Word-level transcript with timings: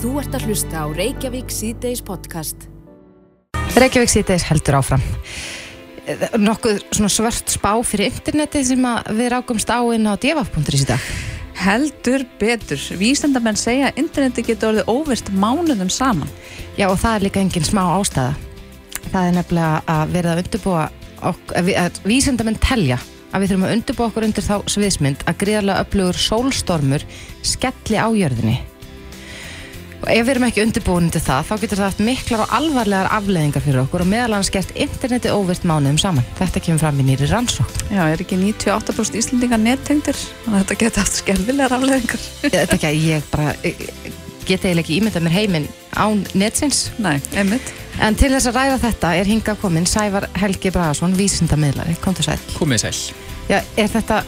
Þú 0.00 0.14
ert 0.16 0.32
að 0.32 0.44
hlusta 0.48 0.80
á 0.80 0.86
Reykjavík 0.96 1.50
síðdeis 1.52 2.00
podcast. 2.00 2.62
Reykjavík 3.76 4.08
síðdeis 4.08 4.46
heldur 4.48 4.78
áfram. 4.78 5.02
Nokkuð 6.40 6.78
svona 6.88 7.10
svört 7.12 7.52
spá 7.52 7.74
fyrir 7.84 8.08
interneti 8.08 8.62
sem 8.64 8.86
við 9.12 9.28
rákumst 9.34 9.68
á 9.68 9.84
inn 9.92 10.08
á 10.08 10.16
djefaf.is 10.16 10.86
í 10.86 10.88
dag. 10.88 11.10
Heldur 11.60 12.24
betur. 12.40 12.80
Vísendamenn 12.96 13.60
segja 13.60 13.90
að 13.90 14.00
interneti 14.00 14.46
getur 14.48 14.70
orðið 14.70 14.88
óvist 14.88 15.28
mánuðum 15.36 15.92
saman. 15.92 16.32
Já 16.80 16.88
og 16.88 16.96
það 17.04 17.18
er 17.18 17.28
líka 17.28 17.44
engin 17.44 17.68
smá 17.68 17.84
ástæða. 17.92 18.32
Það 19.10 19.20
er 19.20 19.36
nefnilega 19.36 19.84
að 19.98 20.16
verða 20.16 20.32
að 20.32 20.42
undirbúa, 20.46 20.88
að, 21.28 21.72
að 21.84 22.02
vísendamenn 22.08 22.60
telja 22.64 23.02
að 23.34 23.44
við 23.44 23.52
þurfum 23.52 23.68
að 23.68 23.76
undirbúa 23.76 24.08
okkur 24.08 24.30
undir 24.30 24.48
þá 24.48 24.56
sviðsmynd 24.64 25.28
að 25.28 25.40
gríðarlega 25.44 25.84
öflugur 25.84 26.24
sólstormur 26.24 27.08
skelli 27.44 28.00
á 28.00 28.08
jörðinni 28.08 28.62
og 30.00 30.08
ef 30.08 30.24
við 30.24 30.32
erum 30.34 30.46
ekki 30.48 30.64
undirbúin 30.64 31.10
til 31.12 31.22
það 31.24 31.50
þá 31.50 31.52
getur 31.62 31.80
það 31.80 31.88
haft 31.90 32.02
miklar 32.06 32.44
og 32.44 32.54
alvarlegar 32.56 33.10
afleðingar 33.18 33.64
fyrir 33.64 33.82
okkur 33.84 34.04
og 34.04 34.10
meðal 34.10 34.38
hans 34.38 34.52
gert 34.52 34.72
interneti 34.74 35.32
óvirt 35.32 35.66
mánuðum 35.68 36.00
saman. 36.00 36.26
Þetta 36.40 36.64
kemur 36.64 36.82
fram 36.84 37.02
í 37.02 37.06
nýri 37.10 37.28
rannsók. 37.30 37.76
Já, 37.90 38.02
er 38.06 38.24
ekki 38.24 38.38
98% 38.40 39.20
íslendingar 39.20 39.60
að 39.60 40.56
þetta 40.56 40.78
getur 40.80 41.04
haft 41.04 41.20
skerðilegar 41.20 41.76
afleðingar. 41.76 42.26
Þetta 42.46 42.78
ekki 42.78 42.88
að 42.90 43.04
ég 43.10 43.30
bara 43.32 43.54
geta 44.48 44.68
eiginlega 44.68 44.84
ekki 44.84 44.96
ímyndað 44.98 45.26
mér 45.26 45.36
heiminn 45.36 45.68
án 45.94 46.24
netsins. 46.38 46.88
Nei, 47.02 47.18
einmitt. 47.38 47.74
En 48.00 48.16
til 48.18 48.30
þess 48.32 48.48
að 48.50 48.56
ræða 48.56 48.78
þetta 48.86 49.12
er 49.18 49.28
hinga 49.28 49.54
komin 49.60 49.86
Sævar 49.88 50.26
Helgi 50.40 50.72
Bragarsson, 50.74 51.16
vísindamidlari. 51.18 51.96
Kom 52.00 52.16
til 52.16 52.26
sæl. 52.26 52.38
Komið 52.56 52.86
sæl. 52.86 52.94
Já, 53.50 53.60
er 53.60 53.92
þetta, 53.92 54.22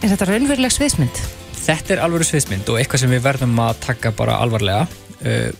er 0.00 0.14
þetta 0.14 0.30
raunveruleg 0.30 0.74
sviðsmynd? 0.74 1.22
Þetta 1.60 1.94
er 1.94 2.02
alveg 2.06 2.24
sviðsmynd 2.30 2.70
og 2.72 2.80
eitthvað 2.80 3.04
sem 3.04 3.12
við 3.12 3.24
verðum 3.26 3.58
að 3.62 3.82
taka 3.84 4.14
bara 4.16 4.38
alvarlega 4.40 4.86
uh, 5.24 5.50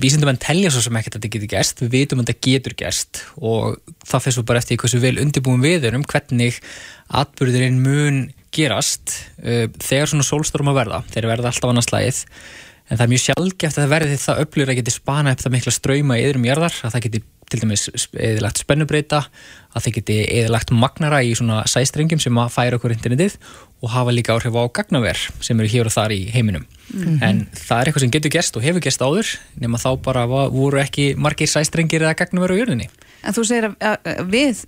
vísindamenn 0.00 0.40
telja 0.40 0.72
svo 0.72 0.82
sem 0.84 0.96
ekkert 0.98 1.18
að 1.18 1.22
þetta 1.22 1.32
getur 1.36 1.52
gerst. 1.52 1.82
Við 1.84 1.94
vitum 1.94 2.22
að 2.22 2.30
þetta 2.30 2.48
getur 2.48 2.76
gerst 2.80 3.22
og 3.38 3.78
það 4.06 4.26
fyrir 4.26 4.36
svo 4.38 4.46
bara 4.48 4.62
eftir 4.62 4.80
hversu 4.80 5.00
vel 5.02 5.16
undirbúum 5.22 5.64
við 5.64 5.88
erum 5.90 6.06
hvernig 6.08 6.60
atbyrðurinn 7.14 7.80
mun 7.84 8.20
gerast 8.54 9.18
uh, 9.44 9.66
þegar 9.82 10.12
svona 10.12 10.26
sólstorm 10.26 10.72
að 10.72 10.80
verða. 10.82 11.02
Þeir 11.14 11.30
verða 11.32 11.52
alltaf 11.52 11.72
annars 11.72 11.90
slæðið 11.90 12.22
en 12.84 12.98
það 12.98 13.04
er 13.04 13.12
mjög 13.14 13.22
sjálfgeft 13.24 13.78
að 13.78 13.82
það 13.84 13.92
verði 13.94 14.16
það 14.20 14.40
upplýður 14.44 14.72
að 14.72 14.78
geti 14.80 14.92
spana 14.92 15.32
upp 15.32 15.42
það 15.44 15.54
mikla 15.54 15.72
ströyma 15.72 16.18
í 16.18 16.24
yðrum 16.26 16.48
jarðar 16.50 16.74
að 16.84 16.92
það 16.94 17.04
geti 17.06 17.20
til 17.50 17.60
dæmis 17.62 17.88
eðilagt 18.12 18.60
spennubreita 18.62 19.24
að 19.74 19.86
það 19.86 19.94
geti 19.98 20.18
eðilagt 20.24 20.72
magnara 20.74 21.22
í 21.26 21.32
svona 21.36 21.62
sæstrengjum 21.70 22.22
sem 22.22 22.40
að 22.40 22.52
færa 22.54 22.78
okkur 22.78 22.94
internetið 22.94 23.38
og 23.84 23.92
hafa 23.92 24.14
líka 24.14 24.36
áhrif 24.36 24.56
á 24.56 24.64
gagnaver 24.78 25.20
sem 25.44 25.60
eru 25.60 25.70
hér 25.70 25.90
og 25.90 25.94
þar 25.94 26.14
í 26.16 26.20
heiminum. 26.32 26.66
Mm 26.92 27.02
-hmm. 27.04 27.18
en 27.22 27.46
það 27.52 27.80
er 27.80 27.86
eitthvað 27.86 28.04
sem 28.04 28.14
getur 28.16 28.34
gerst 28.36 28.56
og 28.56 28.62
hefur 28.62 28.80
gerst 28.80 29.02
áður 29.02 29.38
nema 29.60 29.78
þá 29.78 29.90
bara 30.02 30.26
voru 30.26 30.78
ekki 30.80 31.14
margir 31.16 31.48
sæstrengir 31.48 32.02
eða 32.02 32.16
gagnaver 32.16 32.52
á 32.52 32.58
jörðinni. 32.60 32.88
En 33.24 33.34
þú 33.34 33.44
segir 33.44 33.74
að 33.80 34.30
við 34.30 34.64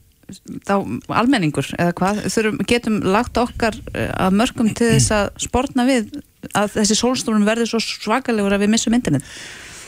þá 0.66 0.74
almenningur 1.14 1.68
eða 1.78 1.92
hvað 1.98 2.24
þurfum, 2.34 2.58
getum 2.66 2.96
lagt 3.14 3.38
okkar 3.38 3.76
eh, 3.94 4.10
að 4.10 4.38
mörgum 4.40 4.72
til 4.74 4.88
þess 4.96 5.14
að 5.14 5.28
spórna 5.46 5.86
við 5.86 6.08
að 6.56 6.72
þessi 6.80 6.96
sólstólun 6.98 7.46
verður 7.46 7.70
svo 7.70 7.80
svakalegur 7.82 8.56
að 8.56 8.64
við 8.64 8.72
missum 8.74 8.96
internet 8.96 9.26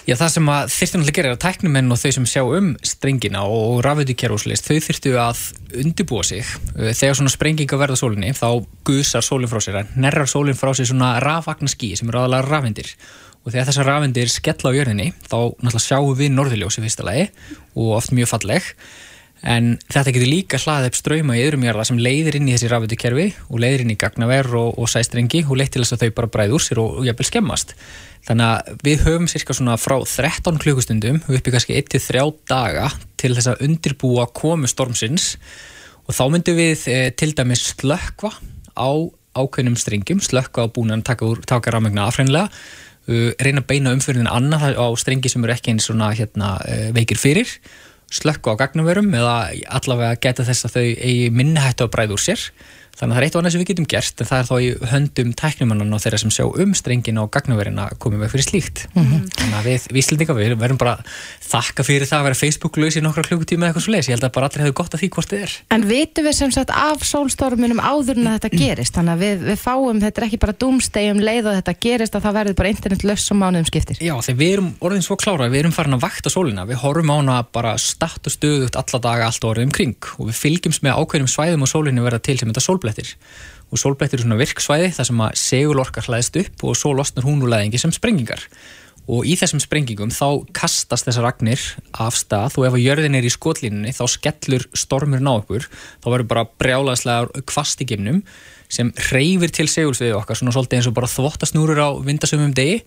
Já, 0.08 0.14
það 0.16 0.30
sem 0.32 0.46
að 0.48 0.70
þyrftu 0.72 0.98
náttúrulega 0.98 1.12
að 1.12 1.16
gera 1.18 1.28
er 1.28 1.34
að 1.34 1.40
tæknumenn 1.42 1.92
og 1.92 1.98
þau 2.00 2.12
sem 2.16 2.26
sjá 2.30 2.40
um 2.40 2.68
strengina 2.80 3.42
og 3.44 3.82
rafveitukjærúslist, 3.84 4.64
þau 4.64 4.86
þyrftu 4.86 5.10
að 5.20 5.42
undibúa 5.82 6.22
sig. 6.24 6.52
Þegar 6.78 7.18
svona 7.18 7.32
sprenginga 7.34 7.76
verða 7.82 7.98
sólinni, 8.00 8.30
þá 8.32 8.64
gusar 8.88 9.26
sólinn 9.26 9.50
frá 9.52 9.60
sér, 9.60 9.82
nerrar 10.00 10.30
sólinn 10.32 10.56
frá 10.56 10.72
sér 10.72 10.88
svona 10.88 11.10
rafvagnaskí 11.20 11.90
sem 12.00 12.08
eru 12.08 12.22
aðalega 12.22 12.48
rafvendir 12.48 12.94
og 13.44 13.52
þegar 13.52 13.68
þessar 13.68 13.88
rafvendir 13.90 14.32
skella 14.32 14.72
á 14.72 14.76
jörðinni, 14.78 15.10
þá 15.28 15.36
náttúrulega 15.60 15.84
sjáum 15.84 16.16
við 16.16 16.32
norðiljósi 16.38 16.86
fyrsta 16.86 17.04
lagi 17.04 17.28
og 17.76 17.92
oft 18.00 18.16
mjög 18.16 18.32
falleg 18.32 18.72
en 19.46 19.76
þetta 19.86 20.12
getur 20.14 20.30
líka 20.30 20.58
hlaðið 20.58 20.90
upp 20.90 20.98
ströyma 20.98 21.36
í 21.38 21.44
öðrum 21.46 21.66
jarða 21.68 21.86
sem 21.86 22.00
leiðir 22.02 22.38
inn 22.38 22.48
í 22.50 22.54
þessi 22.56 22.70
rafveitukjærfi 22.72 23.26
og 23.46 23.62
leiðir 23.62 23.84
inn 23.84 23.94
í 23.94 23.98
gagnaver 24.00 24.50
og, 24.58 24.70
og 24.80 24.90
sæstrengi 24.90 25.44
og 25.46 25.60
leitt 25.60 25.72
til 25.74 25.84
þess 25.84 25.94
að 25.94 26.04
þau 26.04 26.16
bara 26.18 26.32
bræði 26.34 26.56
úr 26.56 26.64
sér 26.64 26.82
og, 26.82 26.96
og 26.98 27.08
jæfnvel 27.08 27.28
skemmast. 27.28 27.74
Þannig 28.26 28.48
að 28.48 28.82
við 28.88 29.04
höfum 29.06 29.30
cirka 29.30 29.54
svona 29.54 29.78
frá 29.78 29.96
13 30.02 30.58
klukkustundum 30.64 31.20
uppi 31.22 31.54
kannski 31.54 31.78
1-3 31.78 32.24
daga 32.50 32.88
til 33.20 33.34
þess 33.36 33.52
að 33.54 33.62
undirbúa 33.68 34.26
komu 34.34 34.70
stormsins 34.70 35.36
og 36.08 36.16
þá 36.16 36.24
myndum 36.32 36.58
við 36.58 36.88
e, 36.90 36.98
til 37.14 37.30
dæmis 37.36 37.68
slökva 37.70 38.34
á 38.74 38.90
ákveðnum 39.38 39.78
strengjum, 39.78 40.20
slökva 40.24 40.66
á 40.66 40.72
búin 40.72 40.94
að 40.94 41.04
taka, 41.08 41.28
taka 41.46 41.72
rámegna 41.74 42.08
afhreinlega, 42.08 42.48
uh, 43.10 43.28
reyna 43.38 43.62
að 43.62 43.68
beina 43.70 43.92
umfyrðin 43.94 44.30
annað 44.30 44.74
á 44.74 44.86
strengi 44.98 45.30
sem 45.30 45.44
eru 45.44 45.54
ekki 45.54 45.74
eins 45.74 45.88
svona 45.88 46.10
hérna, 46.16 46.56
uh, 46.64 46.88
veikir 46.96 47.20
fyrir, 47.20 47.52
slökva 48.14 48.56
á 48.56 48.60
gagnumverum 48.64 49.12
eða 49.14 49.36
allavega 49.78 50.18
geta 50.22 50.46
þess 50.48 50.68
að 50.68 50.76
þau 50.76 50.84
eigi 50.84 51.30
minnihættu 51.34 51.86
að 51.86 51.94
bræða 51.94 52.16
úr 52.16 52.24
sér 52.24 52.44
Þannig 52.98 53.12
að 53.12 53.16
það 53.16 53.22
er 53.22 53.26
eitt 53.28 53.36
og 53.36 53.40
annað 53.42 53.52
sem 53.54 53.62
við 53.62 53.68
getum 53.70 53.88
gert 53.88 54.20
en 54.22 54.28
það 54.28 54.38
er 54.38 54.46
þá 54.48 54.56
í 54.58 54.68
höndum 54.90 55.28
tæknumannan 55.38 55.94
og 55.94 56.00
þeirra 56.02 56.18
sem 56.18 56.32
sjá 56.34 56.44
um 56.48 56.72
strengin 56.74 57.20
og 57.22 57.28
gagnaverina 57.34 57.84
komið 58.02 58.18
með 58.24 58.32
fyrir 58.32 58.46
slíkt. 58.48 58.78
Mm 58.94 59.04
-hmm. 59.04 59.20
Þannig 59.38 59.58
að 59.58 59.64
við, 59.68 59.80
við 59.94 60.02
slendinga, 60.08 60.34
við 60.34 60.54
verðum 60.58 60.80
bara 60.82 60.94
þakka 61.48 61.82
fyrir 61.86 62.06
það 62.10 62.18
að 62.18 62.26
vera 62.26 62.40
Facebook-laus 62.42 62.98
í 62.98 63.02
nokkra 63.04 63.22
klukkutíma 63.28 63.62
eða 63.62 63.70
eitthvað 63.70 63.84
svo 63.86 63.92
leiðis. 63.94 64.08
Ég 64.08 64.14
held 64.18 64.26
að 64.26 64.34
bara 64.34 64.46
allir 64.48 64.62
hefur 64.66 64.78
gott 64.82 64.94
að 64.94 65.00
því 65.00 65.08
hvort 65.14 65.30
þið 65.30 65.42
er. 65.46 65.52
En 65.70 65.82
vitum 65.86 66.24
við 66.26 66.34
sem 66.34 66.50
sagt 66.50 66.70
af 66.74 66.98
sólstorminum 67.06 67.78
áður 67.78 68.18
en 68.18 68.26
að 68.26 68.34
þetta 68.38 68.50
gerist? 68.58 68.94
Þannig 68.98 69.12
að 69.14 69.20
við, 69.22 69.36
við 69.46 69.58
fáum, 69.62 70.00
þetta 70.02 70.18
er 70.18 70.26
ekki 70.26 70.42
bara 70.42 70.58
dumstegjum 70.58 71.20
leið 71.22 71.44
og 71.46 71.54
þetta 71.58 71.74
gerist 71.86 72.14
að 72.18 72.22
það 72.26 72.38
verður 72.38 72.58
bara 72.58 72.68
internet 72.74 73.02
löss 73.06 73.30
og 73.30 73.38
mánuðum 73.38 73.68
skiptir. 73.70 73.96
Já, 74.02 74.14
sólblettir. 82.88 83.14
Og 83.68 83.78
sólblettir 83.78 84.18
er 84.18 84.24
svona 84.24 84.40
virksvæði 84.40 84.90
þar 84.96 85.08
sem 85.08 85.22
að 85.22 85.38
segulorka 85.38 86.04
hlaðist 86.06 86.36
upp 86.40 86.64
og 86.64 86.76
svo 86.76 86.94
losnar 86.96 87.26
hún 87.26 87.42
úr 87.44 87.52
leðingi 87.52 87.80
sem 87.80 87.92
sprengingar. 87.92 88.40
Og 89.08 89.24
í 89.24 89.36
þessum 89.40 89.60
sprengingum 89.60 90.10
þá 90.12 90.44
kastast 90.52 91.06
þessar 91.08 91.24
ragnir 91.24 91.62
af 91.96 92.16
stað 92.16 92.58
og 92.60 92.66
ef 92.68 92.76
að 92.76 92.84
jörðin 92.84 93.16
er 93.16 93.24
í 93.24 93.32
skotlínunni 93.32 93.94
þá 93.96 94.04
skellur 94.12 94.66
stormurinn 94.76 95.28
á 95.28 95.38
okkur. 95.38 95.68
Þá 96.04 96.08
verður 96.12 96.28
bara 96.28 96.48
brjálaðslega 96.60 97.44
kvast 97.48 97.80
í 97.80 97.88
gimnum 97.88 98.22
sem 98.68 98.92
reyfir 99.08 99.52
til 99.52 99.68
segulsviði 99.68 100.16
okkar 100.16 100.36
svona 100.36 100.52
svolítið 100.52 100.80
eins 100.80 100.90
og 100.90 100.96
bara 100.98 101.08
þvottasnúrur 101.08 101.80
á 101.80 101.88
vindasömmum 102.04 102.52
degi 102.56 102.82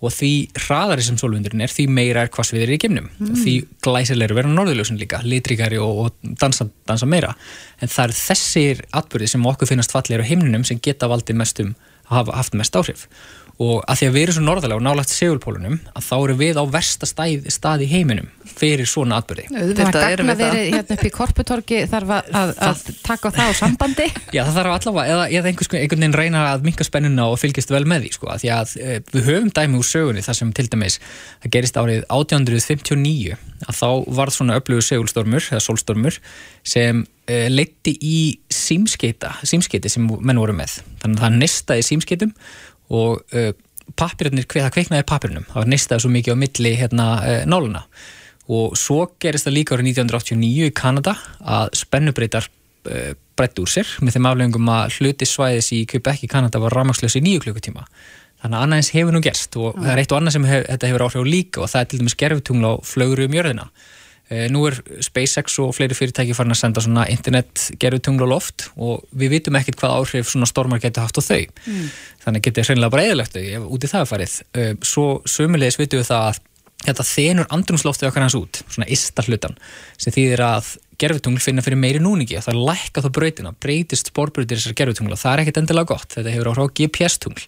og 0.00 0.14
því 0.14 0.32
hraðari 0.56 1.04
sem 1.04 1.18
sólvindurinn 1.20 1.64
er 1.64 1.72
því 1.72 1.86
meira 1.92 2.24
er 2.24 2.32
hvassviðir 2.32 2.72
í 2.72 2.78
geimnum. 2.80 3.10
Mm. 3.18 3.30
og 3.30 3.42
því 3.42 3.54
glæsilegur 3.84 4.38
verður 4.38 4.56
norðurljósun 4.56 5.00
líka 5.00 5.20
litrikari 5.26 5.80
og, 5.82 6.06
og 6.06 6.34
dansa, 6.40 6.68
dansa 6.88 7.08
meira. 7.08 7.34
En 7.80 7.92
það 7.92 8.06
er 8.06 8.16
þessir 8.20 8.82
atbyrði 8.96 9.30
sem 9.34 9.46
okkur 9.52 9.70
finnast 9.70 9.92
fallir 9.94 10.24
á 10.24 10.28
heimninum 10.30 10.64
sem 10.68 10.80
geta 10.80 11.10
valdið 11.10 11.40
mestum 11.42 11.74
hafa 12.10 12.34
haft 12.34 12.56
mest 12.58 12.76
áhrif 12.76 13.06
og 13.60 13.82
að 13.84 13.98
því 14.00 14.06
að 14.08 14.14
við 14.14 14.22
erum 14.24 14.36
svo 14.36 14.42
norðalega 14.46 14.80
og 14.80 14.84
nálagt 14.86 15.12
segulpólunum 15.12 15.74
að 15.92 16.04
þá 16.06 16.14
eru 16.16 16.36
við 16.40 16.60
á 16.60 16.64
versta 16.72 17.08
stað, 17.08 17.48
stað 17.52 17.84
í 17.84 17.88
heiminum 17.90 18.30
fyrir 18.48 18.88
svona 18.88 19.18
atbyrði 19.20 19.46
Það. 19.50 19.82
er 19.84 19.90
gagna 19.96 20.36
verið 20.38 20.70
hérna 20.74 20.96
upp 20.96 21.04
í 21.04 21.10
korputorki 21.12 21.82
þarf 21.90 22.14
að, 22.16 22.30
að, 22.40 22.52
að 22.66 22.80
taka 23.04 23.32
það 23.36 23.52
á 23.52 23.54
sambandi. 23.60 24.06
Já 24.36 24.42
það 24.46 24.56
þarf 24.56 24.76
allavega, 24.78 25.14
eða, 25.14 25.28
eða 25.38 25.52
einhvers, 25.52 25.70
einhvern 25.76 26.04
veginn 26.06 26.18
reyna 26.22 26.46
að 26.54 26.66
minka 26.70 26.86
spennuna 26.86 27.28
og 27.28 27.38
fylgjast 27.42 27.74
vel 27.74 27.84
með 27.88 28.06
því 28.06 28.14
sko, 28.16 28.32
að 28.32 28.44
því 28.44 28.52
að 28.56 28.74
e, 28.80 28.98
við 29.12 29.28
höfum 29.28 29.52
dæmi 29.60 29.80
úr 29.80 29.88
sögunni 29.90 30.24
þar 30.24 30.40
sem 30.40 30.52
til 30.56 30.66
dæmis 30.72 30.98
það 31.44 31.54
gerist 31.56 31.80
árið 31.80 32.02
1859 32.08 33.38
að 33.68 33.76
þá 33.76 33.88
varð 34.20 34.36
svona 34.38 34.56
öflugur 34.60 34.86
segulstormur 34.86 35.48
eða 35.52 35.62
solstormur 35.64 36.16
sem 36.66 37.04
e, 37.28 37.44
leitti 37.52 37.94
í 38.00 38.20
símskeita 38.52 39.36
símskeiti 39.44 39.92
sem 39.92 40.08
menn 40.08 40.40
voru 40.40 40.56
með. 40.56 40.80
Þannig 41.02 41.20
að 41.20 41.26
það 41.26 41.38
nestaði 41.44 41.86
símskeitum 41.86 42.34
og 42.90 43.20
uh, 43.36 43.50
pappirinn, 43.98 44.42
það 44.44 44.72
kveiknaði 44.76 45.06
pappirinnum 45.08 45.48
það 45.50 45.62
var 45.62 45.70
neistaði 45.70 46.04
svo 46.04 46.12
mikið 46.14 46.36
á 46.36 46.42
milli 46.44 46.74
hérna, 46.78 47.10
uh, 47.20 47.42
náluna 47.50 47.84
og 48.50 48.78
svo 48.78 49.04
gerist 49.22 49.46
það 49.46 49.56
líka 49.58 49.76
árið 49.76 49.92
1989 49.92 50.70
í 50.70 50.76
Kanada 50.76 51.14
að 51.40 51.74
spennubreitar 51.78 52.48
uh, 52.50 53.12
breytti 53.40 53.64
úr 53.64 53.70
sér 53.70 53.92
með 54.04 54.16
þeim 54.16 54.30
aflegum 54.30 54.72
að 54.74 54.96
hluti 54.98 55.28
svæðis 55.28 55.70
í 55.76 55.84
Quebec 55.90 56.24
í 56.26 56.30
Kanada 56.30 56.60
var 56.62 56.74
rámakslösi 56.76 57.20
í 57.20 57.24
nýju 57.24 57.44
klukkutíma. 57.46 57.86
Þannig 58.40 58.56
að 58.56 58.64
annað 58.64 58.80
eins 58.80 58.92
hefur 58.94 59.14
nú 59.14 59.20
gerst 59.24 59.56
og 59.60 59.74
það 59.76 59.90
er 59.92 60.02
eitt 60.02 60.12
og 60.12 60.18
annað 60.20 60.36
sem 60.36 60.46
hef, 60.48 60.62
þetta 60.66 60.90
hefur 60.90 61.04
áhrif 61.06 61.24
á 61.24 61.32
líka 61.34 61.60
og 61.60 61.72
það 61.72 61.82
er 61.82 61.88
til 61.90 62.00
dæmis 62.00 62.18
gerfutungla 62.20 62.72
á 62.72 62.74
flögru 62.88 63.26
um 63.28 63.36
jörðina. 63.36 63.66
Eh, 63.68 63.99
nú 64.30 64.62
er 64.68 64.76
SpaceX 65.02 65.56
og 65.62 65.72
fleiri 65.74 65.96
fyrirtæki 65.98 66.36
farin 66.38 66.54
að 66.54 66.60
senda 66.60 66.82
svona 66.84 67.06
internet 67.10 67.64
gerðutunglu 67.82 68.28
loft 68.30 68.68
og 68.78 69.02
við 69.10 69.34
vitum 69.36 69.58
ekkert 69.58 69.80
hvað 69.80 69.96
áhrif 69.96 70.30
svona 70.30 70.46
stormar 70.46 70.82
getur 70.82 71.02
haft 71.02 71.18
á 71.18 71.22
þau. 71.24 71.40
Mm. 71.66 71.88
Þannig 72.26 72.44
getur 72.46 72.68
hreinlega 72.68 72.94
bara 72.94 73.08
eðalegt 73.08 73.34
þau 73.34 73.42
ef 73.42 73.66
úti 73.74 73.90
það 73.90 74.04
er 74.04 74.12
farið. 74.12 74.36
Eh, 74.54 74.70
svo 74.86 75.08
sömulegis 75.26 75.80
vitum 75.80 76.02
við 76.02 76.12
það 76.12 76.28
að 76.28 76.40
þetta 76.86 77.08
þenur 77.10 77.50
andrumsloftið 77.56 78.08
okkar 78.08 78.24
hans 78.24 78.38
út, 78.38 78.62
svona 78.70 78.88
ista 78.88 79.26
hlutan, 79.26 79.58
sem 80.00 80.14
þýðir 80.14 80.44
að 80.46 80.70
gerðutungl 81.00 81.42
finna 81.42 81.64
fyrir 81.64 81.80
meiri 81.80 82.00
núningi 82.00 82.38
og 82.38 82.46
það 82.46 82.54
er 82.54 82.64
lækka 82.70 83.02
þá 83.04 83.10
brautina, 83.18 83.52
breytist 83.60 84.08
spórbreytir 84.12 84.60
þessar 84.60 84.78
gerðutungla. 84.78 85.18
Það 85.20 85.34
er 85.34 85.42
ekkert 85.42 85.60
endilega 85.60 85.90
gott, 85.92 86.08
þetta 86.14 86.32
hefur 86.32 86.52
áhrif 86.52 86.70
á 86.70 86.74
GPS-tungl 86.80 87.44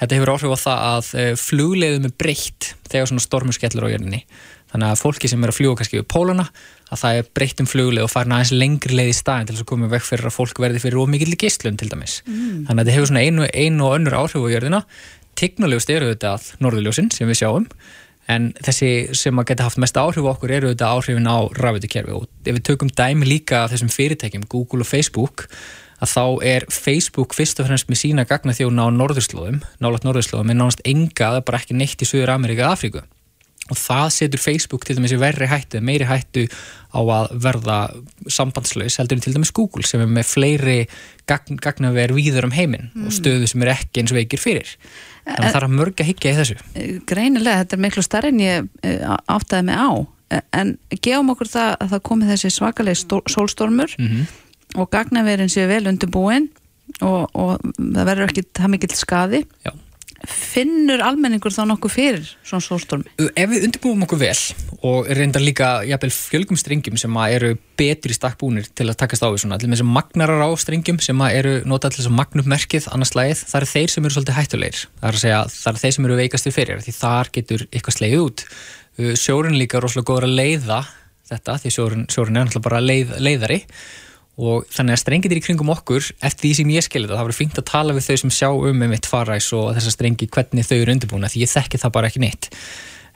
þetta 0.00 0.16
hefur 0.16 0.32
áhrif 0.34 0.54
á 0.56 0.58
það 0.64 0.86
að 0.86 1.10
uh, 1.12 1.30
flugleiðum 1.40 2.08
er 2.08 2.16
breytt 2.20 2.72
þegar 2.88 3.10
svona 3.10 3.24
stormur 3.24 3.56
skellur 3.56 3.86
á 3.86 3.92
jörninni 3.92 4.22
þannig 4.70 4.90
að 4.90 5.00
fólki 5.02 5.30
sem 5.30 5.44
er 5.44 5.52
að 5.52 5.58
fljúa 5.58 5.78
kannski 5.78 6.00
við 6.00 6.08
póluna 6.10 6.46
að 6.90 7.00
það 7.02 7.20
er 7.20 7.30
breytt 7.38 7.62
um 7.62 7.70
flugleið 7.70 8.06
og 8.06 8.12
farin 8.12 8.34
aðeins 8.36 8.52
lengri 8.54 8.98
leið 8.98 9.12
í 9.12 9.16
staðin 9.18 9.48
til 9.48 9.56
þess 9.56 9.64
að 9.64 9.70
koma 9.70 9.90
vekk 9.90 10.06
fyrir 10.08 10.30
að 10.30 10.36
fólk 10.36 10.60
verði 10.62 10.82
fyrir 10.82 11.00
ómikill 11.02 11.38
gistlun 11.38 11.78
til 11.80 11.90
dæmis. 11.90 12.20
Mm. 12.26 12.66
þannig 12.68 12.76
að 12.76 12.80
þetta 12.82 12.96
hefur 12.96 13.10
svona 13.10 13.24
einu, 13.26 13.48
einu 13.50 13.88
og 13.88 13.96
önnur 13.98 14.18
áhrif 14.20 14.46
á 14.46 14.52
jörðina. 14.54 14.84
Tignaljóst 15.40 15.90
eru 15.94 16.12
þetta 16.12 16.36
að 16.36 16.48
norðurljósin 16.62 17.12
sem 17.14 17.30
við 17.30 17.42
sjáum 17.42 17.68
en 18.30 18.50
þessi 18.62 18.90
sem 19.16 19.38
að 19.40 19.50
geta 19.50 19.66
haft 19.66 19.80
mest 19.82 19.98
áhrif 19.98 20.26
á 20.26 20.32
okkur 20.34 20.54
eru 20.54 20.72
þetta 20.72 20.90
áhrifin 20.94 21.30
á 21.30 21.38
rafvitukerfi 21.56 22.14
og 22.14 22.26
ef 22.44 22.58
við 22.58 22.64
tökum 22.68 22.90
dæmi 22.90 23.28
líka 23.28 23.64
af 23.64 23.72
þessum 23.74 23.92
fyrirtækjum 23.94 24.46
Google 24.50 24.84
og 24.84 24.90
Facebook 24.90 25.46
að 26.00 26.12
þá 26.14 26.24
er 26.48 26.66
Facebook 26.72 27.34
fyrst 27.36 27.60
og 27.60 27.68
fremst 27.68 27.90
með 27.90 28.02
sína 28.02 28.26
gagna 28.28 28.54
þjóna 28.56 28.88
á 28.88 28.96
norðurslóðum, 28.96 29.60
nálat 29.84 30.06
norðurslóðum 30.06 30.52
en 30.52 30.62
nánast 30.62 30.84
enga, 30.88 31.32
það 31.32 31.40
er 31.40 31.48
bara 31.48 31.60
ekki 31.60 31.76
neitt 31.76 32.00
í 32.00 32.08
Suður 32.08 32.32
Amerika 32.36 32.64
eða 32.64 32.76
Afríku 32.76 33.02
og 33.70 33.78
það 33.78 34.06
setur 34.14 34.42
Facebook 34.42 34.84
til 34.86 34.96
dæmis 34.98 35.14
í 35.14 35.18
verri 35.20 35.48
hættu, 35.50 35.80
meiri 35.84 36.06
hættu 36.08 36.46
á 36.90 37.00
að 37.00 37.32
verða 37.44 37.78
sambandslaus 38.30 38.98
heldur 39.00 39.18
en 39.18 39.24
til 39.24 39.34
dæmis 39.36 39.52
Google 39.54 39.86
sem 39.86 40.02
er 40.02 40.10
með 40.10 40.28
fleiri 40.30 40.78
gagn, 41.30 41.58
gagnaver 41.62 42.14
víður 42.16 42.48
um 42.48 42.54
heiminn 42.54 42.90
mm. 42.90 43.06
og 43.06 43.14
stöðu 43.14 43.48
sem 43.50 43.64
er 43.64 43.74
ekki 43.76 44.02
eins 44.02 44.14
veikir 44.14 44.42
fyrir. 44.42 44.70
Þannig 45.24 45.46
að 45.46 45.50
það 45.50 45.60
er 45.60 45.68
að 45.68 45.76
mörg 45.78 46.02
að 46.02 46.10
higgja 46.10 46.32
í 46.32 46.38
þessu. 46.38 46.56
Eh, 46.74 46.94
Greinilega, 47.06 47.64
þetta 47.64 47.76
er 47.76 47.84
miklu 47.84 48.04
starri 48.06 48.32
en 48.32 48.42
ég 48.42 48.70
eh, 48.86 49.04
áttaði 49.30 49.68
mig 49.68 49.78
á. 49.78 49.90
En 50.56 50.76
gefum 50.94 51.34
okkur 51.34 51.50
það 51.50 51.74
að 51.74 51.92
það 51.92 52.02
komi 52.06 52.30
þessi 52.30 52.52
svakalegi 52.54 53.20
sólstormur 53.34 53.94
mm 53.98 54.08
-hmm. 54.08 54.26
og 54.78 54.90
gagnaverin 54.90 55.50
séu 55.50 55.66
vel 55.70 55.86
undirbúin 55.90 56.50
og, 57.00 57.30
og 57.34 57.62
það 57.76 58.04
verður 58.06 58.28
ekki 58.28 58.44
það 58.54 58.70
mikill 58.74 58.94
skadi 58.98 59.44
Já 59.66 59.72
finnur 60.28 61.00
almenningur 61.04 61.52
þá 61.54 61.62
nokkuð 61.70 61.92
fyrir 61.94 62.26
svona 62.44 62.64
sólstormi? 62.64 63.08
Ef 63.32 63.48
við 63.50 63.66
undirbúum 63.68 64.04
okkur 64.04 64.20
vel 64.20 64.36
og 64.86 65.08
reyndar 65.16 65.44
líka 65.44 65.70
jafnvel 65.88 66.12
fjölgum 66.12 66.58
strengjum 66.60 66.98
sem 67.00 67.16
eru 67.24 67.54
betri 67.80 68.16
stakkbúnir 68.16 68.68
til 68.76 68.88
að 68.90 68.98
takast 69.00 69.24
á 69.24 69.28
því 69.28 69.42
svona, 69.44 69.56
allir 69.56 69.72
með 69.72 69.80
þessum 69.80 69.94
magnarar 69.96 70.44
á 70.44 70.50
strengjum 70.60 71.00
sem 71.04 71.24
eru 71.30 71.54
notað 71.68 71.94
til 71.94 72.02
þess 72.02 72.10
að 72.12 72.18
magnum 72.18 72.50
merkið 72.52 72.90
annars 72.92 73.14
slæðið, 73.14 73.44
það 73.52 73.60
eru 73.60 73.70
þeir 73.72 73.94
sem 73.94 74.04
eru 74.04 74.16
svolítið 74.16 74.38
hættulegir. 74.40 74.84
Það 75.00 75.10
er 75.10 75.18
að 75.18 75.24
segja, 75.24 75.40
það 75.56 75.72
eru 75.72 75.82
þeir 75.84 75.96
sem 75.96 76.08
eru 76.08 76.20
veikastir 76.20 76.56
fyrir 76.56 76.84
því 76.84 76.96
þar 76.98 77.32
getur 77.38 77.66
eitthvað 77.70 77.96
slegið 77.96 78.26
út. 78.26 78.46
Sjórin 79.20 79.56
líka 79.56 79.78
er 79.78 79.86
rosalega 79.86 80.10
góður 80.10 80.28
að 80.28 80.36
leiða 80.36 80.82
þetta, 81.30 81.58
því 81.62 81.74
sjórin, 81.74 82.06
sjórin 82.10 82.36
er 82.36 82.48
náttúrulega 82.48 82.66
bara 82.66 82.84
leið, 82.84 83.16
leiðari 83.22 83.60
og 84.40 84.68
þannig 84.72 84.96
að 84.96 85.02
strengir 85.02 85.36
í 85.36 85.42
kringum 85.44 85.72
okkur 85.74 86.06
eftir 86.24 86.46
því 86.46 86.52
sem 86.56 86.70
ég 86.72 86.86
skilði 86.86 87.10
það, 87.10 87.18
það 87.18 87.26
verður 87.26 87.40
fínt 87.40 87.60
að 87.60 87.66
tala 87.70 87.96
við 87.96 88.06
þau 88.06 88.20
sem 88.22 88.32
sjá 88.38 88.48
um 88.54 88.78
með 88.80 88.94
mitt 88.94 89.08
faræs 89.10 89.50
og 89.56 89.74
þessar 89.76 89.96
strengi 89.96 90.30
hvernig 90.32 90.68
þau 90.68 90.78
eru 90.78 90.94
undirbúna 90.96 91.30
því 91.30 91.44
ég 91.44 91.52
þekki 91.52 91.82
það 91.82 91.94
bara 91.98 92.10
ekki 92.10 92.24
neitt. 92.24 92.48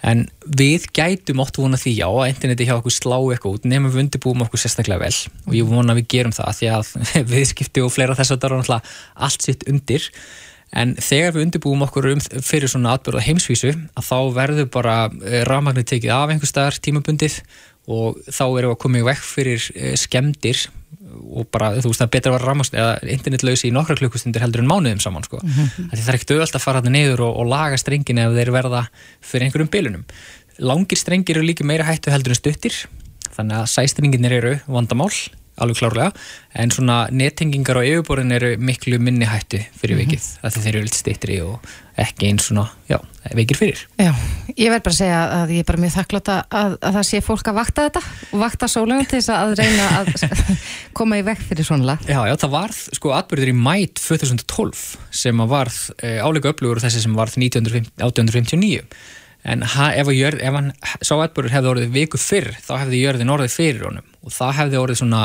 En 0.05 0.27
við 0.45 0.85
gætum 0.93 1.41
ótt 1.41 1.57
vona 1.57 1.79
því 1.81 1.95
já 1.97 2.07
að 2.11 2.27
interneti 2.29 2.67
hjá 2.69 2.75
okkur 2.77 2.93
slá 2.93 3.17
eitthvað 3.17 3.55
út 3.57 3.69
nefnum 3.71 3.93
við 3.95 4.03
undirbúum 4.03 4.43
okkur 4.45 4.61
sérstaklega 4.61 5.01
vel. 5.01 5.15
Og 5.49 5.55
ég 5.57 5.69
vona 5.69 5.95
að 5.95 6.03
við 6.03 6.11
gerum 6.13 6.35
það 6.37 6.59
því 6.59 6.73
að 6.77 6.91
viðskipti 7.33 7.85
og 7.85 7.95
fleira 7.95 8.17
þess 8.19 8.35
að 8.35 8.43
það 8.43 8.51
er 8.51 8.57
náttúrulega 8.59 8.97
allt 9.29 9.47
sitt 9.47 9.65
undir. 9.71 10.11
En 10.75 10.93
þegar 10.99 11.37
við 11.37 11.47
undirbúum 11.47 11.87
okkur 11.87 12.11
um 12.11 12.23
fyrir 12.45 12.69
svona 12.69 12.97
atbyrða 12.99 13.25
heimsvísu 13.25 13.73
að 13.73 14.09
þá 14.11 14.19
verður 14.37 14.71
bara 14.75 14.97
eh, 15.23 15.41
rafmagnir 15.49 15.87
tekið 15.89 16.13
af 16.17 16.35
einhver 16.35 16.51
staðar 16.51 16.81
tímabundið 16.85 17.39
og 17.95 18.19
þá 18.27 18.45
erum 18.45 18.73
við 18.73 18.75
að 18.75 18.81
koma 18.85 19.01
í 19.01 19.07
vekk 19.09 19.27
fyrir 19.29 19.69
eh, 19.77 19.95
skemdir 20.01 20.65
og 21.15 21.49
bara, 21.55 21.73
þú 21.79 21.91
veist, 21.91 22.01
það 22.01 22.07
er 22.07 22.13
betra 22.17 22.33
að 22.33 22.37
vera 22.39 22.49
ramast 22.51 22.75
eða 22.75 22.93
internetlausi 23.15 23.69
í 23.69 23.75
nokkra 23.75 23.97
klukkustundir 24.01 24.45
heldur 24.45 24.65
en 24.65 24.71
mánuðum 24.71 25.01
saman, 25.01 25.25
sko. 25.27 25.41
Mm 25.43 25.51
-hmm. 25.51 25.91
Það 25.91 26.09
er 26.09 26.15
ekkert 26.19 26.35
auðvelt 26.35 26.57
að 26.57 26.65
fara 26.67 26.81
þarna 26.81 26.97
neyður 26.99 27.21
og, 27.29 27.37
og 27.41 27.47
laga 27.47 27.77
strengin 27.77 28.19
ef 28.19 28.35
þeir 28.35 28.51
verða 28.53 28.83
fyrir 29.21 29.47
einhverjum 29.47 29.71
bilunum. 29.71 30.05
Langir 30.59 30.99
strengir 30.99 31.37
eru 31.37 31.47
líka 31.47 31.65
meira 31.65 31.85
hættu 31.85 32.11
heldur 32.11 32.31
en 32.31 32.43
stuttir 32.43 32.75
þannig 33.35 33.57
að 33.57 33.71
sæstrenginir 33.73 34.33
eru 34.33 34.59
vandamál 34.67 35.11
alveg 35.61 35.79
klárlega, 35.79 36.11
en 36.59 36.73
svona 36.75 37.05
nettengingar 37.15 37.79
á 37.79 37.83
yfirborðin 37.87 38.35
eru 38.35 38.53
miklu 38.59 38.99
minni 39.03 39.29
hættu 39.29 39.61
fyrir 39.79 40.01
vikið, 40.03 40.21
mm 40.21 40.43
-hmm. 40.43 40.63
þeir 40.65 40.75
eru 40.75 40.85
litt 40.87 40.99
stittri 40.99 41.41
og 41.43 41.61
ekki 41.95 42.27
eins 42.27 42.49
svona, 42.49 42.67
já, 42.91 42.99
veikir 43.35 43.57
fyrir. 43.57 43.79
Já, 43.99 44.11
ég 44.59 44.71
verð 44.73 44.83
bara 44.83 44.95
að 44.95 44.99
segja 44.99 45.21
að 45.31 45.53
ég 45.55 45.63
er 45.63 45.69
bara 45.69 45.83
mjög 45.83 45.95
þakklátt 45.95 46.29
að, 46.29 46.41
að, 46.51 46.77
að 46.81 46.97
það 46.99 47.07
sé 47.09 47.21
fólk 47.23 47.49
að 47.49 47.59
vakta 47.61 47.87
þetta 47.87 48.03
og 48.33 48.39
vakta 48.43 48.69
sólunum 48.69 49.07
til 49.07 49.21
þess 49.21 49.31
að 49.31 49.55
reyna 49.61 49.87
að 50.01 50.07
koma 50.99 51.19
í 51.19 51.23
vekk 51.23 51.45
fyrir 51.51 51.65
svona 51.65 51.85
lag. 51.93 51.99
Já, 52.09 52.21
já, 52.27 52.35
það 52.37 52.57
varð 52.57 52.81
sko 52.99 53.15
atbyrður 53.15 53.53
í 53.53 53.57
mæt 53.59 54.03
2012 54.03 54.83
sem 55.11 55.45
að 55.45 55.53
varð 55.55 55.79
e, 56.03 56.19
álega 56.19 56.51
upplugur 56.51 56.83
þessi 56.83 57.05
sem 57.07 57.15
varð 57.15 57.39
1859 57.39 58.83
en 59.45 59.65
ha, 59.75 59.91
ef, 59.93 60.11
jörð, 60.15 60.41
ef 60.41 60.59
hann 60.59 60.73
sá 61.05 61.15
atbyrður 61.19 61.53
hefði 61.53 61.73
orðið 61.75 61.97
viku 61.99 62.21
fyrr 62.21 62.53
þá 62.65 62.75
hefði 62.83 63.05
jörðin 63.05 63.33
orðið 63.35 63.57
fyrir 63.59 63.89
honum 63.91 64.13
og 64.25 64.33
það 64.33 64.55
hefði 64.61 64.81
orðið 64.81 65.01
svona 65.03 65.25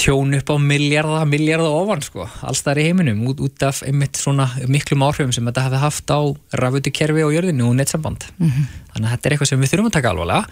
tjón 0.00 0.32
upp 0.38 0.48
á 0.48 0.56
miljarda, 0.56 1.24
miljarda 1.28 1.68
ofan 1.76 2.02
sko, 2.04 2.24
alls 2.46 2.62
þar 2.64 2.80
í 2.80 2.84
heiminum 2.88 3.20
út, 3.28 3.40
út 3.44 3.64
af 3.66 3.82
einmitt 3.84 4.16
svona 4.16 4.46
miklum 4.70 5.04
áhrifum 5.04 5.32
sem 5.34 5.44
þetta 5.50 5.66
hefði 5.66 5.80
haft 5.82 6.12
á 6.14 6.20
rafutukerfi 6.62 7.24
og 7.26 7.34
jörðinu 7.34 7.66
og 7.68 7.76
nettsamband. 7.76 8.24
Mm 8.38 8.48
-hmm. 8.48 8.70
Þannig 8.94 9.06
að 9.06 9.12
þetta 9.12 9.28
er 9.28 9.34
eitthvað 9.34 9.50
sem 9.50 9.60
við 9.60 9.72
þurfum 9.72 9.90
að 9.90 9.96
taka 9.98 10.10
alvarlega 10.10 10.46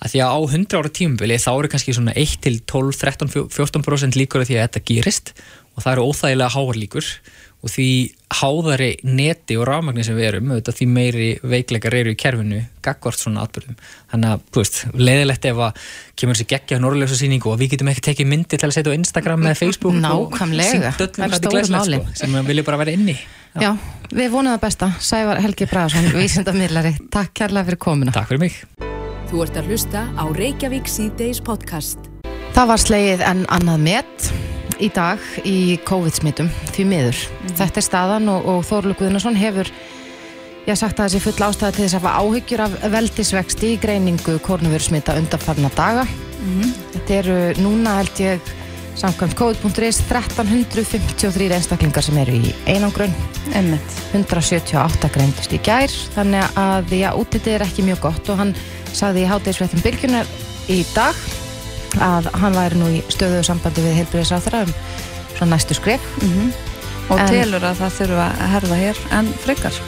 að 0.00 0.10
því 0.10 0.22
að 0.24 0.32
á 0.32 0.38
100 0.40 0.78
ára 0.78 0.94
tímubili 0.98 1.36
þá 1.38 1.52
eru 1.52 1.68
kannski 1.68 1.94
svona 1.94 2.16
1 2.16 2.40
til 2.40 2.60
12, 2.60 2.96
13, 3.00 3.28
14% 3.52 4.16
líkur 4.16 4.40
af 4.40 4.48
því 4.48 4.56
að 4.56 4.64
þetta 4.66 4.86
gerist 4.88 5.34
og 5.74 5.82
það 5.82 5.92
eru 5.92 6.06
óþægilega 6.08 6.54
háar 6.54 6.76
líkur 6.80 7.06
og 7.64 7.72
því 7.72 7.88
háðari 8.34 8.90
neti 9.06 9.56
og 9.56 9.64
rafmagnir 9.68 10.04
sem 10.04 10.16
við 10.18 10.26
erum, 10.28 10.50
auðvitað, 10.52 10.76
því 10.78 10.86
meiri 10.90 11.28
veikleikar 11.48 11.96
eru 11.96 12.12
í 12.12 12.18
kerfinu, 12.18 12.60
gaggvart 12.84 13.20
svona 13.20 13.44
atbyrðum. 13.46 13.78
Þannig 14.12 14.34
að, 14.34 14.42
þú 14.52 14.62
veist, 14.62 14.80
leiðilegt 14.98 15.48
ef 15.48 15.62
að 15.64 15.82
kemur 16.20 16.36
þessi 16.36 16.48
geggja 16.52 16.80
norðlösa 16.82 17.18
síningu 17.20 17.52
og 17.52 17.60
við 17.62 17.74
getum 17.74 17.92
ekki 17.94 18.04
tekið 18.10 18.30
myndi 18.34 18.60
til 18.60 18.68
að 18.68 18.76
setja 18.76 18.92
á 18.92 18.98
Instagram 18.98 19.46
eða 19.48 19.60
Facebook 19.62 19.96
Nákvæmlega, 20.04 20.94
það 20.98 21.24
er 21.24 21.36
stóru 21.38 21.64
máli 21.72 22.00
sko, 22.02 22.16
sem 22.20 22.36
við 22.36 22.50
viljum 22.52 22.68
bara 22.68 22.80
vera 22.82 22.96
inni. 22.98 23.16
Já, 23.54 23.68
Já 23.68 23.70
við 24.14 24.32
vonum 24.34 24.54
það 24.54 24.64
besta. 24.66 24.90
Sævar 25.00 25.40
Helgi 25.44 25.68
Braðarsson, 25.70 26.10
vísendamillari. 26.20 26.96
Takk 27.14 27.32
kærlega 27.40 27.70
fyrir 27.70 27.82
komuna. 27.86 28.14
Takk 28.14 28.32
fyrir 28.32 28.44
mig. 28.46 28.58
Þú 29.30 29.46
ert 29.46 29.56
að 29.58 29.70
hlusta 29.72 30.08
á 30.14 30.24
Reykjavík 30.36 30.90
C-Days 30.90 31.40
podcast. 31.44 32.10
Það 32.54 32.68
var 32.70 32.84
sleið 32.84 33.24
en 33.26 33.46
annað 33.50 33.88
met 33.88 34.53
í 34.82 34.90
dag 34.94 35.22
í 35.46 35.76
COVID-smittum 35.86 36.50
því 36.72 36.86
miður. 36.90 37.20
Mm. 37.20 37.52
Þetta 37.60 37.80
er 37.80 37.86
staðan 37.88 38.32
og, 38.32 38.48
og 38.50 38.64
Þorlu 38.68 38.96
Guðnarsson 38.98 39.38
hefur 39.38 39.70
ég 40.64 40.80
sagt 40.80 40.98
að 40.98 41.12
þessi 41.12 41.22
full 41.26 41.46
ástæða 41.48 41.76
til 41.76 41.84
þess 41.84 41.98
að 41.98 42.04
hafa 42.06 42.24
áhyggjur 42.24 42.64
af 42.64 42.76
veldisvexti 42.94 43.74
í 43.74 43.80
greiningu 43.82 44.36
kornuvörsmita 44.44 45.16
undanfarna 45.20 45.70
daga. 45.76 46.06
Mm. 46.44 46.74
Þetta 46.94 47.18
eru 47.20 47.38
núna 47.60 47.98
held 48.00 48.22
ég 48.24 48.54
samkvæmt 48.98 49.34
COVID.is 49.38 50.00
1353 50.06 51.50
einstaklingar 51.56 52.04
sem 52.06 52.18
eru 52.22 52.38
í 52.38 52.54
einangrun. 52.70 53.14
Emmett. 53.58 54.00
178 54.14 55.10
greindist 55.14 55.54
í 55.54 55.60
gær 55.64 55.92
þannig 56.14 56.58
að 56.60 56.98
já, 57.00 57.10
útlitið 57.12 57.58
er 57.58 57.66
ekki 57.66 57.86
mjög 57.86 58.04
gott 58.08 58.30
og 58.32 58.42
hann 58.42 58.54
sagði 58.94 59.24
í 59.24 59.30
háttegisfrættum 59.30 59.82
bylgjunar 59.84 60.30
í 60.70 60.84
dag 60.94 61.18
að 62.02 62.30
hann 62.40 62.56
væri 62.56 62.80
nú 62.80 62.88
í 62.90 63.02
stöðuðu 63.12 63.44
sambandi 63.46 63.84
við 63.84 63.98
heilbyrðisáþara 64.00 64.64
um 64.66 64.72
svona 65.34 65.54
næstu 65.54 65.74
skref 65.74 66.00
mm 66.22 66.32
-hmm. 66.32 66.52
og 67.08 67.20
en, 67.20 67.28
telur 67.28 67.64
að 67.64 67.78
það 67.82 67.96
þurfa 67.98 68.26
að 68.30 68.50
herða 68.54 68.76
hér 68.76 68.98
en 69.10 69.32
frekar 69.44 69.80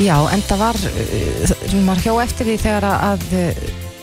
Já, 0.00 0.16
en 0.32 0.42
það 0.42 0.58
var 0.58 0.76
sem 0.76 1.80
uh, 1.80 1.86
var 1.86 1.98
hjá 2.00 2.12
eftir 2.22 2.46
því 2.46 2.56
þegar 2.56 2.84
að, 2.84 2.98
að 3.10 3.22
uh, 3.32 3.54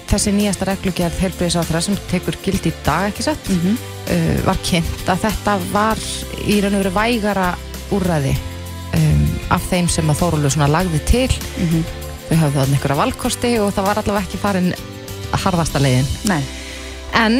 þessi 0.07 0.31
nýjasta 0.31 0.65
reglugjörð 0.65 1.21
heilbyrðisáþara 1.23 1.81
sem 1.81 1.97
tekur 2.11 2.37
gild 2.43 2.65
í 2.65 2.73
dag 2.85 3.07
ekki 3.09 3.23
sett 3.23 3.49
mm 3.49 3.59
-hmm. 3.59 3.77
uh, 4.13 4.45
var 4.45 4.57
kynnt 4.63 5.09
að 5.09 5.23
þetta 5.25 5.57
var 5.71 5.97
í 6.45 6.61
raun 6.61 6.75
og 6.75 6.83
veru 6.83 6.93
vægara 6.93 7.55
úrræði 7.91 8.35
um, 8.93 9.25
af 9.49 9.63
þeim 9.69 9.89
sem 9.89 10.09
að 10.09 10.19
Þóruldur 10.21 10.53
svona 10.53 10.67
lagði 10.67 10.99
til 10.99 11.31
mm 11.31 11.67
-hmm. 11.67 11.83
þau 12.29 12.37
hafði 12.37 12.59
það 12.59 12.73
einhverja 12.73 13.01
valkosti 13.01 13.59
og 13.59 13.73
það 13.73 13.87
var 13.87 13.97
allavega 13.97 14.25
ekki 14.25 14.37
farin 14.37 14.73
harðasta 15.31 15.79
leiðin 15.79 16.07
Nei 16.23 16.43
En 17.15 17.39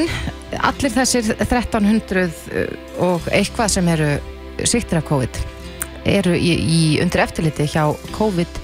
allir 0.63 0.93
þessir 0.93 1.33
1300 1.35 2.23
uh, 2.23 2.65
og 3.03 3.27
eitthvað 3.31 3.73
sem 3.77 3.87
eru 3.93 4.09
sýttir 4.63 5.01
af 5.01 5.07
COVID 5.09 5.41
eru 6.07 6.35
í, 6.37 6.53
í 6.55 6.81
undir 7.03 7.25
eftirliti 7.25 7.67
hjá 7.67 7.83
COVID 8.15 8.61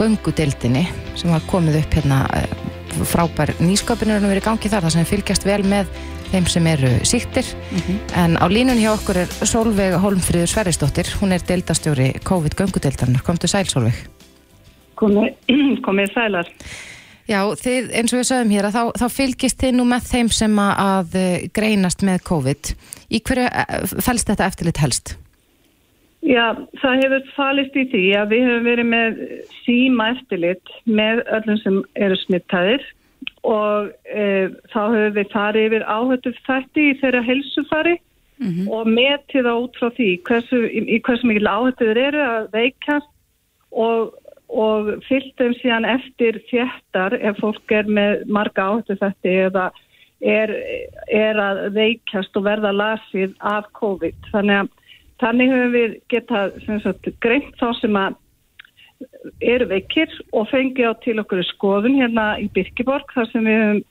göngudeildinni 0.00 0.86
sem 1.18 1.30
var 1.32 1.44
komið 1.50 1.82
upp 1.82 1.98
hérna 1.98 2.22
uh, 2.34 2.70
frábær 3.06 3.52
nýsköpunir 3.62 4.18
og 4.18 4.30
verið 4.32 4.48
gangið 4.48 4.74
þar 4.74 4.86
það 4.86 4.96
sem 4.96 5.10
fylgjast 5.12 5.46
vel 5.46 5.62
með 5.68 5.90
þeim 6.30 6.46
sem 6.50 6.66
eru 6.70 6.90
sýttir 7.06 7.46
mm 7.46 7.78
-hmm. 7.78 7.98
en 8.22 8.36
á 8.38 8.46
línun 8.50 8.78
hjá 8.78 8.92
okkur 8.92 9.22
er 9.22 9.28
Solveig 9.46 9.96
Holmfríður 9.98 10.46
Sverrisdóttir. 10.46 11.06
Hún 11.20 11.32
er 11.32 11.42
deildastjóri 11.42 12.12
COVID 12.24 12.54
göngudeildarnar 12.54 13.22
komdu 13.22 13.46
sæl 13.46 13.66
Solveig 13.66 13.98
Komið, 14.94 15.34
komið 15.86 16.12
sælar 16.14 16.46
Já, 17.30 17.40
þið, 17.60 17.90
eins 17.94 18.12
og 18.12 18.18
við 18.18 18.28
sögum 18.32 18.52
hér 18.56 18.66
að 18.66 18.76
þá, 18.76 18.84
þá 18.98 19.06
fylgist 19.14 19.60
þið 19.62 19.74
nú 19.78 19.84
með 19.86 20.06
þeim 20.10 20.30
sem 20.34 20.60
að 20.64 21.18
greinast 21.54 22.02
með 22.06 22.24
COVID. 22.26 22.72
Í 23.10 23.20
hverju 23.22 23.46
eh, 23.46 23.74
fælst 24.02 24.32
þetta 24.32 24.48
eftirlit 24.50 24.80
helst? 24.82 25.14
Já, 26.26 26.52
það 26.82 27.02
hefur 27.04 27.28
falist 27.32 27.76
í 27.80 27.86
því 27.88 28.02
að 28.20 28.32
við 28.34 28.42
hefum 28.44 28.66
verið 28.68 28.88
með 28.90 29.20
síma 29.62 30.08
eftirlit 30.16 30.72
með 30.84 31.22
öllum 31.38 31.60
sem 31.62 31.78
eru 31.96 32.18
smittaðir 32.20 32.84
og 33.48 33.88
e, 34.04 34.26
þá 34.68 34.80
hefur 34.82 35.14
við 35.16 35.30
farið 35.32 35.66
yfir 35.70 35.86
áhættu 35.88 36.34
þætti 36.44 36.84
í 36.90 36.98
þeirra 37.00 37.22
helsufari 37.24 37.96
og 38.68 38.88
metið 38.88 39.48
á 39.48 39.54
út 39.56 39.80
frá 39.80 39.88
því 39.96 40.10
hversu, 40.28 40.60
í, 40.68 40.84
í 40.96 41.00
hversu 41.04 41.28
mikil 41.28 41.48
áhættu 41.48 41.88
þeir 41.88 42.02
eru 42.04 42.22
að 42.24 42.46
veikast 42.52 43.10
og, 43.72 44.12
og 44.50 44.90
þeim 45.06 45.54
síðan 45.60 45.86
eftir 45.86 46.40
þjættar 46.50 47.14
ef 47.20 47.38
fólk 47.38 47.72
er 47.72 47.86
með 47.86 48.26
marga 48.26 48.66
áhættu 48.66 48.96
þætti 48.98 49.36
eða 49.46 49.70
er, 50.20 50.52
er 51.08 51.38
að 51.38 51.62
veikast 51.74 52.36
og 52.36 52.44
verða 52.44 52.72
lasið 52.74 53.34
af 53.40 53.70
COVID. 53.78 54.16
Þannig 54.32 54.64
að 54.64 54.76
Þannig 55.20 55.52
höfum 55.52 55.72
við 55.74 55.94
getað 56.08 56.54
sagt, 56.80 57.08
greint 57.20 57.52
þá 57.60 57.68
sem 57.80 57.96
að 57.98 58.16
eru 59.44 59.66
veikir 59.68 60.12
og 60.36 60.48
fengi 60.50 60.84
á 60.84 60.92
til 61.04 61.18
okkur 61.20 61.42
skoðun 61.48 61.98
hérna 62.00 62.34
í 62.40 62.48
Birkiborg 62.52 63.12
þar 63.14 63.28
sem 63.32 63.48
við 63.48 63.60
höfum 63.60 63.82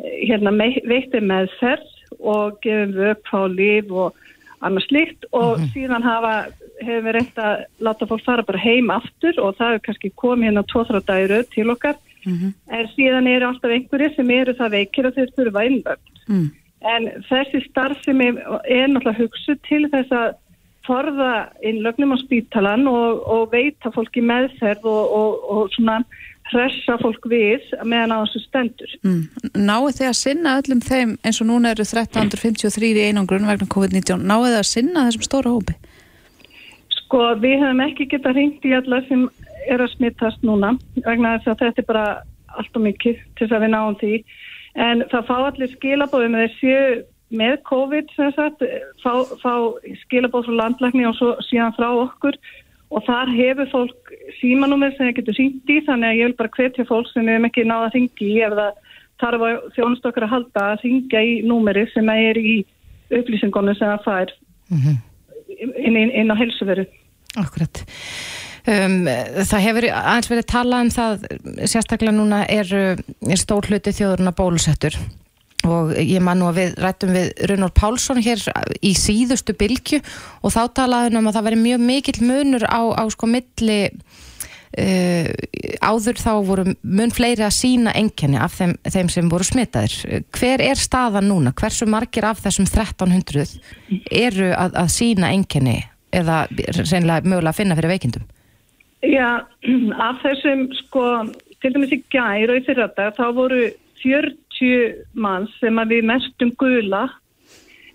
hérna, 0.00 0.52
veitir 0.88 1.24
meðferð 1.28 1.88
og 2.20 2.56
gefum 2.64 2.94
við 2.96 3.10
upp 3.12 3.32
á 3.36 3.40
líf 3.52 3.92
og 3.92 4.20
annars 4.64 4.88
líkt 4.92 5.26
og 5.32 5.58
mm 5.58 5.64
-hmm. 5.64 5.72
síðan 5.74 6.04
hafa, 6.04 6.34
hefur 6.80 7.06
við 7.06 7.16
reynt 7.16 7.40
að 7.40 7.64
láta 7.86 8.08
fólk 8.10 8.24
fara 8.26 8.46
bara 8.46 8.62
heim 8.62 8.90
aftur 8.94 9.40
og 9.42 9.58
það 9.58 9.74
er 9.76 9.84
kannski 9.86 10.12
komið 10.22 10.50
hérna 10.50 10.64
tvo-þrá 10.72 11.00
dæru 11.10 11.42
til 11.54 11.68
okkar 11.70 11.96
mm 12.24 12.36
-hmm. 12.36 12.52
en 12.76 12.90
síðan 12.96 13.28
eru 13.28 13.46
alltaf 13.46 13.70
einhverju 13.70 14.14
sem 14.14 14.30
eru 14.30 14.56
það 14.60 14.76
veikir 14.78 15.06
og 15.06 15.14
þeir 15.14 15.34
þurfa 15.36 15.66
innvöld 15.68 16.06
mm. 16.28 16.46
en 16.94 17.10
þessi 17.30 17.64
starf 17.68 18.04
sem 18.04 18.20
er, 18.20 18.34
er 18.64 18.88
náttúrulega 18.88 19.22
hugsu 19.22 19.56
til 19.68 19.88
þess 19.92 20.12
að 20.12 20.34
forða 20.86 21.32
innlögnum 21.62 22.14
á 22.16 22.18
spítalan 22.18 22.88
og, 22.88 23.22
og 23.28 23.52
veita 23.52 23.92
fólki 23.94 24.22
meðferð 24.24 24.84
og, 24.84 25.04
og, 25.20 25.50
og 25.50 25.72
svona 25.74 26.00
hressa 26.50 26.96
fólk 26.98 27.26
við 27.30 27.62
meðan 27.86 28.14
á 28.16 28.18
þessu 28.24 28.42
stendur. 28.46 28.94
Mm. 29.06 29.20
Náðu 29.54 29.92
þið 29.98 30.08
að 30.08 30.18
sinna 30.18 30.56
öllum 30.58 30.82
þeim 30.82 31.12
eins 31.22 31.40
og 31.42 31.48
núna 31.50 31.74
eru 31.74 31.86
1353 31.86 32.90
í 32.90 33.06
einangrun 33.10 33.46
vegna 33.46 33.68
COVID-19, 33.70 34.26
náðu 34.26 34.50
þið 34.50 34.58
að 34.58 34.70
sinna 34.72 35.06
þessum 35.06 35.26
stóra 35.28 35.54
hópi? 35.54 35.76
Sko 37.10 37.24
við 37.42 37.56
hefum 37.58 37.80
ekki 37.82 38.04
getað 38.06 38.36
hringt 38.38 38.66
í 38.68 38.70
alla 38.76 39.00
sem 39.08 39.24
er 39.66 39.82
að 39.82 39.96
smittast 39.96 40.44
núna 40.46 40.76
vegna 41.02 41.32
þess 41.40 41.50
að 41.50 41.62
þetta 41.64 41.82
er 41.82 41.86
bara 41.88 42.04
allt 42.60 42.76
og 42.78 42.84
mikið 42.84 43.16
til 43.34 43.46
þess 43.48 43.56
að 43.56 43.64
við 43.64 43.72
náum 43.72 43.96
því 43.98 44.10
en 44.86 45.02
það 45.10 45.26
fá 45.26 45.34
allir 45.38 45.72
skilabóðum 45.72 46.36
eða 46.38 46.52
séu 46.60 46.84
með 47.40 47.56
COVID 47.66 48.14
sagt, 48.14 48.62
fá, 49.02 49.12
fá 49.42 49.54
skilabóð 50.04 50.46
frá 50.46 50.54
landlækni 50.60 51.08
og 51.10 51.16
svo 51.18 51.32
síðan 51.48 51.74
frá 51.74 51.88
okkur 51.88 52.38
og 52.94 53.02
þar 53.08 53.34
hefur 53.34 53.72
fólk 53.74 54.14
símanúmer 54.38 54.94
sem 54.94 55.08
það 55.08 55.18
getur 55.18 55.38
sínt 55.40 55.74
í 55.74 55.80
þannig 55.90 56.12
að 56.12 56.20
ég 56.20 56.30
vil 56.30 56.38
bara 56.44 56.54
hvetja 56.60 56.86
fólk 56.86 57.10
sem 57.10 57.26
við 57.26 57.40
hefum 57.40 57.50
ekki 57.50 57.66
náða 57.66 57.90
að 57.90 57.98
ringi 57.98 58.30
ef 58.46 58.56
það 58.60 58.80
tarfa 59.24 59.50
þjónust 59.74 60.08
okkar 60.12 60.28
að 60.28 60.34
halda 60.36 60.64
að 60.68 60.86
ringja 60.86 61.26
í 61.26 61.36
númeri 61.42 61.84
sem 61.90 62.14
er 62.14 62.38
í 62.38 62.56
upplýsingunum 63.10 63.74
sem 63.74 63.90
það 63.90 64.06
fær 64.06 64.34
-hmm. 64.70 64.98
inn, 65.58 65.96
inn, 65.96 66.14
inn 66.14 66.30
á 66.30 66.38
helsuveru. 66.38 66.86
Akkurat. 67.38 67.84
Um, 68.68 69.06
það 69.06 69.64
hefur 69.64 69.86
aðeins 69.88 70.28
verið 70.30 70.46
talað 70.50 70.82
um 70.84 70.90
það 70.92 71.22
sérstaklega 71.70 72.12
núna 72.12 72.42
er, 72.50 72.68
er 72.68 73.40
stór 73.40 73.70
hluti 73.70 73.94
þjóðurna 73.96 74.34
bólusettur 74.36 74.98
og 75.68 75.92
ég 75.96 76.22
man 76.24 76.40
nú 76.40 76.48
að 76.48 76.58
við 76.60 76.78
rættum 76.80 77.12
við 77.14 77.30
Runor 77.50 77.72
Pálsson 77.76 78.20
hér 78.24 78.42
í 78.84 78.92
síðustu 78.96 79.54
bylgu 79.58 80.00
og 80.40 80.54
þá 80.54 80.62
talaði 80.76 81.10
hann 81.10 81.20
um 81.20 81.30
að 81.30 81.38
það 81.38 81.46
veri 81.48 81.60
mjög 81.60 81.84
mikill 81.90 82.20
munur 82.24 82.64
á, 82.64 82.80
á 82.96 83.04
sko 83.12 83.28
milli 83.28 83.78
uh, 83.90 85.28
áður 85.84 86.20
þá 86.20 86.32
voru 86.48 86.66
mun 86.80 87.12
fleiri 87.14 87.44
að 87.46 87.56
sína 87.58 87.94
enginni 87.98 88.40
af 88.40 88.56
þeim, 88.56 88.74
þeim 88.88 89.12
sem 89.12 89.30
voru 89.32 89.46
smitaðir. 89.46 90.24
Hver 90.36 90.64
er 90.64 90.80
staðan 90.80 91.28
núna? 91.28 91.54
Hversu 91.56 91.88
margir 91.90 92.28
af 92.28 92.42
þessum 92.44 92.68
1300 92.68 93.56
eru 94.10 94.52
að, 94.54 94.76
að 94.84 94.92
sína 94.96 95.32
enginni 95.36 95.80
eða 96.12 96.42
reynilega 96.50 97.22
mögulega 97.26 97.52
að 97.52 97.60
finna 97.60 97.78
fyrir 97.78 97.94
veikindum? 97.94 98.26
Já, 99.06 99.28
af 100.08 100.20
þessum 100.24 100.66
sko, 100.82 101.04
til 101.62 101.72
dæmis 101.74 101.94
í 101.96 102.02
gæri 102.12 102.50
og 102.50 102.60
í 102.60 102.66
fyrrata 102.66 103.10
þá 103.16 103.26
voru 103.36 103.62
40 104.02 104.36
70 104.60 105.04
manns 105.16 105.52
sem 105.60 105.78
að 105.80 105.96
við 105.96 106.08
mestum 106.10 106.52
gula 106.60 107.06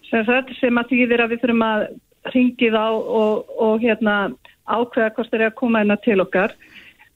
sem, 0.10 0.25
sem 0.60 0.79
að 0.81 0.89
þýðir 0.91 1.24
að 1.24 1.34
við 1.34 1.43
þurfum 1.43 1.65
að 1.65 1.86
ringið 2.34 2.77
á 2.77 2.89
og, 2.89 3.51
og 3.62 3.84
hérna, 3.84 4.15
ákveða 4.65 5.13
hvort 5.13 5.29
það 5.29 5.39
er 5.39 5.45
að 5.51 5.60
koma 5.60 5.84
hérna 5.84 5.98
til 6.01 6.17
okkar 6.24 6.55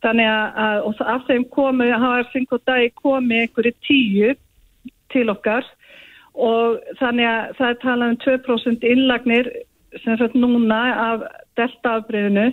þannig 0.04 0.30
að 0.30 1.02
af 1.02 1.26
þeim 1.28 1.46
komu, 1.52 1.90
hafa 1.92 2.30
syngt 2.32 2.54
og 2.56 2.62
dagi 2.70 2.94
komi 3.02 3.42
einhverju 3.42 3.74
tíu 3.88 4.36
til 5.12 5.26
okkar 5.34 5.66
og 6.38 6.78
þannig 7.02 7.28
að 7.28 7.58
það 7.58 7.74
er 7.74 7.80
talað 7.82 8.14
um 8.14 8.20
2% 8.24 8.88
innlagnir 8.94 9.50
sem 10.04 10.18
sagt 10.18 10.36
núna 10.38 10.82
af 11.12 11.26
deltaafbreyðinu 11.58 12.52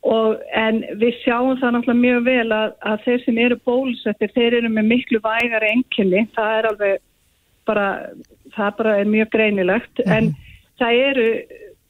Og, 0.00 0.38
en 0.56 0.80
við 0.96 1.12
sjáum 1.20 1.58
það 1.60 1.74
náttúrulega 1.74 2.00
mjög 2.00 2.20
vel 2.24 2.52
að, 2.56 2.70
að 2.88 3.02
þeir 3.04 3.24
sem 3.26 3.40
eru 3.44 3.56
bólusettir, 3.68 4.30
þeir 4.32 4.54
eru 4.62 4.70
með 4.72 4.86
miklu 4.94 5.20
vægar 5.20 5.66
enginni, 5.68 6.22
það 6.36 6.52
er 6.56 6.68
alveg 6.70 7.02
bara, 7.68 7.88
það 8.54 8.70
bara 8.78 8.94
er 9.02 9.10
mjög 9.12 9.28
greinilegt, 9.34 10.00
mm. 10.00 10.14
en 10.16 10.30
það 10.80 11.02
eru, 11.10 11.26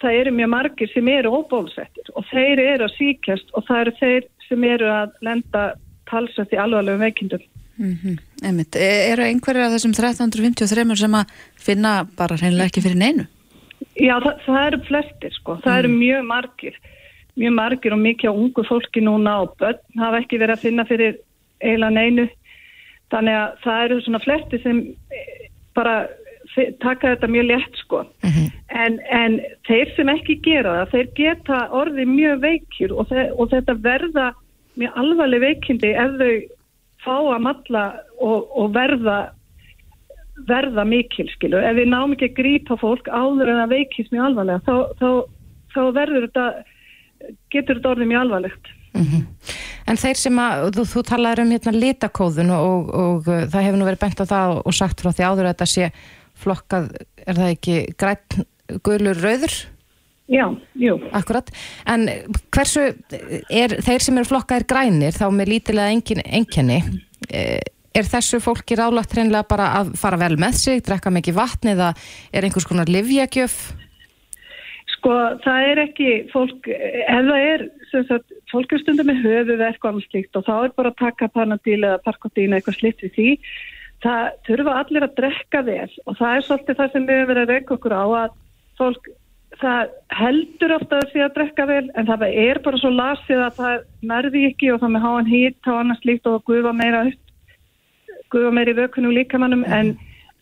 það 0.03 0.19
eru 0.25 0.35
mjög 0.41 0.53
margir 0.57 0.91
sem 0.91 1.13
eru 1.15 1.35
óbólusettir 1.39 2.11
og 2.17 2.27
þeir 2.33 2.65
eru 2.67 2.89
að 2.89 2.97
síkjast 2.97 3.55
og 3.55 3.69
það 3.71 3.85
eru 3.85 3.97
þeir 4.03 4.29
sem 4.49 4.69
eru 4.73 4.91
að 4.91 5.17
lenda 5.31 5.65
talsett 6.11 6.57
í 6.57 6.59
alvarlegum 6.59 7.07
veikindum. 7.07 7.49
Mm 7.81 7.99
-hmm. 8.01 8.17
Einmitt, 8.43 8.75
e, 8.75 8.89
eru 9.13 9.23
einhverjar 9.23 9.71
af 9.71 9.77
þessum 9.79 9.95
1353 9.95 10.99
sem 10.99 11.15
að 11.15 11.31
finna 11.55 11.93
bara 12.19 12.37
hreinlega 12.37 12.67
ekki 12.67 12.83
fyrir 12.83 12.99
neinu? 12.99 13.31
Já, 13.97 14.15
það, 14.21 14.35
það 14.47 14.67
eru 14.67 14.81
flestir 14.89 15.37
sko, 15.37 15.57
það 15.65 15.73
mm. 15.73 15.79
eru 15.79 15.93
mjög 15.97 16.27
margir 16.29 16.81
mjög 17.41 17.55
margir 17.57 17.95
og 17.95 18.03
mikið 18.03 18.33
á 18.33 18.35
ungu 18.35 18.65
fólki 18.69 19.03
núna 19.05 19.41
og 19.45 19.57
börn 19.61 19.81
hafa 20.01 20.21
ekki 20.23 20.41
verið 20.41 20.57
að 20.57 20.65
finna 20.67 20.87
fyrir 20.89 21.19
eilan 21.61 21.99
einu 21.99 22.27
þannig 23.13 23.37
að 23.37 23.61
það 23.65 23.85
eru 23.85 24.01
svona 24.05 24.23
flesti 24.25 24.61
sem 24.65 24.83
eh, 25.15 25.49
bara 25.77 25.95
taka 26.83 27.15
þetta 27.15 27.31
mjög 27.31 27.47
létt 27.47 27.83
sko 27.85 28.05
mhm. 28.25 28.31
-huh. 28.31 28.47
en, 28.85 29.01
en 29.11 29.41
þeir 29.69 29.93
sem 29.97 30.09
ekki 30.09 30.41
gera 30.45 30.79
það 30.81 30.95
þeir 30.95 31.11
geta 31.17 31.59
orði 31.71 32.07
mjög 32.07 32.41
veikir 32.47 32.93
og, 32.93 33.13
og 33.37 33.51
þetta 33.51 33.77
verða 33.83 34.33
mjög 34.77 34.97
alvarleg 35.03 35.41
veikindi 35.41 35.93
ef 35.95 36.17
þau 36.19 36.35
fá 37.05 37.17
að 37.17 37.45
matla 37.47 37.85
og, 38.19 38.51
og 38.57 38.75
verða 38.75 39.31
verða 40.49 40.85
mikil 40.89 41.29
skilu 41.35 41.61
ef 41.61 41.77
við 41.79 41.91
náum 41.93 42.15
ekki 42.15 42.31
að 42.31 42.37
grípa 42.39 42.77
fólk 42.81 43.09
áður 43.09 43.53
en 43.53 43.63
að 43.65 43.75
veikist 43.77 44.13
mjög 44.15 44.29
alvarlega 44.31 44.63
þá, 44.67 44.77
þá, 45.01 45.11
þá 45.75 45.81
verður 45.97 46.27
þetta 46.29 46.47
getur 47.53 47.79
þetta 47.79 47.93
orðið 47.95 48.11
mjög 48.11 48.25
alvarlegt. 48.25 48.71
Mm 48.91 49.07
-hmm. 49.07 49.27
En 49.91 49.99
þeir 49.99 50.19
sem 50.19 50.39
að, 50.39 50.71
þú, 50.77 50.85
þú 50.93 51.03
talaður 51.09 51.43
um 51.45 51.53
hérna 51.55 51.73
litakóðun 51.75 52.55
og, 52.55 52.95
og, 52.95 53.29
uh, 53.29 53.45
það 53.51 53.67
hefur 53.67 53.79
nú 53.79 53.89
verið 53.89 54.03
bent 54.05 54.23
á 54.23 54.27
það 54.33 54.57
og 54.65 54.75
sagt 54.75 55.03
frá 55.03 55.11
því 55.11 55.27
áður 55.27 55.45
að 55.45 55.53
þetta 55.53 55.67
sé 55.67 55.91
flokkað, 56.41 56.89
er 57.27 57.37
það 57.37 57.53
ekki 57.55 57.77
græn, 58.01 58.45
guðlur, 58.87 59.21
rauður? 59.21 59.57
Já, 60.31 60.47
jú. 60.79 60.95
Akkurat, 61.11 61.51
en 61.91 62.07
hversu, 62.55 62.85
er 63.51 63.75
þeir 63.83 64.05
sem 64.05 64.19
eru 64.21 64.29
flokkaðir 64.31 64.67
grænir 64.71 65.17
þá 65.17 65.27
með 65.35 65.51
lítilega 65.57 65.91
enginni, 65.91 66.79
eh, 67.35 67.59
er 67.97 68.09
þessu 68.09 68.41
fólki 68.43 68.79
ráðlagt 68.79 69.15
hreinlega 69.15 69.49
bara 69.51 69.71
að 69.81 69.95
fara 70.01 70.21
vel 70.21 70.37
með 70.41 70.59
sig, 70.61 70.83
drekka 70.87 71.13
mikið 71.15 71.39
vatni 71.39 71.75
eða 71.75 71.93
er 72.33 72.47
einhvers 72.47 72.69
konar 72.69 72.91
livjagjöf? 72.91 73.57
Sko 74.97 75.17
það 75.45 75.67
er 75.73 75.83
ekki 75.87 76.11
fólk, 76.33 76.69
ef 76.71 77.27
það 77.31 77.49
er 77.49 77.67
sagt, 78.07 78.33
fólk 78.53 78.73
er 78.75 78.83
stundum 78.83 79.11
með 79.11 79.25
höfuverk 79.25 79.85
og 79.85 79.93
annars 79.93 80.09
slikt 80.11 80.39
og 80.39 80.47
þá 80.47 80.55
er 80.59 80.75
bara 80.77 80.93
að 80.93 81.03
taka 81.03 81.31
panadíl 81.33 81.81
eða 81.81 82.01
parkotín 82.05 82.57
eitthvað 82.57 82.81
slitt 82.81 83.05
við 83.07 83.15
því 83.17 83.31
það 84.05 84.29
þurfa 84.49 84.77
allir 84.81 85.07
að 85.07 85.17
drekka 85.19 85.63
vel 85.67 85.89
og 86.07 86.19
það 86.19 86.37
er 86.37 86.47
svolítið 86.47 86.79
það 86.79 86.95
sem 86.95 87.09
við 87.09 87.25
verið 87.31 87.43
að 87.43 87.53
reyka 87.55 87.77
okkur 87.77 87.97
á 87.97 88.05
að 88.05 88.37
fólk 88.81 89.11
það 89.61 89.91
heldur 90.15 90.75
ofta 90.77 91.01
að 91.01 91.11
því 91.13 91.23
að 91.25 91.35
drekka 91.37 91.67
vel 91.69 91.83
en 91.99 92.09
það 92.09 92.25
er 92.31 92.61
bara 92.65 92.81
svo 92.81 92.93
lasið 92.95 93.43
að 93.45 93.59
það 93.59 93.83
nærði 94.13 94.45
ekki 94.49 94.71
og 94.73 94.81
það 94.81 94.95
með 94.95 95.05
háan 95.07 95.31
hýtt 95.31 95.71
og 95.71 95.81
annars 95.81 96.03
slikt 96.05 96.31
og 96.31 96.45
gufa 96.49 96.73
meira 96.77 97.03
gufa 98.33 98.53
meira 98.55 98.75
í 98.75 98.79
vökunum 98.79 99.15
líkamannum 99.17 99.65
en 99.67 99.95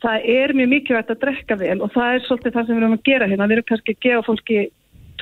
það 0.02 0.28
er 0.35 0.54
mjög 0.57 0.73
mikilvægt 0.73 1.12
að 1.14 1.21
drekka 1.25 1.59
vel 1.59 1.78
og 1.83 1.92
það 1.95 2.14
er 2.14 2.25
svolítið 2.26 2.57
það 2.57 2.66
sem 2.66 2.76
við 2.76 2.83
erum 2.83 2.97
að 2.97 3.07
gera 3.09 3.28
hérna. 3.30 3.49
Við 3.49 3.57
erum 3.57 3.68
kannski 3.71 3.95
að 3.95 4.02
gefa 4.07 4.26
fólki 4.28 4.61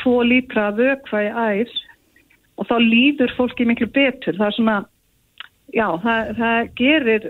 tvo 0.03 0.15
lítra 0.27 0.69
vökva 0.77 1.25
í 1.25 1.33
æs 1.33 1.75
og 2.57 2.69
þá 2.69 2.77
líður 2.85 3.35
fólki 3.39 3.67
miklu 3.69 3.89
betur. 3.93 4.37
Það 4.37 4.47
er 4.47 4.57
svona, 4.59 4.79
já, 5.73 5.89
það, 6.05 6.33
það 6.41 6.73
gerir 6.81 7.29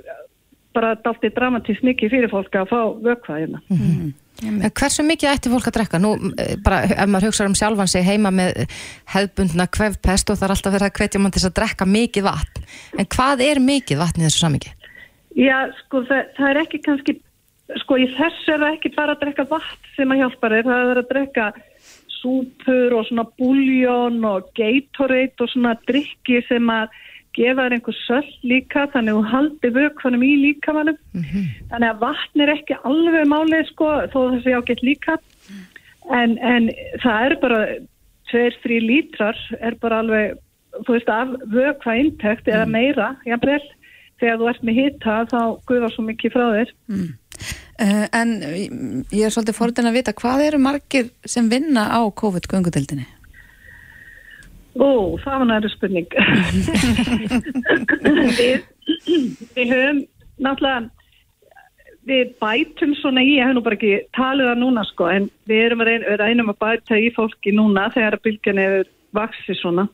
bara 0.77 0.93
í 0.97 1.33
dramatísk 1.33 1.87
mikið 1.87 2.13
fyrir 2.13 2.33
fólk 2.33 2.57
að 2.59 2.71
fá 2.73 2.81
vökva 3.03 3.41
hérna. 3.41 3.63
Mm 3.71 3.83
-hmm. 3.83 4.15
En 4.45 4.61
hversu 4.69 5.01
mikið 5.07 5.31
ætti 5.33 5.49
fólk 5.49 5.71
að 5.71 5.77
drekka? 5.79 5.99
Nú, 5.99 6.11
eh, 6.37 6.57
bara 6.61 6.83
ef 6.85 7.09
maður 7.09 7.31
hugsa 7.31 7.47
um 7.49 7.55
sjálfan 7.57 7.89
sig 7.89 8.05
heima 8.05 8.31
með 8.31 8.69
hefðbundna 9.15 9.67
kvefpest 9.73 10.31
og 10.31 10.37
það 10.37 10.45
er 10.45 10.55
alltaf 10.55 10.75
verið 10.75 10.89
að 10.91 10.97
hvetja 10.99 11.21
mann 11.21 11.33
til 11.33 11.47
að 11.49 11.57
drekka 11.57 11.85
mikið 11.89 12.27
vatn. 12.29 12.67
En 12.99 13.07
hvað 13.07 13.41
er 13.41 13.63
mikið 13.65 13.97
vatn 14.03 14.21
í 14.21 14.27
þessu 14.27 14.43
samingi? 14.45 14.76
Já, 15.37 15.57
sko, 15.83 16.03
það, 16.09 16.29
það 16.37 16.51
er 16.51 16.61
ekki 16.63 16.83
kannski, 16.85 17.17
sko, 17.83 17.99
í 18.01 18.07
þessu 18.17 18.55
er 18.55 18.63
það 18.63 18.77
ekki 18.79 18.95
bara 18.97 19.17
að 19.17 19.25
drekka 19.25 19.49
vatn 19.51 19.91
sem 19.97 20.15
að 20.15 20.23
hjálpa 20.23 20.53
þér, 20.53 20.69
það 20.71 20.93
er 20.93 21.01
að 21.03 21.11
drekka 21.11 21.49
súpur 22.17 22.95
og 22.97 23.05
svona 23.09 23.27
búljón 23.39 24.25
og 24.25 24.49
Gatorade 24.57 25.45
og 25.45 25.53
svona 25.53 25.75
drikki 25.89 26.41
sem 26.49 26.71
að 26.73 26.95
gefa 27.37 27.67
þér 27.67 27.77
einhver 27.77 27.99
söll 28.07 28.31
líka, 28.49 28.87
þannig 28.95 29.13
að 29.13 29.19
þú 29.19 29.33
haldi 29.35 29.73
vökvanum 29.77 30.25
í 30.25 30.33
líkamannum. 30.47 30.99
Þannig 31.73 31.91
að 31.91 32.01
vatn 32.07 32.45
er 32.47 32.53
ekki 32.55 32.79
alveg 32.89 33.29
málið, 33.29 33.67
sko, 33.75 33.91
þó 34.13 34.19
þessi 34.33 34.57
ágætt 34.57 34.83
líka. 34.87 35.19
En, 36.17 36.39
en 36.39 36.71
það 37.03 37.27
er 37.27 37.37
bara 37.43 37.61
2-3 38.33 38.81
lítrar 38.81 39.37
er 39.61 39.77
bara 39.83 40.01
alveg, 40.01 40.39
þú 40.87 40.97
veist, 40.97 41.13
af 41.13 41.35
vökva 41.53 41.99
intekt 42.01 42.49
eða 42.49 42.67
meira, 42.71 43.13
jafnvel, 43.29 43.61
þegar 44.21 44.41
þú 44.41 44.49
ert 44.53 44.65
með 44.67 44.81
hita 44.81 45.19
þá 45.31 45.41
guðar 45.69 45.95
svo 45.95 46.07
mikið 46.07 46.35
frá 46.35 46.47
þér. 46.57 46.73
Uh, 47.77 48.07
en 48.17 48.31
ég 49.13 49.27
er 49.27 49.35
svolítið 49.35 49.59
fórðin 49.59 49.91
að 49.91 49.99
vita, 49.99 50.17
hvað 50.17 50.47
eru 50.47 50.61
margir 50.63 51.11
sem 51.29 51.51
vinna 51.53 51.89
á 51.93 52.01
COVID-göngudeldinni? 52.23 53.05
Ó, 54.77 55.17
það 55.21 55.41
var 55.41 55.49
næri 55.51 55.73
spurning. 55.73 56.09
við, 58.41 58.65
við 59.57 59.73
höfum 59.73 60.03
náttúrulega, 60.45 60.91
við 62.07 62.35
bætum 62.41 62.93
svona 63.01 63.25
í, 63.25 63.37
ég 63.39 63.49
hef 63.49 63.57
nú 63.57 63.65
bara 63.65 63.79
ekki 63.79 63.95
talið 64.17 64.51
það 64.51 64.61
núna 64.63 64.85
sko, 64.89 65.09
en 65.13 65.31
við 65.49 65.65
erum 65.69 65.85
að 65.85 66.05
reynum 66.21 66.53
að 66.53 66.61
bæta 66.63 67.01
í 67.01 67.09
fólki 67.17 67.55
núna 67.57 67.89
þegar 67.95 68.19
að 68.19 68.25
bylgjan 68.29 68.63
hefur 68.63 68.93
vaksið 69.17 69.59
svona 69.61 69.87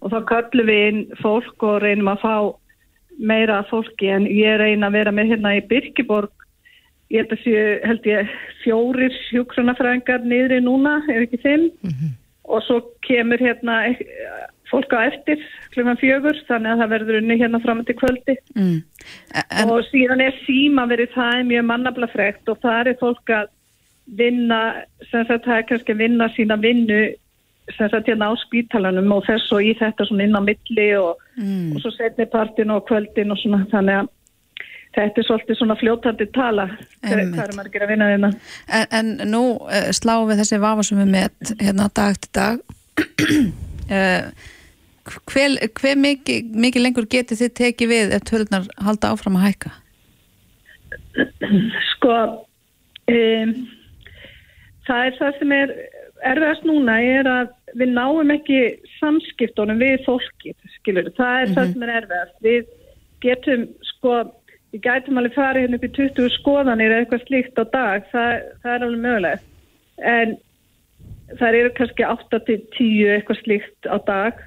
og 0.00 0.12
þá 0.12 0.18
kallum 0.30 0.68
við 0.70 0.82
inn 0.88 1.00
fólk 1.20 1.66
og 1.66 1.80
reynum 1.82 2.08
að 2.12 2.22
fá 2.22 2.34
meira 3.18 3.62
fólki 3.70 4.10
en 4.12 4.26
ég 4.26 4.58
reyna 4.60 4.88
að 4.88 4.96
vera 4.98 5.12
með 5.14 5.34
hérna 5.34 5.56
í 5.58 5.66
Birkiborg. 5.68 6.32
Ég 7.12 7.24
held 7.24 7.34
að 7.36 7.42
séu, 7.44 7.64
held 7.84 8.08
ég, 8.08 8.32
fjórir 8.62 9.16
sjúkronafræðingar 9.28 10.24
niðri 10.24 10.62
núna, 10.64 10.98
ef 11.12 11.26
ekki 11.26 11.42
fimm. 11.42 11.68
Og 12.48 12.64
svo 12.66 12.80
kemur 13.06 13.40
hérna 13.40 13.76
eh, 13.90 14.00
fólk 14.72 14.94
á 14.96 15.04
eftir 15.04 15.40
klukkan 15.74 16.00
fjögur 16.00 16.38
þannig 16.48 16.72
að 16.72 16.82
það 16.82 16.92
verður 16.94 17.18
unni 17.20 17.38
hérna 17.40 17.60
fram 17.62 17.82
til 17.84 17.96
kvöldi. 18.00 18.36
Mm. 18.56 18.78
En, 19.44 19.68
og 19.68 19.84
síðan 19.90 20.24
er 20.24 20.38
síma 20.46 20.86
verið 20.90 21.12
það 21.16 21.38
er 21.38 21.50
mjög 21.50 21.66
mannaflafrekt 21.70 22.52
og 22.52 22.62
það 22.64 22.92
er 22.92 23.00
fólk 23.02 23.34
að 23.36 23.50
vinna 24.18 24.60
sem 25.10 25.26
sagt 25.28 25.46
það 25.46 25.58
er 25.58 25.68
kannski 25.68 25.94
að 25.94 26.02
vinna 26.02 26.28
sína 26.36 26.58
vinnu 26.60 27.02
sem 27.70 27.90
sagt 27.90 28.08
hérna 28.10 28.30
á 28.30 28.34
spítalanum 28.42 29.12
og 29.14 29.26
þess 29.26 29.52
og 29.54 29.62
í 29.62 29.74
þetta 29.78 30.06
svona 30.08 30.26
inn 30.26 30.38
á 30.38 30.42
milli 30.42 30.88
og, 30.98 31.22
mm. 31.38 31.76
og 31.76 31.84
svo 31.84 31.92
setni 31.94 32.26
partin 32.30 32.74
og 32.74 32.84
kvöldin 32.88 33.34
og 33.34 33.38
svona 33.38 33.62
þannig 33.70 34.02
að 34.02 34.10
þetta 34.92 35.22
er 35.22 35.28
svolítið 35.28 35.58
svona 35.60 35.76
fljótandi 35.80 36.26
tala 36.36 36.66
hver, 36.74 37.22
hvað 37.32 37.44
er 37.46 37.54
margir 37.56 37.84
að 37.84 37.92
vinna 37.94 38.08
hérna 38.10 38.32
en, 38.66 38.88
en 38.98 39.12
nú 39.30 39.44
uh, 39.62 39.90
sláum 39.94 40.26
við 40.30 40.42
þessi 40.42 40.60
vafasumi 40.62 41.06
með 41.08 41.54
hérna 41.62 41.88
dag 41.96 42.18
til 42.18 42.32
dag 42.36 42.58
uh, 43.88 44.26
hver, 45.30 45.56
hver 45.80 46.02
mikið, 46.02 46.50
mikið 46.66 46.86
lengur 46.86 47.08
getið 47.10 47.44
þið 47.44 47.54
tekið 47.60 47.92
við 47.94 48.16
ef 48.18 48.26
tölunar 48.28 48.68
halda 48.82 49.12
áfram 49.14 49.38
að 49.40 49.48
hækka? 49.48 49.72
Sko, 51.92 52.18
um, 53.12 53.54
það 54.86 55.08
er 55.08 55.18
það 55.18 55.40
sem 55.40 55.56
er 55.56 55.74
erfiðast 56.30 56.68
núna 56.68 56.98
er 57.02 57.28
að 57.30 57.50
við 57.78 57.94
náum 57.96 58.30
ekki 58.34 58.60
samskiptunum 58.98 59.80
við 59.82 60.04
fólkið, 60.06 60.56
skilur. 60.78 61.10
Það 61.16 61.40
er 61.40 61.56
það 61.56 61.72
sem 61.72 61.84
er 61.86 61.92
erfiðast. 61.96 62.38
Við 62.44 62.70
getum, 63.24 63.66
sko, 63.88 64.20
við 64.74 64.84
gætum 64.86 65.20
alveg 65.20 65.36
farið 65.36 65.66
hérna 65.66 65.80
upp 65.80 65.88
í 65.88 65.92
20 65.98 66.32
skoðanir 66.38 66.94
eða 66.94 67.04
eitthvað 67.04 67.26
slíkt 67.26 67.60
á 67.60 67.64
dag, 67.74 68.08
það, 68.12 68.32
það 68.62 68.74
er 68.76 68.86
alveg 68.86 69.04
mögulegt. 69.06 69.46
En 70.02 70.34
það 71.38 71.58
eru 71.60 71.74
kannski 71.76 72.06
8 72.08 72.40
til 72.48 72.58
10 72.76 73.12
eitthvað 73.16 73.40
slíkt 73.42 73.88
á 73.88 73.96
dag 74.06 74.40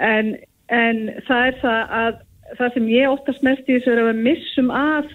en, 0.00 0.34
en 0.72 1.04
það 1.28 1.46
er 1.48 1.58
það 1.62 1.94
að 2.00 2.20
það 2.58 2.74
sem 2.74 2.88
ég 2.92 3.12
óttast 3.12 3.44
mest 3.46 3.68
í 3.68 3.76
þessu 3.76 3.92
er 3.92 4.02
að 4.02 4.10
við 4.10 4.24
missum 4.26 4.72
af 4.76 5.12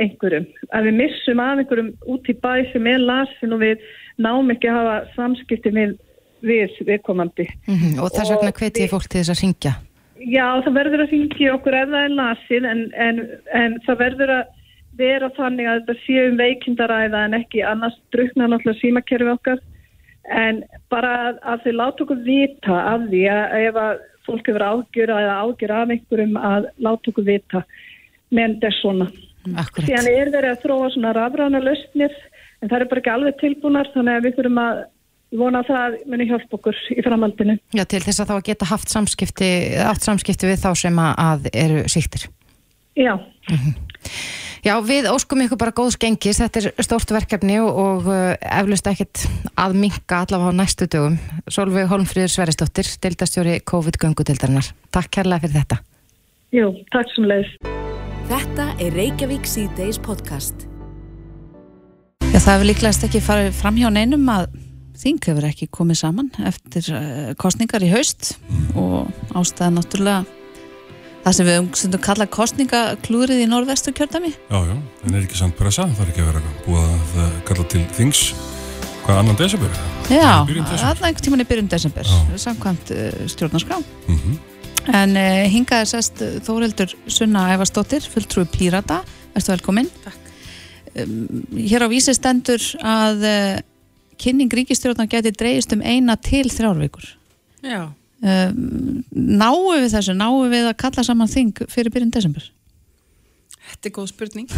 einhverjum, 0.00 0.46
að 0.74 0.88
við 0.88 0.96
missum 1.02 1.42
af 1.42 1.60
einhverjum 1.60 1.90
út 2.10 2.30
í 2.30 2.36
bæ 2.42 2.52
sem 2.72 2.86
er 2.88 3.02
lasin 3.02 3.54
og 3.54 3.62
við 3.62 3.84
náum 4.20 4.52
ekki 4.54 4.70
að 4.70 4.78
hafa 4.78 4.96
samskipti 5.16 5.72
við, 5.74 5.96
við 6.44 6.78
viðkomandi. 6.88 7.48
Mhm, 7.66 7.98
Og 8.00 8.12
þess 8.14 8.34
vegna 8.34 8.52
hveti 8.52 8.84
ég 8.86 8.92
fólk 8.92 9.08
til 9.08 9.22
þess 9.22 9.34
að 9.34 9.42
ringja. 9.44 9.74
Já, 10.20 10.46
það 10.64 10.74
verður 10.76 11.02
að 11.04 11.12
hringja 11.14 11.52
okkur 11.56 11.76
ef 11.78 11.92
það 11.94 12.06
er 12.06 12.16
lasin 12.18 12.66
en, 12.68 12.80
en, 12.92 13.20
en 13.56 13.78
það 13.86 14.02
verður 14.04 14.32
að 14.36 14.56
vera 15.00 15.30
þannig 15.36 15.68
að 15.70 15.78
þetta 15.80 16.04
séu 16.04 16.24
um 16.28 16.38
veikindaræða 16.40 17.24
en 17.24 17.36
ekki 17.38 17.62
annars 17.64 17.96
drukna 18.12 18.50
náttúrulega 18.50 18.80
símakerfi 18.82 19.32
okkar 19.32 19.62
en 20.28 20.60
bara 20.92 21.12
að, 21.30 21.40
að 21.40 21.64
þau 21.64 21.72
láta 21.78 22.04
okkur 22.04 22.20
vita 22.26 22.82
af 22.92 23.06
því 23.08 23.22
að 23.32 23.56
ef 23.62 23.80
að 23.80 24.04
fólk 24.26 24.50
hefur 24.50 24.66
ágjur 24.66 25.14
eða 25.16 25.38
ágjur 25.40 25.74
af 25.78 25.94
einhverjum 25.94 26.36
að 26.36 26.68
láta 26.84 27.12
okkur 27.12 27.26
vita 27.26 27.64
menn 28.30 28.58
þetta 28.58 28.70
er 28.70 28.78
svona. 28.78 29.08
Akkurat. 29.56 29.86
Síðan 29.88 30.10
er 30.10 30.30
verið 30.34 30.50
að 30.52 30.64
þróa 30.66 30.90
svona 30.92 31.14
rafræna 31.16 31.62
lausnir 31.64 32.16
en 32.60 32.70
það 32.70 32.80
er 32.80 32.90
bara 32.90 33.02
ekki 33.02 33.12
alveg 33.14 33.38
tilbúnar 33.40 33.92
þannig 33.94 34.18
að 34.18 34.26
við 34.26 34.36
þurfum 34.38 34.62
að 34.64 34.82
vona 35.40 35.62
að 35.62 35.70
það 35.70 35.96
muni 36.10 36.26
hjálpa 36.26 36.58
okkur 36.58 36.82
í 36.90 37.04
framhaldinu. 37.06 37.56
Já, 37.76 37.84
til 37.86 38.02
þess 38.02 38.24
að 38.24 38.32
þá 38.32 38.48
geta 38.50 38.70
haft 38.72 38.90
samskipti, 38.90 39.50
haft 39.78 40.06
samskipti 40.06 40.50
við 40.50 40.62
þá 40.64 40.70
sem 40.78 41.00
að, 41.04 41.50
eru 41.54 41.84
síktir. 41.90 42.26
Já, 42.98 43.14
Já, 44.60 44.74
við 44.84 45.06
óskum 45.08 45.40
ykkur 45.40 45.56
bara 45.60 45.72
góðs 45.72 45.96
gengis, 46.00 46.40
þetta 46.42 46.60
er 46.60 46.84
stórt 46.84 47.12
verkefni 47.14 47.56
og, 47.62 47.70
og 47.80 48.10
uh, 48.12 48.34
eflust 48.60 48.90
ekkert 48.90 49.22
að 49.56 49.78
minka 49.80 50.20
allavega 50.26 50.52
á 50.52 50.58
næstu 50.60 50.88
dögum. 50.90 51.16
Solveig 51.48 51.88
Holmfríður 51.88 52.34
Sveristóttir, 52.34 52.90
deildastjóri 53.00 53.56
COVID-göngudeildarinnar. 53.72 54.72
Takk 54.92 55.14
kærlega 55.16 55.46
fyrir 55.46 55.62
þetta. 55.62 55.80
jú, 56.52 56.74
takk 56.92 57.14
sem 57.14 57.30
leiðis. 57.30 57.54
Þetta 58.30 58.68
er 58.76 59.00
Reykjavík 59.00 59.48
C-Days 59.48 60.02
podcast. 60.04 60.69
Já, 62.30 62.38
það 62.38 62.52
hefur 62.52 62.68
líklegast 62.68 63.04
ekki 63.08 63.20
farið 63.26 63.48
fram 63.58 63.78
hjá 63.80 63.88
neinum 63.90 64.28
að 64.30 64.52
þing 65.00 65.24
hefur 65.26 65.46
ekki 65.48 65.66
komið 65.74 65.98
saman 65.98 66.28
eftir 66.46 66.86
uh, 66.94 67.32
kostningar 67.40 67.82
í 67.82 67.88
haust 67.90 68.36
og 68.78 69.08
ástæða 69.34 69.72
náttúrulega 69.74 70.20
það 71.24 71.34
sem 71.36 71.48
við 71.48 71.58
umstundum 71.64 72.04
kalla 72.04 72.28
kostningaklúrið 72.30 73.42
í 73.42 73.48
norðvestu 73.50 73.90
kjördami. 73.98 74.30
Já, 74.46 74.60
já, 74.70 74.76
en 74.78 75.16
er 75.16 75.24
ekki 75.24 75.40
samt 75.40 75.58
pressa, 75.58 75.88
það 75.90 76.06
er 76.06 76.14
ekki 76.14 76.22
að 76.22 76.30
vera 76.30 76.54
búið 76.68 76.86
að 76.86 77.18
eh, 77.24 77.34
kalla 77.50 77.66
til 77.74 77.84
þings 77.98 78.22
hvað 79.02 79.20
annan 79.24 79.42
desember? 79.42 79.82
Já, 80.06 80.30
alltaf 80.30 81.02
einhvern 81.02 81.26
tímann 81.26 81.44
í 81.44 81.50
byrjun 81.50 81.74
desember, 81.74 82.14
Já. 82.14 82.40
samkvæmt 82.46 82.94
uh, 82.94 83.20
stjórnarskrá. 83.34 83.82
Mm 84.06 84.38
En 84.90 85.12
uh, 85.12 85.44
hingað 85.50 85.84
er 85.84 85.88
sest 85.90 86.22
uh, 86.24 86.38
Þóreldur 86.46 86.94
Sunna 87.10 87.50
Ævarsdóttir, 87.52 88.06
fulltrúi 88.10 88.46
Pírata, 88.48 89.02
ertu 89.36 89.52
velkomin. 89.52 89.90
Takk. 90.06 90.29
Um, 90.98 91.44
hér 91.54 91.86
á 91.86 91.88
vísi 91.92 92.14
stendur 92.16 92.62
að 92.82 93.26
uh, 93.28 93.56
kynning 94.20 94.52
ríkistjórnar 94.52 95.10
geti 95.10 95.32
dreigist 95.32 95.72
um 95.76 95.82
eina 95.86 96.16
til 96.18 96.46
þrjárvíkur. 96.50 97.16
Já, 97.62 97.90
Um, 98.20 98.98
náu 99.16 99.70
við 99.72 99.94
þessu, 99.94 100.12
náu 100.12 100.42
við 100.52 100.66
að 100.68 100.74
kalla 100.82 101.02
saman 101.06 101.30
þing 101.32 101.62
fyrir 101.72 101.88
byrjun 101.88 102.10
desember? 102.12 102.50
þetta 103.70 103.88
er 103.88 103.94
góð 103.96 104.08
spurning. 104.10 104.54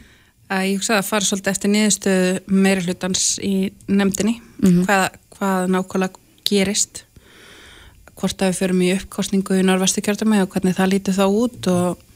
ég 0.68 0.76
hugsa 0.76 0.98
að 0.98 1.08
fara 1.08 1.26
svolítið 1.26 1.52
eftir 1.52 1.72
niðurstöðu 1.74 2.58
meiri 2.66 2.84
hlutans 2.86 3.24
í 3.42 3.54
nefndinni, 3.90 4.36
hvað, 4.60 5.06
hvað 5.36 5.72
nákvæmlega 5.74 6.44
gerist, 6.50 7.04
hvort 8.18 8.42
að 8.42 8.52
við 8.52 8.60
förum 8.60 8.84
í 8.84 8.92
uppkostningu 8.96 9.60
í 9.60 9.66
norðvestu 9.66 10.04
kjördami 10.04 10.42
og 10.44 10.50
hvernig 10.52 10.76
það 10.76 10.92
lítur 10.94 11.16
þá 11.16 11.24
út 11.28 11.70
og 11.72 12.06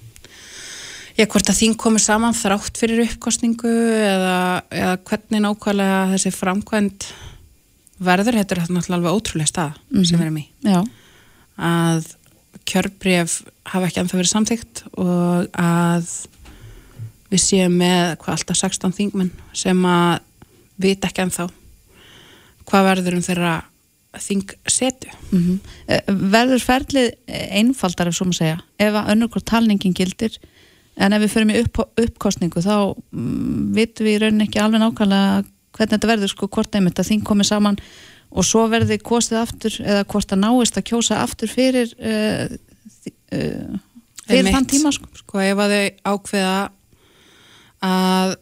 já, 1.19 1.27
hvort 1.27 1.51
að 1.51 1.61
þing 1.61 1.79
komur 1.81 2.03
saman 2.03 2.37
þrátt 2.37 2.81
fyrir 2.81 3.05
uppkostningu 3.07 3.71
eða, 3.71 4.37
eða 4.75 4.99
hvernig 5.07 5.45
nákvæmlega 5.45 6.03
þessi 6.15 6.35
framkvæmt 6.35 7.09
verður, 8.05 8.41
þetta 8.41 8.57
er 8.57 8.63
náttúrulega 8.67 8.99
alveg 8.99 9.17
ótrúlega 9.19 9.51
stað 9.51 9.81
sem 10.03 10.19
við 10.19 10.27
erum 10.27 10.39
í. 10.41 10.47
Já, 10.67 10.81
að 11.71 12.13
kjörbref 12.69 13.41
hafa 13.71 13.89
ekki 13.89 14.01
ennþá 14.03 14.19
verið 14.21 14.33
samþygt 14.33 14.85
og 15.01 15.59
að 15.61 16.09
við 17.33 17.43
séum 17.43 17.77
með 17.81 18.17
hvað 18.23 18.39
alltaf 18.39 18.61
16 18.61 18.97
þingmenn 18.99 19.31
sem 19.57 19.85
að 19.89 20.25
vita 20.81 21.11
ekki 21.11 21.25
ennþá 21.25 21.49
hvað 22.69 22.89
verður 22.89 23.19
um 23.19 23.25
þeirra 23.25 23.55
þing 24.25 24.55
setu. 24.71 25.11
mm 25.31 25.59
verður 26.35 26.63
ferlið 26.63 27.09
einfaldar 27.29 28.09
ef 28.09 28.17
svo 28.17 28.29
maður 28.29 28.39
segja, 28.39 28.59
ef 28.79 28.97
að 28.99 29.09
önnur 29.15 29.31
hvort 29.33 29.47
talningin 29.51 29.97
gildir 29.97 30.39
en 30.97 31.17
ef 31.17 31.25
við 31.25 31.33
förum 31.35 31.53
í 31.53 31.61
upp, 31.63 31.83
uppkostningu 32.01 32.63
þá 32.65 32.77
mm, 32.95 33.73
vitum 33.77 34.07
við 34.07 34.17
í 34.17 34.23
rauninni 34.23 34.49
ekki 34.49 34.63
alveg 34.63 34.83
nákvæmlega 34.83 35.45
hvernig 35.75 35.97
þetta 35.97 36.11
verður 36.11 36.33
sko 36.33 36.51
hvort 36.55 36.77
einmitt 36.79 37.01
að 37.03 37.11
þing 37.11 37.25
komið 37.27 37.51
saman 37.51 37.81
og 38.35 38.47
svo 38.47 38.65
verði 38.71 39.01
kostið 39.03 39.41
aftur 39.41 39.81
eða 39.83 40.07
hvort 40.11 40.35
að 40.35 40.43
náist 40.43 40.79
að 40.79 40.87
kjósa 40.91 41.21
aftur 41.23 41.51
fyrir 41.51 41.91
uh, 41.99 42.47
uh, 43.35 43.77
fyrir 44.25 44.51
þann 44.55 44.71
tíma 44.71 44.95
sko. 44.95 45.11
sko 45.19 45.43
ef 45.43 45.63
að 45.65 45.75
þau 45.75 46.15
ákveða 46.15 46.57
að 47.85 48.35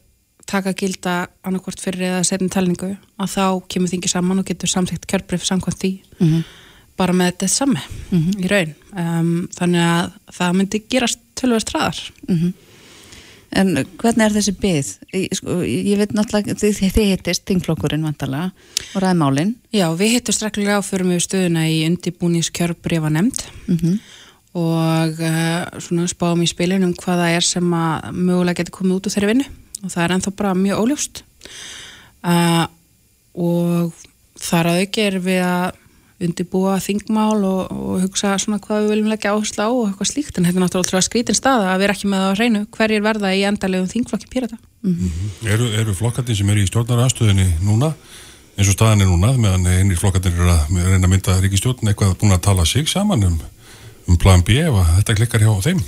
taka 0.53 0.75
gilda 0.77 1.15
annarkvort 1.47 1.81
fyrir 1.81 2.09
eða 2.11 2.25
setjum 2.27 2.51
talningu 2.53 2.91
að 2.93 3.31
þá 3.33 3.45
kemur 3.73 3.93
þingi 3.93 4.11
saman 4.11 4.43
og 4.43 4.49
getur 4.49 4.71
samþýtt 4.71 5.07
kjörbreyf 5.09 5.47
samkvæmt 5.49 5.81
því. 5.81 5.93
Mhm. 6.19 6.43
bara 6.93 7.15
með 7.17 7.31
þetta 7.31 7.47
sami 7.49 7.81
í 8.13 8.49
raun. 8.51 8.75
Um, 8.93 9.49
þannig 9.57 9.81
að 9.81 10.11
það 10.37 10.57
myndi 10.59 10.81
gerast 10.93 11.22
tölvöld 11.43 11.69
traðar 11.69 12.05
Mhm. 12.29 12.53
En 13.53 13.75
hvernig 14.01 14.25
er 14.25 14.33
þessi 14.33 14.53
byð? 14.57 14.91
Ég, 15.13 15.35
sko, 15.37 15.59
ég 15.61 15.99
veit 16.01 16.15
náttúrulega, 16.17 16.55
þið, 16.57 16.79
þið 16.95 17.09
hittist 17.11 17.43
þingflokkurinn 17.45 18.07
vantarlega 18.07 18.47
og 18.97 19.03
ræði 19.05 19.19
málinn. 19.21 19.51
Já, 19.77 19.91
við 19.93 20.15
hittum 20.15 20.37
strekkilega 20.39 20.79
á 20.81 20.83
fyrir 20.87 21.05
við 21.11 21.21
stöðuna 21.21 21.67
í 21.69 21.83
undibúnings 21.85 22.49
kjörbrefa 22.49 23.13
nefnd 23.13 23.45
Mm 23.67 23.99
og 24.53 25.21
uh, 25.25 25.81
svona 25.81 26.09
spáum 26.11 26.43
í 26.45 26.49
spilin 26.51 26.85
um 26.85 26.93
hvað 26.93 27.23
það 27.23 27.37
er 27.39 27.47
sem 27.47 27.75
að 27.77 28.09
mögulega 28.13 28.59
getur 28.61 28.77
komið 28.77 28.99
út 28.99 29.07
úr 29.09 29.15
þeirri 29.15 29.31
vinnu 29.31 29.47
og 29.83 29.93
það 29.95 30.03
er 30.05 30.15
ennþá 30.17 30.33
bara 30.37 30.59
mjög 30.59 30.83
óljóst 30.83 31.23
uh, 32.29 32.67
og 33.33 34.03
þar 34.43 34.69
að 34.69 34.83
auki 34.83 35.07
er 35.07 35.17
við 35.25 35.41
að 35.47 35.79
undibúa 36.27 36.77
þingmál 36.83 37.45
og, 37.45 37.71
og 37.73 38.03
hugsa 38.05 38.35
svona 38.41 38.61
hvað 38.63 38.85
við 38.85 38.93
viljum 38.93 39.11
leggja 39.13 39.33
áherslu 39.35 39.65
á 39.65 39.69
og 39.71 39.87
eitthvað 39.89 40.11
slíkt. 40.11 40.39
En 40.39 40.47
þetta 40.49 40.61
er 40.61 40.65
náttúrulega 40.65 41.05
skrítin 41.07 41.39
staða 41.39 41.73
að 41.73 41.81
við 41.83 41.87
erum 41.89 41.97
ekki 41.97 42.11
með 42.13 42.23
það 42.23 42.33
á 42.33 42.39
hreinu. 42.39 42.63
Hverjir 42.77 43.07
verða 43.07 43.33
í 43.33 43.43
endalegum 43.49 43.91
þingflokki 43.93 44.31
pírata? 44.33 44.59
Eru, 45.47 45.71
eru 45.79 45.95
flokkatinn 45.95 46.39
sem 46.39 46.53
eru 46.53 46.63
í 46.63 46.69
stjórnaraðstöðinni 46.71 47.49
núna, 47.63 47.93
eins 48.57 48.71
og 48.71 48.77
staðan 48.77 49.05
er 49.05 49.11
núna, 49.11 49.35
meðan 49.39 49.69
einir 49.71 50.01
flokkatinn 50.01 50.35
eru 50.35 50.51
að 50.51 50.73
reyna 50.75 51.07
að 51.07 51.13
mynda 51.13 51.37
ríkistjórn 51.43 51.93
eitthvað 51.93 52.17
búin 52.21 52.35
að 52.35 52.45
tala 52.49 52.67
sig 52.67 52.91
saman 52.91 53.23
um, 53.29 53.37
um 54.11 54.19
plan 54.19 54.43
B 54.43 54.59
ef 54.65 54.81
þetta 54.99 55.19
klikkar 55.21 55.47
hjá 55.47 55.53
þeim? 55.69 55.85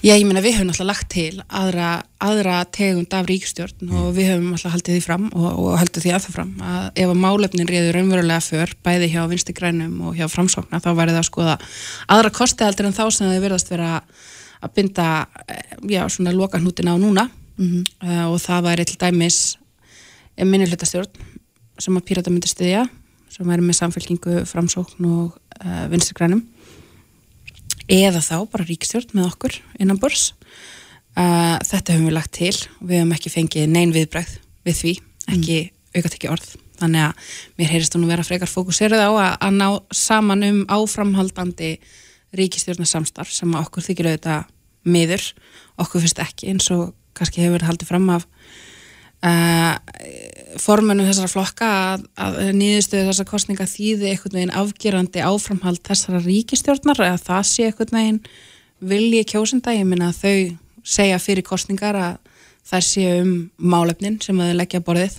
Já, 0.00 0.14
ég 0.16 0.24
meina 0.24 0.40
við 0.40 0.54
höfum 0.56 0.70
alltaf 0.72 0.86
lagt 0.88 1.08
til 1.12 1.42
aðra, 1.52 1.88
aðra 2.24 2.62
tegund 2.72 3.12
af 3.12 3.26
ríkstjórn 3.28 3.90
og 4.00 4.14
við 4.16 4.30
höfum 4.30 4.54
alltaf 4.54 4.72
haldið 4.72 4.96
því 4.96 5.00
fram 5.04 5.26
og, 5.28 5.48
og 5.60 5.74
haldið 5.76 6.06
því 6.06 6.12
aðþað 6.16 6.36
fram 6.38 6.52
að 6.64 6.86
ef 7.02 7.10
að 7.12 7.20
málefnin 7.20 7.68
reyður 7.68 7.98
raunverulega 7.98 8.44
för 8.46 8.72
bæði 8.86 9.10
hjá 9.12 9.18
vinsti 9.28 9.54
grænum 9.58 9.98
og 10.08 10.16
hjá 10.16 10.24
framsókna 10.32 10.80
þá 10.80 10.88
væri 10.96 11.12
það 11.12 11.20
að 11.20 11.28
skoða 11.28 11.56
aðra 12.16 12.30
kosti 12.38 12.64
heldur 12.64 12.88
en 12.88 12.96
þá 12.96 13.02
sem 13.12 13.28
þau 13.28 13.44
verðast 13.44 13.74
vera 13.74 13.90
að 14.60 14.72
binda 14.78 15.10
eh, 15.44 15.76
já, 15.92 16.00
svona 16.08 16.32
loka 16.32 16.60
hnútina 16.60 16.96
á 16.96 16.98
núna. 17.00 17.28
Uh, 17.60 18.24
og 18.32 18.38
það 18.40 18.62
væri 18.70 18.84
til 18.88 18.96
dæmis 19.02 19.38
minnihlutastjórn 20.40 21.12
sem 21.76 21.98
að 21.98 22.06
pírata 22.08 22.32
myndi 22.32 22.48
styðja 22.48 22.86
sem 23.28 23.44
væri 23.44 23.66
með 23.66 23.76
samfélkingu 23.82 24.46
framsókn 24.48 25.08
og 25.10 25.34
uh, 25.60 25.82
vinsti 25.92 26.16
grænum 26.16 26.40
eða 27.90 28.22
þá 28.22 28.36
bara 28.52 28.66
ríkstjórn 28.68 29.14
með 29.16 29.28
okkur 29.32 29.56
innan 29.82 29.98
bors 30.00 30.30
uh, 31.18 31.58
þetta 31.66 31.96
höfum 31.96 32.08
við 32.08 32.16
lagt 32.16 32.34
til. 32.38 32.54
Og 32.80 32.90
við 32.90 33.02
höfum 33.02 33.14
ekki 33.16 33.32
fengið 33.34 33.70
nein 33.72 33.94
viðbræð 33.94 34.36
við 34.68 34.78
því, 34.80 34.92
ekki 35.26 35.56
mm. 35.64 35.72
aukat 35.96 36.16
ekki 36.18 36.30
orð. 36.32 36.52
Þannig 36.80 37.06
að 37.08 37.34
mér 37.60 37.72
heyrist 37.74 37.96
hún 37.96 38.06
að 38.06 38.14
vera 38.14 38.24
frekar 38.24 38.50
fókuserið 38.50 39.02
á 39.04 39.10
að, 39.10 39.34
að 39.48 39.58
ná 39.58 39.66
saman 39.92 40.46
um 40.46 40.62
áframhaldandi 40.72 41.74
ríkistjórnarsamstarf 42.38 43.32
sem 43.34 43.58
okkur 43.58 43.84
þykir 43.84 44.12
auðvitað 44.12 44.48
miður, 44.88 45.24
okkur 45.82 46.04
finnst 46.04 46.22
ekki 46.22 46.54
eins 46.54 46.70
og 46.72 46.94
kannski 47.18 47.42
hefur 47.42 47.58
verið 47.58 47.68
haldið 47.68 47.90
fram 47.90 48.06
af 48.14 48.24
uh, 49.26 49.74
formunum 50.60 51.08
þessara 51.08 51.30
flokka 51.30 51.68
að, 51.92 52.06
að 52.20 52.38
nýðustuðu 52.58 53.10
þessar 53.10 53.28
kostninga 53.28 53.68
þýði 53.70 54.12
einhvern 54.12 54.38
veginn 54.38 54.56
afgerandi 54.62 55.22
áframhald 55.24 55.82
þessara 55.86 56.22
ríkistjórnar 56.24 57.04
eða 57.06 57.20
það 57.22 57.44
sé 57.50 57.68
einhvern 57.68 57.96
veginn 57.98 58.20
vilji 58.80 59.22
kjósenda, 59.28 59.76
ég 59.76 59.86
minna 59.88 60.10
að 60.10 60.20
þau 60.22 60.34
segja 60.96 61.20
fyrir 61.20 61.44
kostningar 61.46 61.98
að 62.00 62.18
þær 62.70 62.86
séu 62.86 63.16
um 63.20 63.32
málefnin 63.56 64.20
sem 64.24 64.38
að 64.40 64.52
þau 64.52 64.60
leggja 64.60 64.80
á 64.80 64.86
borðið. 64.86 65.18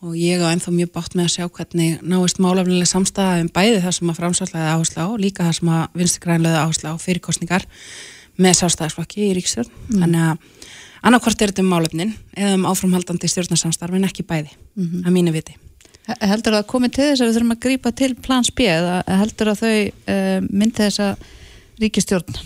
Og 0.00 0.14
ég 0.16 0.40
á 0.40 0.48
ennþá 0.48 0.72
mjög 0.72 0.92
bátt 0.94 1.16
með 1.16 1.26
að 1.26 1.34
sjá 1.34 1.48
hvernig 1.58 2.04
náist 2.08 2.38
málefnilega 2.40 2.88
samstæða 2.88 3.42
um 3.42 3.50
bæði 3.52 3.82
það 3.84 3.96
sem 3.98 4.12
að 4.12 4.20
framsvallaði 4.20 4.70
áherslu 4.72 5.04
á, 5.04 5.08
líka 5.20 5.44
það 5.44 5.58
sem 5.58 5.72
að 5.76 5.98
vinstri 6.00 6.22
grænlega 6.24 6.62
áherslu 6.64 6.94
á 6.94 6.96
fyrir 7.02 7.24
kostningar 7.26 7.66
með 8.40 8.56
sástæðisflokki 8.62 9.26
í 9.26 9.34
ríkstjórn 9.36 9.74
þannig 9.90 10.24
að 10.30 10.59
annarkvort 11.06 11.42
er 11.42 11.52
þetta 11.52 11.64
um 11.64 11.72
málefnin 11.72 12.14
eða 12.36 12.54
um 12.58 12.68
áframhaldandi 12.70 13.30
stjórnarsamstarf 13.30 13.96
en 13.96 14.06
ekki 14.08 14.26
bæði, 14.28 14.52
að 14.76 15.12
mínu 15.14 15.34
viti. 15.34 15.56
Heldur 16.20 16.56
það 16.56 16.62
að 16.62 16.70
komið 16.70 16.94
til 16.96 17.08
þess 17.10 17.22
að 17.22 17.28
við 17.28 17.36
þurfum 17.36 17.54
að 17.54 17.60
grípa 17.66 17.92
til 17.94 18.14
plans 18.18 18.50
B 18.56 18.66
eða 18.66 18.94
heldur 19.20 19.52
að 19.52 19.60
þau 19.60 19.74
uh, 19.74 20.38
myndi 20.48 20.80
þessa 20.80 21.10
ríkistjórn? 21.80 22.40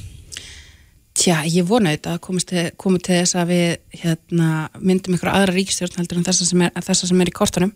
Tja, 1.14 1.38
ég 1.46 1.66
vona 1.68 1.94
þetta 1.94 2.16
að 2.16 2.22
komist 2.26 2.50
til, 2.50 2.64
þess 3.06 3.36
að 3.38 3.52
við 3.52 4.00
hérna, 4.02 4.48
myndum 4.82 5.14
ykkur 5.14 5.30
aðra 5.30 5.54
ríkistjórn 5.54 6.00
heldur 6.00 6.18
en 6.18 6.26
þessa 6.26 6.48
sem 6.48 6.64
er, 6.66 6.74
þessa 6.82 7.10
sem 7.10 7.22
er 7.22 7.30
í 7.30 7.34
kortunum. 7.34 7.70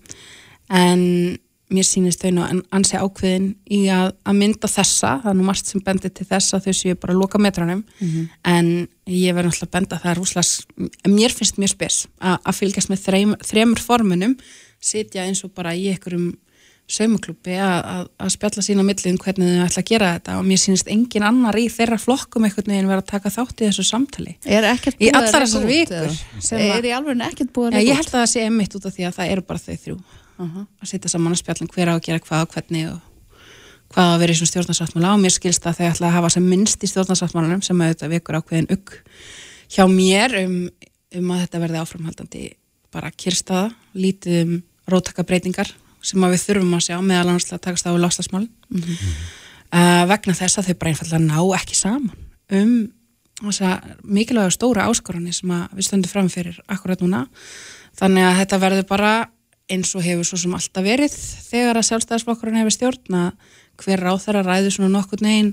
En 0.74 1.04
mér 1.70 1.84
sýnist 1.84 2.22
þau 2.24 2.30
nú 2.32 2.42
an- 2.46 2.62
ansi 2.72 2.96
ákveðin 2.96 3.48
í 3.70 3.82
að, 3.92 4.14
að 4.24 4.38
mynda 4.40 4.68
þessa, 4.72 5.10
það 5.22 5.30
er 5.32 5.36
nú 5.36 5.44
margt 5.50 5.66
sem 5.68 5.82
bendir 5.84 6.10
til 6.16 6.26
þess 6.30 6.54
að 6.56 6.64
þau 6.68 6.72
séu 6.80 6.94
bara 6.96 7.12
að 7.12 7.20
loka 7.20 7.38
metranum 7.44 7.84
en 8.48 8.88
ég 9.06 9.34
verður 9.36 9.50
náttúrulega 9.52 9.68
að 9.68 9.74
benda 9.76 9.96
að 9.96 10.02
það 10.06 10.12
er 10.14 10.22
úslas, 10.24 10.50
mér 11.08 11.30
finnst 11.36 11.58
mjög 11.60 11.74
spes 11.74 11.98
að, 12.20 12.38
að 12.44 12.58
fylgjast 12.62 12.88
með 12.92 13.04
þreim, 13.04 13.36
þremur 13.44 13.80
formunum 13.84 14.36
sitja 14.80 15.24
eins 15.28 15.44
og 15.44 15.52
bara 15.54 15.74
í 15.76 15.88
einhverjum 15.92 16.30
saumaklúpi 16.88 17.52
að, 17.60 18.06
spjalla 18.32 18.62
sína 18.64 18.80
á 18.80 18.88
milli 18.88 19.10
um 19.12 19.18
hvernig 19.20 19.50
þau 19.58 19.64
ætla 19.66 19.82
að 19.82 19.88
gera 19.90 20.06
þetta. 20.16 20.36
Og 20.40 20.46
mér 20.48 20.60
sýnist 20.62 20.88
engin 20.88 21.26
annar 21.28 21.58
í 21.60 21.66
þeirra 21.68 21.98
flokkum 22.00 22.46
einhvern 22.48 22.70
veginn 22.72 22.88
vera 22.88 23.02
að 23.02 23.10
taka 23.10 23.32
þátt 23.34 23.60
í 23.60 23.66
þessu 23.68 23.84
samtali. 23.84 24.36
Er 24.48 24.64
ekkert 24.70 24.96
Í 24.96 25.10
búið 25.12 25.18
að 25.18 25.26
þessar 25.44 25.66
út, 25.68 25.68
Er 27.76 27.84
ég 27.90 27.98
held 28.00 28.08
að 28.08 28.16
það 28.22 28.30
sé 28.32 28.46
emmitt 28.48 28.78
út 28.78 28.88
af 28.88 28.96
því 28.96 29.04
að 29.10 29.18
það 29.18 29.34
eru 29.34 29.44
bara 29.50 29.64
þau 29.66 29.76
þrjú 29.84 29.98
að 30.38 30.88
setja 30.90 31.10
saman 31.12 31.34
að 31.34 31.42
spjallin 31.42 31.70
hver 31.72 31.90
á 31.90 31.94
að 31.96 32.04
gera 32.06 32.22
hvað 32.24 32.44
og 32.44 32.54
hvernig 32.54 32.88
og 32.92 33.00
hvað 33.94 34.12
að 34.12 34.20
vera 34.22 34.34
í 34.34 34.38
svona 34.38 34.52
stjórnarsáttmála. 34.52 35.12
Og 35.14 35.22
mér 35.22 35.34
skilst 35.34 35.66
að 35.66 35.80
þau 35.80 35.88
ætla 35.88 36.08
að 36.08 36.16
hafa 36.18 36.30
sem 36.34 36.48
minnst 36.48 36.84
í 36.84 36.90
stjórnarsáttmálanum 36.92 37.64
sem 37.64 37.82
auðvitað 37.82 38.14
vekur 38.14 38.38
ákveðin 38.38 38.70
ugg 38.76 38.94
hjá 39.72 39.84
mér 39.90 40.36
um, 40.44 40.56
um 41.18 41.32
að 41.34 41.42
þetta 41.44 41.62
verði 41.64 41.82
áframhaldandi 41.82 42.44
bara 42.94 43.12
kyrstaða, 43.12 43.72
lítið 43.96 44.38
um 44.44 44.54
róttaka 44.88 45.24
breytingar 45.28 45.72
sem 46.04 46.22
að 46.24 46.36
við 46.36 46.44
þurfum 46.46 46.76
að 46.78 46.86
sjá 46.86 46.96
meðal 47.02 47.26
annars 47.26 47.50
að 47.52 47.64
takast 47.66 47.88
á 47.88 47.92
við 47.92 48.04
lostasmálin 48.04 48.48
uh, 48.78 50.04
vegna 50.08 50.36
þess 50.38 50.60
að 50.60 50.70
þau 50.70 50.78
bara 50.78 50.92
einfallega 50.94 51.24
ná 51.26 51.40
ekki 51.58 51.76
saman 51.76 52.14
um 52.54 52.72
þessa 53.38 53.78
mikilvæga 54.02 54.50
stóra 54.54 54.86
áskorunni 54.90 55.32
sem 55.34 55.50
að 55.54 55.76
við 55.78 55.86
stöndum 55.86 56.10
fram 56.10 56.30
fyrir 56.32 56.56
akkurat 56.66 57.02
núna. 57.02 57.26
Þannig 57.98 58.26
að 58.26 58.38
þetta 58.40 58.60
verður 58.64 58.86
bara 58.88 59.12
eins 59.68 59.92
og 59.96 60.04
hefur 60.04 60.26
svo 60.26 60.38
sem 60.40 60.54
alltaf 60.56 60.84
verið 60.84 61.14
þegar 61.48 61.78
að 61.78 61.88
sjálfstæðisflokkurinn 61.90 62.60
hefur 62.62 62.74
stjórn 62.74 63.18
að 63.18 63.54
hver 63.82 64.02
ráð 64.02 64.24
þeirra 64.24 64.44
ræður 64.46 64.74
svona 64.74 64.94
nokkurn 64.96 65.26
negin 65.26 65.52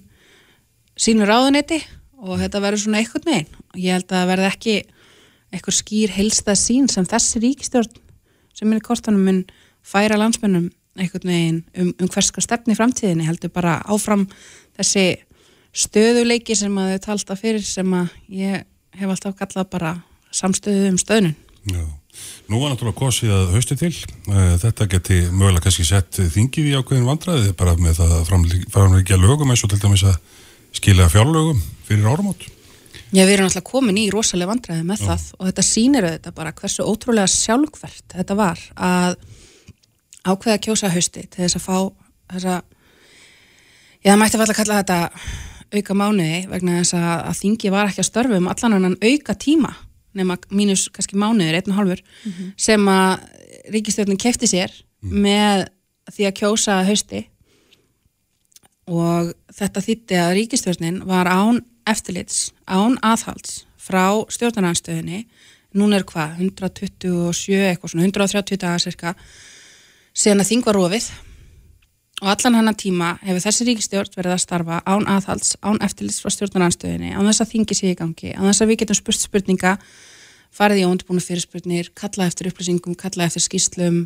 sínu 1.00 1.28
ráðuneyti 1.28 1.82
og 2.24 2.40
þetta 2.42 2.62
verður 2.64 2.84
svona 2.86 3.02
einhvern 3.02 3.28
veginn 3.30 3.52
og 3.60 3.82
ég 3.82 3.98
held 3.98 4.08
að 4.08 4.18
það 4.18 4.32
verði 4.32 4.48
ekki 4.50 4.76
einhver 5.56 5.78
skýr 5.78 6.16
helstað 6.16 6.60
sín 6.62 6.90
sem 6.92 7.08
þessi 7.10 7.44
ríkistjórn 7.44 8.02
sem 8.56 8.74
í 8.74 8.82
kortanum 8.84 9.28
mun 9.28 9.44
færa 9.86 10.18
landsmennum 10.20 10.70
einhvern 10.96 11.30
veginn 11.30 11.62
um, 11.76 11.92
um 12.00 12.12
hverska 12.12 12.44
stefni 12.44 12.78
framtíðinni 12.78 13.28
heldur 13.28 13.52
bara 13.54 13.78
áfram 13.84 14.26
þessi 14.78 15.06
stöðuleiki 15.76 16.56
sem 16.56 16.76
að 16.80 16.96
þau 16.96 17.06
talta 17.10 17.38
fyrir 17.40 17.66
sem 17.68 17.94
að 18.00 18.16
ég 18.32 18.64
hef 18.96 19.12
alltaf 19.12 19.36
kallað 19.40 19.72
bara 19.76 19.94
samstöðu 20.36 20.94
um 20.94 21.00
stöðnun 21.02 21.36
Já. 21.68 21.84
Nú 22.50 22.60
var 22.62 22.74
náttúrulega 22.74 23.00
kosið 23.00 23.34
að 23.36 23.54
hausti 23.56 23.78
til. 23.80 23.94
Eh, 24.30 24.56
Þetta 24.62 24.90
geti 24.92 25.22
mögulega 25.32 25.66
kannski 25.66 25.86
sett 25.88 26.20
þingið 26.20 26.72
í 26.72 26.76
ákveðin 26.80 27.08
vandræði 27.10 27.54
bara 27.58 27.78
með 27.80 28.02
það 28.02 28.18
framleggja 28.74 29.22
lögum 29.22 29.54
eins 29.54 29.64
og 29.66 29.72
til 29.74 29.82
dæmis 29.82 30.06
að 30.06 30.20
skila 30.76 31.10
fjárlögum 31.10 31.64
fyrir 31.88 32.06
áramót. 32.12 32.46
Já, 33.16 33.24
við 33.24 33.38
erum 33.38 33.48
alltaf 33.48 33.64
komin 33.64 33.98
í 34.02 34.10
rosalega 34.12 34.50
vandræði 34.50 34.84
með 34.88 35.04
það 35.08 35.26
og 35.38 35.50
þetta 35.50 35.64
sýnir 35.64 36.08
auðvitað 36.08 36.36
bara 36.36 36.54
hversu 36.58 36.86
ótrúlega 36.86 37.32
sjálfkvært 37.32 38.16
þetta 38.18 38.38
var 38.38 38.62
að 38.76 39.18
ákveða 40.26 40.62
kjósa 40.66 40.90
hausti 40.92 41.26
til 41.30 41.44
þess 41.44 41.60
að 41.60 41.66
fá 41.68 41.78
þessa 42.34 42.56
Já, 44.06 44.12
það 44.12 44.20
mætti 44.22 44.38
að 44.42 44.56
kalla 44.58 44.82
þetta 44.82 44.98
auka 45.76 45.96
mánuði 45.98 46.42
vegna 46.52 46.80
þess 46.82 46.98
að, 46.98 47.14
að 47.30 47.40
þingi 47.40 47.72
var 47.74 47.90
ekki 47.90 48.04
að 48.04 48.10
störfu 48.10 48.38
um 48.38 48.50
allan 48.52 48.78
annan 48.78 48.98
auka 49.02 49.38
tíma 49.42 49.72
nema 50.18 50.38
mínus 50.50 50.88
kannski 50.94 51.20
mánuður, 51.20 51.60
einn 51.60 51.72
og 51.72 51.80
hálfur 51.80 52.04
sem 52.58 52.90
að 52.92 53.24
ríkistjórnin 53.74 54.20
kefti 54.22 54.50
sér 54.50 54.74
með 55.02 55.68
því 56.14 56.28
að 56.30 56.38
kjósa 56.40 56.82
hausti. 56.86 57.26
Og 58.86 59.34
þetta 59.54 59.82
þýtti 59.82 60.20
að 60.22 60.36
ríkistjórnin 60.40 61.02
var 61.10 61.30
án 61.30 61.64
eftirlits, 61.90 62.52
án 62.70 63.00
aðhalds 63.06 63.64
frá 63.82 64.26
stjórnarnanstöðinni 64.34 65.26
núna 65.76 66.00
er 66.00 66.06
hvað, 66.08 66.40
127 66.40 67.70
eitthvað 67.70 67.92
svona, 67.92 68.08
130 68.08 68.62
dagar 68.62 68.82
cirka 68.84 69.14
síðan 70.16 70.44
að 70.44 70.52
þing 70.52 70.66
var 70.66 70.80
rofið 70.80 71.10
og 72.22 72.32
allan 72.32 72.56
hennar 72.56 72.78
tíma 72.80 73.16
hefur 73.26 73.44
þessi 73.44 73.68
ríkistjórn 73.68 74.16
verið 74.16 74.36
að 74.36 74.44
starfa 74.46 74.82
án 74.88 75.08
aðhalds, 75.12 75.56
án 75.62 75.82
eftirlits 75.84 76.22
frá 76.24 76.32
stjórnaranstöðinni, 76.32 77.12
án 77.12 77.28
þess 77.28 77.44
að 77.44 77.52
þingi 77.52 77.76
sé 77.76 77.92
í 77.92 77.98
gangi 78.00 78.32
án 78.36 78.48
þess 78.48 78.64
að 78.64 78.72
við 78.72 78.82
getum 78.84 79.00
spurt 79.02 79.20
spurninga 79.20 79.76
farið 80.56 80.82
í 80.82 80.86
óundbúinu 80.88 81.24
fyrirspurnir 81.24 81.92
kalla 81.98 82.30
eftir 82.30 82.48
upplýsingum, 82.52 82.96
kalla 82.96 83.28
eftir 83.28 83.44
skýslum 83.44 84.06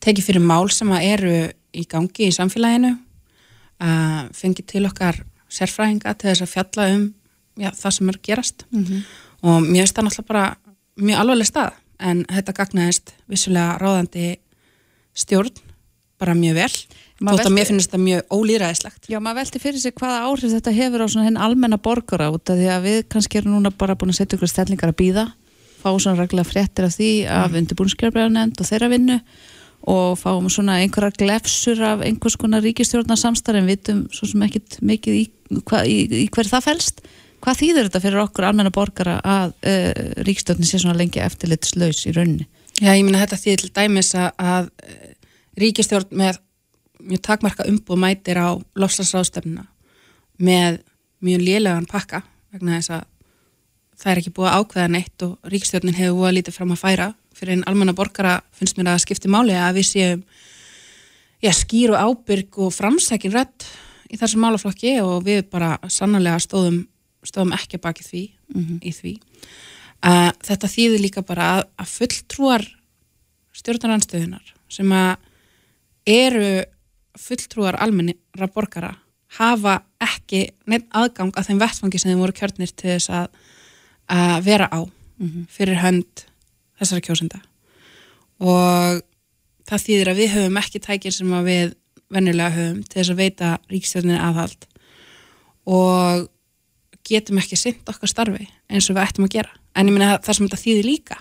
tekið 0.00 0.30
fyrir 0.30 0.44
mál 0.44 0.70
sem 0.72 0.88
að 0.88 1.06
eru 1.10 1.34
í 1.76 1.84
gangi 1.84 2.30
í 2.30 2.34
samfélaginu 2.34 2.94
uh, 2.96 4.22
fengið 4.32 4.70
til 4.72 4.86
okkar 4.88 5.20
sérfræðinga 5.52 6.14
til 6.16 6.30
þess 6.30 6.46
að 6.46 6.54
fjalla 6.54 6.88
um 6.94 7.06
já, 7.60 7.70
það 7.76 7.96
sem 7.96 8.08
er 8.08 8.20
gerast 8.24 8.64
mm 8.70 8.84
-hmm. 8.84 9.02
og 9.42 9.62
mér 9.62 9.84
finnst 9.84 9.96
það 9.96 10.04
náttúrulega 10.04 10.32
bara 10.32 10.56
mjög 10.96 11.18
alvarleg 11.18 11.46
stað 11.46 11.72
en 11.98 12.24
þetta 12.24 12.52
gagnaðist 12.52 13.12
vissulega 13.28 13.78
ráðandi 13.78 14.36
stjórn 15.14 15.52
bara 16.18 16.34
mjög 16.34 16.54
vel 16.54 16.74
þótt 17.20 17.46
að 17.46 17.54
mér 17.54 17.68
finnst 17.68 17.90
þetta 17.90 18.02
mjög 18.02 18.34
ólýræðislegt 18.34 19.10
Já, 19.12 19.18
maður 19.20 19.40
velti 19.42 19.62
fyrir 19.62 19.82
sig 19.82 19.94
hvaða 19.98 20.22
áhrif 20.28 20.54
þetta 20.54 20.74
hefur 20.76 21.04
á 21.04 21.06
svona 21.12 21.26
henn 21.28 21.40
almenna 21.40 21.78
borgara 21.80 22.30
út 22.32 22.52
af 22.52 22.58
því 22.58 22.68
að 22.72 22.88
við 22.88 22.98
kannski 23.12 23.40
erum 23.40 23.56
núna 23.56 23.72
bara 23.72 23.96
búin 23.98 24.14
að 24.14 24.20
setja 24.22 24.38
ykkur 24.38 24.52
stellingar 24.52 24.92
að 24.94 25.00
býða 25.02 25.26
fá 25.80 25.90
svona 25.92 26.20
regla 26.20 26.44
fréttir 26.44 26.88
af 26.88 26.96
því 26.96 27.10
af 27.28 27.50
mm. 27.50 27.58
undirbúinskjörbreyðanend 27.62 28.60
og 28.60 28.68
þeirra 28.68 28.90
vinnu 28.92 29.18
og 29.90 30.18
fáum 30.20 30.48
svona 30.52 30.80
einhverja 30.82 31.16
glefsur 31.22 31.80
af 31.84 32.04
einhvers 32.04 32.36
konar 32.40 32.64
ríkistjórnarsamstarf 32.64 33.62
en 33.62 33.68
vitum 33.68 34.02
svo 34.12 34.28
sem 34.28 34.44
ekkit 34.44 34.80
mikið 34.84 35.16
í, 35.16 35.24
hva, 35.64 35.84
í, 35.88 36.04
í 36.04 36.26
hver 36.32 36.50
það 36.50 36.66
fælst 36.68 37.00
hvað 37.40 37.60
þýður 37.62 37.88
þetta 37.88 38.02
fyrir 38.04 38.22
okkur 38.24 38.48
almenna 38.50 38.72
borgara 38.74 39.16
að 39.24 39.54
uh, 39.64 40.02
ríkistjórnin 40.26 40.68
sé 40.68 40.82
svona 40.82 40.98
lengi 40.98 41.22
eftirlitslaus 41.24 42.04
í 42.04 42.12
rauninni? 42.12 42.44
Já, 42.80 42.92
ég 42.92 43.04
minna 43.06 43.22
þetta 43.22 43.40
þýðir 43.40 43.64
til 43.64 43.72
dæmis 43.76 44.12
að, 44.16 44.28
að 44.36 44.68
ríkistjórn 45.60 46.12
með 46.20 46.40
mjög 47.02 47.22
takmarka 47.26 47.66
umbúð 47.68 48.02
mætir 48.02 48.40
á 48.40 48.56
lofslagsráðstefnuna 48.78 49.66
með 50.40 50.80
mjög 51.20 51.44
lélegan 51.46 51.88
pakka 51.90 52.22
vegna 52.52 52.78
þess 52.78 52.94
að 52.96 53.08
það 54.00 54.12
er 54.12 54.20
ekki 54.22 54.34
búið 54.36 54.50
að 54.50 54.60
ákveða 54.60 54.92
neitt 54.94 55.24
og 55.26 55.50
ríkistjórnin 55.52 55.98
hefur 55.98 56.16
búið 56.18 56.30
að 56.30 56.36
lítið 56.38 56.56
fram 56.56 56.74
að 56.74 56.82
færa 56.82 57.08
fyrir 57.36 57.56
einn 57.56 57.66
almenna 57.68 57.96
borgara 57.96 58.38
finnst 58.56 58.78
mér 58.78 58.94
að 58.94 59.02
skipti 59.04 59.30
máli 59.32 59.56
að 59.56 59.80
við 59.80 59.88
séum 59.90 60.22
já, 61.40 61.52
skýr 61.56 61.94
og 61.94 62.00
ábyrg 62.08 62.60
og 62.64 62.74
framsækin 62.74 63.34
rött 63.34 63.68
í 64.10 64.18
þessum 64.20 64.44
málaflokki 64.44 64.96
og 65.04 65.24
við 65.26 65.44
bara 65.52 65.76
sannlega 65.88 66.40
stóðum, 66.42 66.82
stóðum 67.24 67.54
ekki 67.56 67.80
baki 67.80 68.06
því 68.06 68.22
mm 68.54 68.64
-hmm. 68.64 68.78
í 68.82 68.92
því 68.92 69.14
uh, 70.04 70.30
þetta 70.48 70.72
þýðir 70.74 71.04
líka 71.04 71.22
bara 71.22 71.50
að, 71.58 71.64
að 71.76 71.92
fulltrúar 71.96 72.66
stjórnaranstöðunar 73.60 74.54
sem 74.70 74.92
að 74.92 75.16
eru 76.06 76.64
fulltrúar 77.18 77.78
almennira 77.80 78.48
borgara 78.54 78.94
hafa 79.38 79.80
ekki 80.02 80.48
neitt 80.70 80.88
aðgang 80.96 81.34
að 81.38 81.50
þeim 81.50 81.60
vettfangi 81.62 82.00
sem 82.00 82.10
þeim 82.10 82.22
voru 82.22 82.34
kjörnir 82.34 82.72
til 82.74 82.96
þess 82.96 83.12
að, 83.14 83.28
að 84.10 84.36
vera 84.46 84.66
á 84.70 84.80
-hmm. 84.82 85.46
fyrir 85.48 85.78
hönd 85.82 86.24
þessara 86.80 87.04
kjósenda. 87.06 87.40
Og 88.40 89.02
það 89.68 89.84
þýðir 89.86 90.10
að 90.10 90.20
við 90.20 90.34
höfum 90.34 90.56
ekki 90.56 90.80
tækir 90.80 91.14
sem 91.14 91.32
að 91.32 91.44
við 91.44 91.74
vennilega 92.10 92.50
höfum 92.50 92.82
til 92.82 93.00
þess 93.00 93.10
að 93.10 93.22
veita 93.22 93.58
ríkstjórnir 93.70 94.20
aðhald. 94.20 94.66
Og 95.66 96.28
getum 97.06 97.38
ekki 97.38 97.56
synd 97.56 97.86
okkar 97.86 98.08
starfi 98.08 98.48
eins 98.68 98.90
og 98.90 98.96
við 98.96 99.04
ættum 99.04 99.24
að 99.24 99.34
gera. 99.36 99.52
En 99.76 99.86
ég 99.86 99.94
minna 99.94 100.14
að 100.16 100.24
það 100.24 100.36
sem 100.36 100.48
þetta 100.48 100.64
þýðir 100.64 100.88
líka 100.88 101.20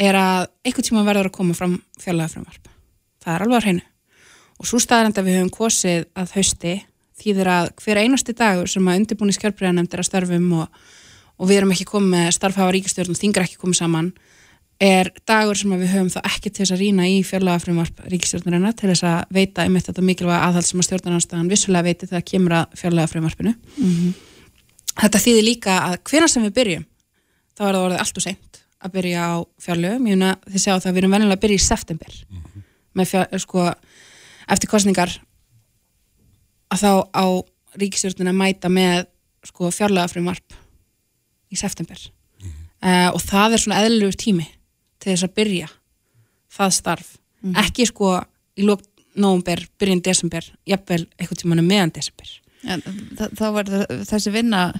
er 0.00 0.16
að 0.16 0.48
einhvern 0.64 0.86
tíma 0.86 1.04
verður 1.04 1.28
að 1.28 1.36
koma 1.36 1.56
fram 1.56 1.78
fjárlega 2.00 2.32
framvarp 2.32 2.68
það 3.20 3.34
er 3.34 3.44
alveg 3.44 3.58
að 3.58 3.66
hreinu 3.66 3.86
og 4.60 4.68
svo 4.68 4.80
staðarend 4.82 5.18
að 5.18 5.28
við 5.28 5.38
höfum 5.38 5.52
kosið 5.54 6.06
að 6.20 6.34
hausti 6.36 6.74
þýðir 7.20 7.50
að 7.52 7.70
hver 7.80 8.00
einasti 8.00 8.34
dagur 8.36 8.68
sem 8.68 8.88
að 8.88 9.00
undirbúni 9.00 9.36
skjálfbreðanemndir 9.36 10.02
að 10.02 10.08
starfum 10.08 10.50
og, 10.60 10.82
og 11.40 11.48
við 11.48 11.60
erum 11.60 11.72
ekki 11.74 11.88
komið 11.88 12.12
með 12.14 12.34
starfhafa 12.36 12.74
ríkistjórn 12.76 13.14
og 13.14 13.20
þingar 13.20 13.46
ekki 13.46 13.60
komið 13.60 13.80
saman 13.80 14.12
er 14.80 15.10
dagur 15.28 15.58
sem 15.60 15.72
við 15.76 15.92
höfum 15.92 16.08
þá 16.12 16.20
ekki 16.24 16.50
til 16.50 16.62
þess 16.62 16.74
að 16.76 16.82
rýna 16.84 17.08
í 17.08 17.18
fjárlagafrumvarp 17.28 18.00
ríkistjórnarinnar 18.12 18.76
til 18.78 18.88
þess 18.88 19.04
að 19.04 19.34
veita 19.36 19.66
um 19.68 19.76
þetta 19.76 20.04
mikilvæga 20.08 20.46
aðhald 20.46 20.68
sem 20.68 20.80
að 20.80 20.88
stjórnarnarstaðan 20.88 21.50
vissulega 21.52 21.88
veiti 21.88 22.08
þegar 22.08 22.24
kemur 22.30 22.56
að 22.56 22.78
fjárlagafrumvarpinu 22.80 23.52
mm 23.52 23.90
-hmm. 23.90 24.14
þetta 25.02 25.22
þýðir 25.26 25.44
líka 25.44 25.76
að 25.84 25.98
hvena 26.08 26.28
sem 26.28 26.46
við 26.48 26.56
byrjum 26.60 26.86
þá 27.56 27.62
er 27.66 27.74
það 27.74 27.84
orðið 27.84 28.00
allt 28.00 28.16
og 28.16 28.24
seint 28.24 28.62
að 28.80 28.92
byrja 28.96 29.20
á 29.20 29.32
fjárlögum 29.60 30.06
ég 30.06 30.12
finna 30.16 30.30
þið 30.48 30.60
sjá 30.64 30.72
það 30.72 30.88
að 30.88 30.94
við 30.94 31.02
erum 31.02 31.16
venilega 31.16 31.36
að 31.36 31.44
byrja 31.44 31.60
í 31.60 31.66
september 31.68 32.12
mm 32.30 32.38
-hmm. 32.40 32.62
með 32.94 33.06
fjár, 33.12 33.38
sko 33.38 33.74
eftir 34.50 34.70
kostningar 34.70 35.12
að 36.70 36.82
þá 36.84 36.92
á 37.14 37.24
ríkistjórnarna 37.80 38.34
mæta 38.34 38.70
með 38.72 39.06
sko 39.46 39.70
fjárlagafrumvarp 39.74 40.56
í 41.50 41.56
september 41.56 41.98
mm 41.98 42.48
-hmm. 42.48 42.66
uh, 42.82 43.10
og 43.14 43.20
það 43.22 43.52
er 43.52 43.64
svona 43.64 43.82
eðlugur 43.84 44.16
tími 44.16 44.46
til 44.98 45.12
þess 45.12 45.28
að 45.28 45.34
byrja 45.34 45.68
það 46.50 46.70
starf 46.70 47.08
mm 47.16 47.52
-hmm. 47.52 47.64
ekki 47.64 47.86
sko 47.86 48.20
í 48.56 48.62
lók 48.66 48.82
nógumber, 49.14 49.66
byrjun 49.78 50.02
desember 50.02 50.44
jafnvel 50.68 51.06
eitthvað 51.18 51.42
tímanu 51.42 51.64
meðan 51.66 51.92
desember 51.94 52.28
ja, 52.62 52.76
Þá 53.38 53.46
var 53.56 53.70
þessi 54.06 54.32
vinna 54.34 54.72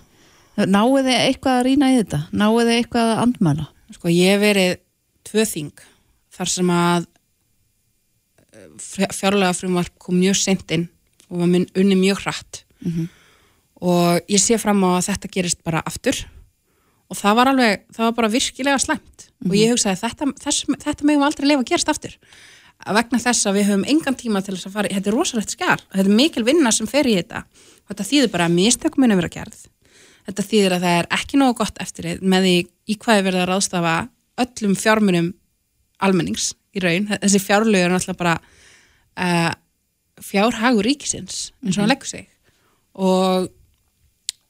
náðu 0.56 1.04
þið 1.06 1.16
eitthvað 1.16 1.58
að 1.58 1.64
rýna 1.66 1.90
í 1.92 1.96
þetta? 2.00 2.20
Náðu 2.32 2.66
þið 2.66 2.76
eitthvað 2.76 3.12
að 3.14 3.22
andmæla? 3.24 3.66
Sko 3.96 4.12
ég 4.12 4.40
verið 4.42 4.76
tvö 5.26 5.46
þing 5.48 5.84
þar 6.36 6.52
sem 6.52 6.70
að 6.74 7.06
fjárlega 8.80 9.54
frumvarp 9.56 9.96
kom 10.02 10.18
mjög 10.20 10.38
sendinn 10.40 10.88
og 11.30 11.42
var 11.42 11.64
unni 11.78 11.96
mjög 11.96 12.22
hratt. 12.24 12.64
Mm 12.80 12.92
-hmm. 12.92 13.08
og 13.80 14.20
ég 14.28 14.40
sé 14.40 14.58
fram 14.58 14.82
á 14.84 14.98
að 14.98 15.06
þetta 15.08 15.32
gerist 15.32 15.64
bara 15.64 15.82
aftur. 15.86 16.16
Og 17.10 17.16
það 17.16 17.34
var 17.34 17.46
alveg, 17.48 17.80
það 17.92 18.04
var 18.04 18.12
bara 18.12 18.28
virkilega 18.28 18.78
slæmt. 18.78 19.00
Mm 19.00 19.26
-hmm. 19.26 19.50
og 19.50 19.56
ég 19.56 19.66
mhm. 19.66 19.70
hugsaði 19.70 19.96
þetta, 19.96 20.24
þess, 20.44 20.64
þetta 20.84 21.04
mögum 21.04 21.22
aldrei 21.22 21.46
lefa 21.48 21.60
að 21.60 21.70
gerast 21.70 21.88
aftur. 21.88 22.16
Að 22.86 22.94
vegna 22.94 23.18
þess 23.18 23.46
að 23.46 23.54
við 23.54 23.66
höfum 23.68 23.84
engan 23.84 24.16
tíma 24.16 24.42
til 24.42 24.54
þess 24.54 24.66
að 24.66 24.72
fara, 24.72 24.88
þetta 24.88 25.10
er 25.10 25.14
rosalegt 25.14 25.50
skjár 25.50 25.80
þetta 25.92 26.10
er 26.10 26.16
mikil 26.16 26.44
vinna 26.44 26.72
sem 26.72 26.86
fer 26.86 27.06
í 27.06 27.14
þetta. 27.14 27.44
Þetta 27.88 28.04
þýðir 28.04 28.30
bara 28.30 28.44
að 28.44 28.54
mistökum 28.54 29.02
munum 29.02 29.16
vera 29.16 29.28
gerð. 29.28 29.66
Þetta 30.26 30.42
þýðir 30.42 30.72
að 30.72 30.80
það 30.80 30.98
er 30.98 31.06
ekki 31.10 31.36
nógu 31.36 31.54
gott 31.54 31.76
eftir 31.80 32.04
þið 32.04 32.22
með 32.22 32.42
því 32.42 32.56
í 32.86 32.96
hvaði 32.96 33.22
verða 33.22 33.42
að 33.42 33.50
ráðstafa 33.50 34.08
öllum 34.40 34.74
fjármunum 34.76 35.34
almennings 36.00 36.54
í 36.74 36.82
raun, 36.82 37.08
þessi 37.10 37.40
fjárlögur 37.42 37.88
er 37.88 37.94
náttúrulega 37.94 38.20
bara 38.20 38.36
uh, 39.20 39.52
fjárhagur 40.20 40.86
ríkisins 40.86 41.50
eins 41.62 41.76
og 41.76 41.84
hann 41.84 41.88
mhm. 41.88 41.92
leggur 41.94 42.10
sig. 42.10 42.26
Og 43.00 43.48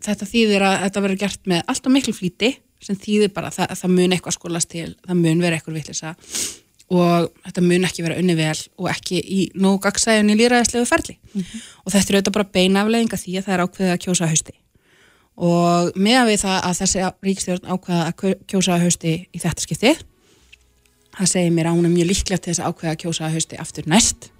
þetta 0.04 0.28
þýðir 0.28 0.64
að 0.66 0.76
þetta 0.86 1.04
verður 1.04 1.22
gert 1.24 1.50
með 1.50 1.62
alltaf 1.66 1.94
miklu 1.94 2.16
flíti 2.16 2.54
sem 2.80 2.96
þýðir 2.96 3.34
bara 3.36 3.50
að 3.50 3.60
það, 3.60 3.76
það 3.82 3.94
mun 3.98 4.16
eitthvað 4.16 4.36
skólast 4.38 4.70
til, 4.72 4.88
það 5.04 5.20
mun 5.20 5.42
vera 5.44 5.58
eitthvað 5.58 5.76
vittlisa 5.76 6.14
og 6.90 7.26
þetta 7.44 7.62
mun 7.62 7.84
ekki 7.86 8.02
vera 8.02 8.16
unni 8.18 8.34
vel 8.38 8.56
og 8.80 8.88
ekki 8.90 9.20
í 9.20 9.42
nógu 9.54 9.82
gagsæðun 9.84 10.32
í 10.32 10.38
líraðislegu 10.40 10.88
ferli. 10.88 11.18
Mm 11.34 11.42
-hmm. 11.42 11.66
og 11.84 11.92
þetta 11.92 12.08
er 12.08 12.16
auðvitað 12.16 12.36
bara 12.38 12.52
beinafleðinga 12.56 13.20
því 13.20 13.36
að 13.36 13.44
það 13.44 13.54
er 13.54 13.64
ákveðið 13.64 13.92
að 13.92 14.02
kjósa 14.06 14.30
hausti. 14.32 14.56
Og 15.40 15.92
með 15.94 16.16
að 16.20 16.30
við 16.30 16.40
það 16.40 16.58
að 16.68 16.78
þessi 16.80 17.04
ríkstjórn 17.28 17.70
ákveða 17.70 18.02
að 18.08 18.34
kjósa 18.50 18.80
hausti 18.80 19.12
í 19.30 19.38
þetta 19.38 19.62
skipti 19.62 19.92
það 21.16 21.30
segir 21.30 21.54
mér 21.54 21.70
að 21.70 21.78
hún 21.78 21.88
er 21.88 21.94
mjög 21.94 22.10
líklegt 22.10 22.44
til 22.44 22.52
þess 22.52 22.62
að 22.62 22.72
ákveða 22.72 22.92
að 22.94 23.00
kjósa 23.04 23.30
hausti 23.34 23.58
aftur 23.60 23.88
næst 23.90 24.30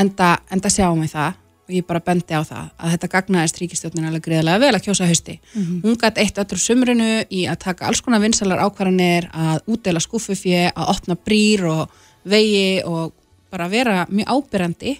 enda, 0.00 0.36
enda 0.50 0.70
sjáum 0.72 1.02
við 1.04 1.14
það 1.14 1.40
og 1.64 1.72
ég 1.72 1.86
bara 1.88 2.00
bendi 2.04 2.36
á 2.36 2.42
það 2.44 2.64
að 2.76 2.90
þetta 2.94 3.10
gagnaðist 3.14 3.60
ríkistjónin 3.60 4.08
alveg 4.08 4.26
greiðlega 4.26 4.60
vel 4.60 4.74
að 4.76 4.84
kjósa 4.84 5.08
hausti 5.08 5.38
mm 5.40 5.62
-hmm. 5.62 5.80
hún 5.84 5.96
gæti 6.00 6.20
eitt 6.20 6.38
öllur 6.38 6.60
sumrinu 6.60 7.24
í 7.30 7.46
að 7.48 7.58
taka 7.64 7.86
alls 7.86 8.00
konar 8.04 8.20
vinsalar 8.20 8.60
ákvarðanir 8.60 9.30
að 9.32 9.60
útdela 9.66 10.00
skúfufið, 10.00 10.72
að 10.76 10.90
opna 10.92 11.16
brýr 11.16 11.64
og 11.64 11.88
vegi 12.24 12.82
og 12.84 13.12
bara 13.50 13.68
vera 13.68 14.06
mjög 14.10 14.28
ábyrjandi 14.28 14.98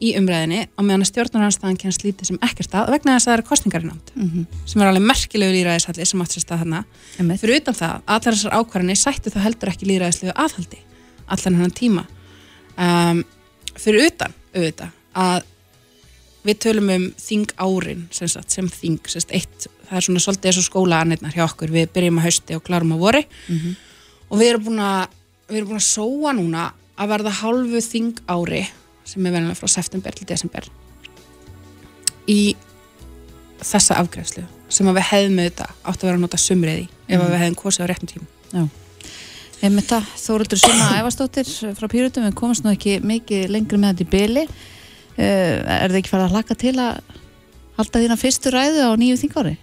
í 0.00 0.14
umræðinni 0.16 0.68
og 0.78 0.84
meðan 0.84 1.04
að 1.04 1.10
stjórnarnarstaðan 1.10 1.80
kennst 1.80 2.04
lítið 2.04 2.30
sem 2.30 2.38
ekkert 2.40 2.74
að 2.74 2.92
vegna 2.94 3.16
þess 3.16 3.26
að 3.26 3.30
það 3.30 3.36
eru 3.38 3.48
kostningarinnátt 3.48 4.12
mm 4.14 4.30
-hmm. 4.30 4.46
sem 4.66 4.82
er 4.82 4.86
alveg 4.86 5.02
merkilegu 5.02 5.52
líðræðishalli 5.52 6.06
sem 6.06 6.22
átt 6.22 6.32
sér 6.32 6.44
stað 6.44 6.62
þarna 6.62 6.84
fyrir 7.36 7.56
utan 7.60 7.74
það 7.74 8.00
að 8.06 8.22
þessar 8.24 8.56
ákvarðanir 8.58 8.96
sættu 8.96 9.30
þá 9.30 9.40
heldur 9.44 9.68
ekki 9.68 9.86
líðræðislegu 9.90 10.32
aðhaldi 10.34 10.78
allan 11.26 11.54
hennan 11.54 11.76
tíma 11.76 12.04
um, 12.78 13.24
fyrir 13.80 14.10
utan 14.10 14.34
auðvitað 14.54 14.96
að 15.20 15.46
við 16.46 16.58
tölum 16.64 16.90
um 16.94 17.06
þing 17.20 17.52
árin 17.60 18.04
sem, 18.14 18.28
sagt, 18.30 18.52
sem 18.54 18.68
þing, 18.72 19.00
sem 19.10 19.22
sagt, 19.22 19.34
eitt, 19.36 19.68
það 19.88 19.98
er 19.98 20.06
svona 20.06 20.22
svolítið 20.24 20.50
eins 20.50 20.60
og 20.62 20.66
skólaanirnar 20.66 21.36
hjá 21.36 21.44
okkur, 21.44 21.72
við 21.74 21.90
byrjum 21.94 22.20
að 22.20 22.28
hausti 22.28 22.56
og 22.56 22.64
klarum 22.64 22.94
að 22.96 23.04
vori 23.04 23.22
mm 23.26 23.56
-hmm. 23.56 23.74
og 24.28 24.38
við 24.40 24.48
erum 24.48 24.64
búin 24.64 24.84
að 24.84 25.08
við 25.48 25.56
erum 25.56 25.68
búin 25.68 25.82
að 25.82 25.92
sóa 25.92 26.32
núna 26.32 26.72
að 26.96 27.08
verða 27.08 27.30
hálfu 27.42 27.80
þing 27.80 28.20
ári 28.26 28.62
sem 29.04 29.26
er 29.26 29.32
verðanlega 29.32 29.60
frá 29.60 29.68
september 29.68 30.12
til 30.12 30.26
desember 30.26 30.70
í 32.28 32.56
þessa 33.60 34.00
afgræðslu 34.00 34.44
sem 34.68 34.88
að 34.88 34.94
við 34.94 35.10
hefðum 35.10 35.38
þetta 35.38 35.66
átt 35.82 36.02
að 36.02 36.06
vera 36.06 36.16
að 36.16 36.20
nota 36.20 36.36
sumriði 36.36 36.82
mm 36.82 36.88
-hmm. 36.88 37.14
ef 37.14 37.20
að 37.20 37.30
við 37.30 37.38
hefðum 37.38 37.62
kosið 37.62 37.84
á 37.84 37.90
réttum 37.90 38.08
tíma 38.08 38.26
Já 38.52 38.68
Einmitt 39.60 39.90
það, 39.90 40.06
Þóruldur 40.16 40.56
Sunna 40.56 40.84
Ævastóttir 40.96 41.48
frá 41.76 41.84
Pýrutum, 41.92 42.24
við 42.24 42.36
komumst 42.38 42.64
nú 42.64 42.70
ekki 42.72 42.94
mikið 43.04 43.50
lengri 43.52 43.76
með 43.80 43.90
þetta 43.90 44.04
í 44.06 44.12
byli. 44.14 44.44
Uh, 45.20 45.56
er 45.74 45.90
þið 45.90 45.98
ekki 45.98 46.12
farið 46.14 46.24
að 46.24 46.36
hlaka 46.36 46.54
til 46.62 46.72
að 46.80 47.18
halda 47.76 48.00
þína 48.00 48.16
fyrstu 48.20 48.52
ræðu 48.54 48.86
á 48.88 48.92
nýju 48.96 49.18
þingári? 49.20 49.58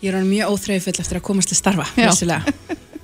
Ég 0.00 0.08
er 0.08 0.16
hann 0.16 0.30
mjög 0.30 0.54
óþreyfull 0.54 0.94
eftir 0.96 1.20
að 1.20 1.26
komast 1.26 1.52
til 1.52 1.58
starfa, 1.58 1.84
vissulega. 1.98 2.54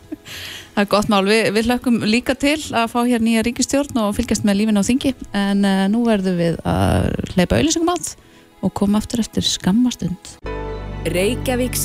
Það 0.77 0.81
er 0.81 0.89
gott 0.93 1.11
mál, 1.13 1.25
við, 1.29 1.43
við 1.57 1.69
hlökkum 1.69 1.99
líka 2.09 2.35
til 2.37 2.57
að 2.77 2.91
fá 2.93 2.99
hér 3.09 3.25
nýja 3.25 3.45
ríkistjórn 3.45 4.01
og 4.01 4.15
fylgjast 4.17 4.45
með 4.49 4.59
lífin 4.63 4.81
á 4.81 4.85
þingi 4.85 5.13
en 5.37 5.65
uh, 5.65 5.85
nú 5.93 6.05
verðum 6.09 6.37
við 6.41 6.57
að 6.69 7.11
hleypa 7.35 7.61
auðlýsingum 7.61 7.93
átt 7.93 8.15
og 8.65 8.73
koma 8.77 9.01
aftur 9.01 9.21
eftir 9.25 9.45
skammastund. 9.45 10.37
Reykjavík 11.13 11.77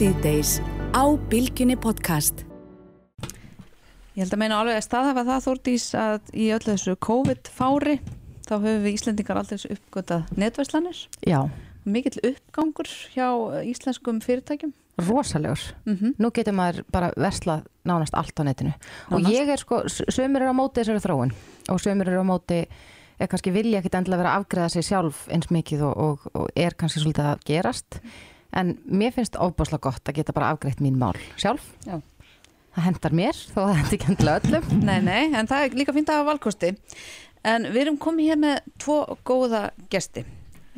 Ég 4.16 4.26
held 4.26 4.34
að 4.36 4.42
meina 4.44 4.58
alveg 4.60 4.76
að 4.76 4.86
staðhafa 4.90 5.24
það 5.30 5.44
Þórdís 5.46 5.86
að 5.96 6.32
í 6.36 6.48
öllu 6.52 6.74
þessu 6.74 6.96
COVID-fári 7.08 7.94
þá 8.48 8.54
höfum 8.58 8.84
við 8.84 8.94
Íslendingar 8.98 9.40
aldrei 9.40 9.72
uppgötað 9.78 10.32
netvæslanir. 10.42 11.00
Já, 11.24 11.40
Mikill 11.88 12.20
uppgangur 12.28 12.90
hjá 13.16 13.28
íslenskum 13.66 14.20
fyrirtækjum. 14.22 14.74
rosalegur. 15.02 15.62
Mm 15.88 16.12
Nú 16.20 16.30
getur 16.36 16.54
maður 16.54 16.84
bara 16.92 17.12
verslað 17.18 17.64
nánast 17.88 18.14
allt 18.14 18.38
á 18.38 18.44
netinu. 18.46 18.74
Og 19.10 19.22
Nánast? 19.22 19.34
ég 19.34 19.50
er 19.50 19.58
sko, 19.58 19.80
s- 19.88 20.04
sumir 20.14 20.42
eru 20.44 20.52
á 20.54 20.60
móti 20.60 20.82
þessari 20.84 21.02
þróun 21.02 21.32
og 21.72 21.80
sumir 21.82 22.08
eru 22.12 22.22
á 22.22 22.28
móti 22.28 22.68
er 23.20 23.28
kannski 23.28 23.52
vilja 23.54 23.80
ekkit 23.80 23.96
endilega 23.96 24.22
vera 24.22 24.36
að 24.36 24.44
afgreða 24.44 24.70
sig 24.70 24.84
sjálf 24.84 25.28
eins 25.32 25.48
mikið 25.50 25.82
og, 25.88 25.98
og, 25.98 26.20
og 26.36 26.50
er 26.56 26.76
kannski 26.78 27.00
svolítið 27.00 27.32
að 27.32 27.44
gerast. 27.46 28.00
En 28.54 28.78
mér 28.86 29.14
finnst 29.16 29.38
ofbáslega 29.40 29.80
gott 29.88 30.04
að 30.10 30.16
geta 30.20 30.34
bara 30.34 30.52
afgreitt 30.52 30.82
mín 30.84 30.98
mál 31.00 31.16
sjálf. 31.40 31.64
Já. 31.88 32.02
Það 32.72 32.86
hendar 32.88 33.16
mér, 33.20 33.40
þó 33.52 33.60
það 33.60 33.78
hendi 33.82 33.98
ekki 33.98 34.10
endilega 34.14 34.42
öllum. 34.42 34.68
Nei, 34.88 34.98
nei, 35.04 35.24
en 35.36 35.50
það 35.50 35.66
er 35.66 35.78
líka 35.82 35.96
fínt 35.96 36.12
að 36.12 36.22
hafa 36.22 36.30
valkosti. 36.30 36.72
En 37.52 37.68
við 37.74 37.82
erum 37.84 37.98
komið 38.00 38.32
hér 38.32 38.40
með 38.40 38.60
tvo 38.80 38.98
góða 39.28 39.62
gesti. 39.92 40.24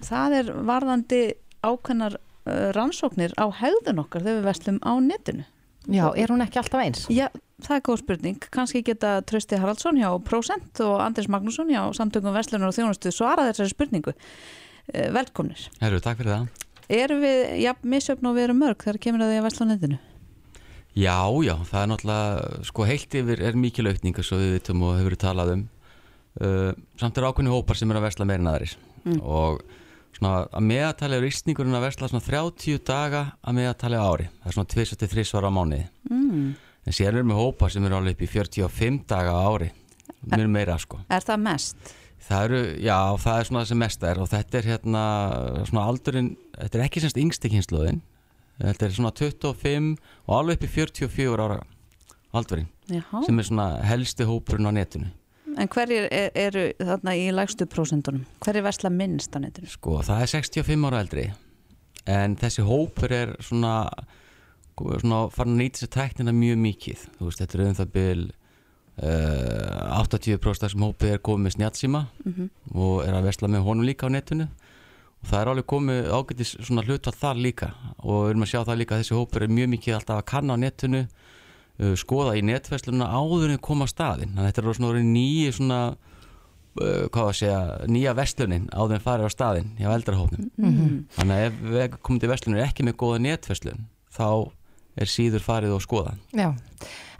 Það 0.03 0.37
er 0.39 0.51
varðandi 0.65 1.21
ákveðnar 1.63 2.17
uh, 2.17 2.69
rannsóknir 2.75 3.35
á 3.37 3.45
hegðun 3.59 4.01
okkar 4.03 4.25
þegar 4.25 4.39
við 4.39 4.47
verslum 4.49 4.79
á 4.81 4.93
netinu. 5.03 5.45
Já, 5.91 6.05
er 6.15 6.31
hún 6.31 6.41
ekki 6.41 6.61
alltaf 6.61 6.81
eins? 6.81 7.03
Já, 7.11 7.27
það 7.61 7.75
er 7.77 7.85
góð 7.85 7.99
spurning. 8.01 8.47
Kanski 8.55 8.81
geta 8.87 9.17
Trausti 9.27 9.59
Haraldsson 9.59 9.99
hjá 9.99 10.09
Procent 10.25 10.81
og 10.85 10.95
Andris 11.03 11.29
Magnússon 11.29 11.69
hjá 11.69 11.83
Samtöngum 11.93 12.33
Verslunar 12.33 12.71
og 12.71 12.77
Þjónustu 12.77 13.11
svara 13.13 13.45
þessari 13.51 13.75
spurningu. 13.75 14.15
Uh, 14.15 15.11
velkomnir. 15.13 15.67
Herru, 15.83 16.01
takk 16.03 16.23
fyrir 16.23 16.39
það. 16.39 16.63
Erum 16.93 17.21
við, 17.23 17.43
já, 17.63 17.71
misjöfn 17.87 18.31
og 18.31 18.35
við 18.39 18.47
erum 18.47 18.59
mörg 18.63 18.81
þegar 18.83 18.99
kemur 19.05 19.23
að 19.23 19.31
því 19.33 19.37
að 19.39 19.47
versla 19.47 19.67
á 19.67 19.71
netinu? 19.71 19.99
Já, 20.93 21.25
já, 21.41 21.55
það 21.69 21.79
er 21.79 21.87
náttúrulega, 21.89 22.63
sko 22.69 22.85
heilt 22.85 23.15
yfir 23.17 23.39
er 23.41 23.55
mikil 23.57 23.89
aukning 23.89 24.17
eins 24.19 24.33
og 24.33 24.41
við 24.43 24.51
vitum 24.59 24.83
og 24.85 24.97
hefur 24.99 25.15
talað 25.23 25.53
um. 25.55 25.63
Uh, 26.33 26.73
samt 26.97 27.17
er 27.17 27.25
ákveðni 27.29 27.53
hópar 27.53 27.77
sem 27.77 27.89
er 27.93 27.99
að 27.99 28.07
versla 28.07 28.25
meira 28.25 28.41
en 28.41 28.49
aðris 28.49 28.71
og 29.21 29.59
svona 30.13 30.47
að 30.49 30.63
meðatali 30.65 31.17
er 31.17 31.27
ísningurinn 31.27 31.77
að 31.77 31.85
versla 31.87 32.09
svona 32.09 32.25
30 32.25 32.79
daga 32.87 33.23
að 33.41 33.57
meðatali 33.59 33.99
á 33.99 34.05
ári. 34.05 34.29
Það 34.41 34.49
er 34.49 34.57
svona 34.57 34.71
23 34.73 35.25
svara 35.29 35.49
á 35.51 35.55
mánuði. 35.55 35.87
Mm. 36.09 36.45
En 36.83 36.95
síðan 36.95 37.19
erum 37.19 37.33
við 37.33 37.41
hópar 37.41 37.73
sem 37.73 37.85
eru 37.87 37.97
alveg 37.97 38.15
upp 38.17 38.23
í 38.23 38.31
45 38.31 39.01
daga 39.09 39.35
á 39.35 39.41
ári. 39.49 39.69
Mér 40.31 40.49
meira 40.51 40.77
sko. 40.79 41.01
Er 41.11 41.25
það 41.25 41.43
mest? 41.43 41.93
Það 42.23 42.45
eru, 42.47 42.59
já, 42.79 42.97
það 43.19 43.37
er 43.37 43.47
svona 43.49 43.61
það 43.61 43.69
sem 43.69 43.81
mest 43.83 44.03
er 44.07 44.19
og 44.23 44.29
þetta 44.31 44.57
er 44.59 44.67
hérna 44.71 45.03
svona 45.67 45.85
aldurinn, 45.91 46.29
þetta 46.55 46.79
er 46.79 46.83
ekki 46.85 47.03
semst 47.03 47.19
yngsti 47.19 47.51
kynnslóðin, 47.51 47.99
þetta 48.61 48.85
er 48.85 48.93
svona 48.95 49.11
25 49.17 49.97
og 50.27 50.35
alveg 50.37 50.57
upp 50.59 50.63
í 50.67 50.71
44 50.75 51.43
ára 51.47 51.59
aldurinn 52.33 52.69
sem 53.25 53.39
er 53.39 53.47
svona 53.47 53.67
helsti 53.87 54.25
hópurinn 54.27 54.67
á 54.69 54.73
netinu. 54.75 55.07
En 55.57 55.67
hverjir 55.69 56.07
er, 56.11 56.31
eru 56.33 56.63
þarna 56.81 57.13
í 57.15 57.27
lægstu 57.31 57.67
prósentunum? 57.69 58.23
Hverjir 58.41 58.63
versla 58.65 58.89
minnst 58.89 59.35
á 59.37 59.39
netinu? 59.39 59.69
Sko, 59.69 59.99
það 60.01 60.21
er 60.25 60.31
65 60.33 60.87
ára 60.89 61.01
eldri 61.05 61.27
en 62.09 62.35
þessi 62.35 62.65
hópur 62.65 63.11
er 63.13 63.35
svona, 63.39 63.75
svona 64.75 65.19
farin 65.31 65.53
að 65.55 65.61
nýta 65.61 65.83
sér 65.83 65.91
tæknina 65.93 66.33
mjög 66.35 66.57
mikið. 66.65 67.03
Þú 67.19 67.27
veist, 67.29 67.39
þetta 67.43 67.59
er 67.59 67.65
um 67.67 67.77
það 67.77 67.91
byl 67.93 68.23
uh, 69.03 70.01
80% 70.01 70.49
af 70.49 70.59
þessum 70.65 70.85
hópi 70.87 71.11
er 71.13 71.21
komið 71.23 71.45
með 71.47 71.55
snjálsíma 71.57 72.01
Mhm. 72.25 72.49
og 72.75 73.03
er 73.05 73.13
að 73.13 73.23
versla 73.29 73.47
með 73.49 73.63
honum 73.67 73.85
líka 73.87 74.07
á 74.09 74.13
netinu 74.13 74.47
og 75.23 75.29
það 75.31 75.39
er 75.41 75.49
alveg 75.53 75.65
komið 75.71 76.09
ágætis 76.13 76.51
svona 76.67 76.83
hlutvall 76.83 77.15
þar 77.21 77.37
líka 77.39 77.69
og 78.03 78.17
við 78.25 78.29
erum 78.33 78.43
að 78.45 78.51
sjá 78.53 78.59
það 78.67 78.79
líka 78.81 78.95
að 78.97 79.03
þessi 79.03 79.17
hópur 79.17 79.45
er 79.47 79.53
mjög 79.57 79.69
mikið 79.73 79.95
alltaf 79.97 80.17
að 80.19 80.25
kanna 80.33 80.57
á 80.59 80.61
netinu 80.63 81.01
uh, 81.07 81.93
skoða 81.99 82.35
í 82.37 82.43
netverslununa 82.45 83.07
áður 83.15 83.53
en 83.55 83.61
koma 83.63 83.87
á 83.87 83.93
staðinn 83.93 84.33
þannig 84.35 84.43
að 84.43 84.49
þetta 84.51 84.65
er 84.67 84.77
svona 84.79 85.05
nýju 85.13 85.53
svona 85.57 85.79
uh, 85.93 87.05
hvað 87.13 87.29
að 87.29 87.37
segja, 87.39 87.61
nýja 87.87 88.15
verslunin 88.17 88.67
áður 88.73 88.97
en 88.99 89.05
farið 89.07 89.29
á 89.29 89.35
staðinn 89.37 89.71
hjá 89.79 89.89
eldrahópnum 89.95 90.49
Mhm. 90.57 90.91
þannig 91.17 91.39
að 91.39 91.47
ef 91.47 91.63
við 91.77 91.97
komum 92.03 92.19
til 92.23 92.29
verslunir 92.33 92.65
ekki 92.67 92.83
með 92.87 92.99
góða 93.03 93.23
netverslun 93.27 93.87
þá 94.13 94.27
er 94.99 95.09
síður 95.09 95.43
farið 95.45 95.73
og 95.77 95.81
skoða 95.83 96.13
Já, 96.37 96.49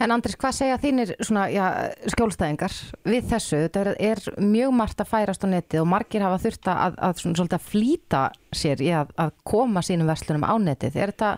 en 0.03 0.13
Andris, 0.13 0.35
hvað 0.39 0.55
segja 0.59 0.77
þínir 0.81 1.13
svona, 1.23 1.47
já, 1.53 1.65
skjólstæðingar 2.13 2.77
við 3.07 3.27
þessu? 3.31 3.59
Þetta 3.65 3.83
er, 3.83 3.91
er 4.11 4.23
mjög 4.43 4.73
margt 4.77 5.03
að 5.03 5.11
færast 5.13 5.45
á 5.45 5.47
netið 5.49 5.83
og 5.83 5.91
margir 5.93 6.25
hafa 6.25 6.41
þurft 6.43 6.71
að, 6.73 6.97
að, 6.97 7.21
svona, 7.23 7.39
svolítið 7.39 7.59
að 7.59 7.69
flýta 7.71 8.23
sér 8.63 8.83
í 8.83 8.89
að, 9.01 9.13
að 9.25 9.31
koma 9.47 9.83
sínum 9.85 10.09
verslunum 10.11 10.45
á 10.45 10.53
netið. 10.61 10.97
Er 10.99 11.13
þetta 11.13 11.31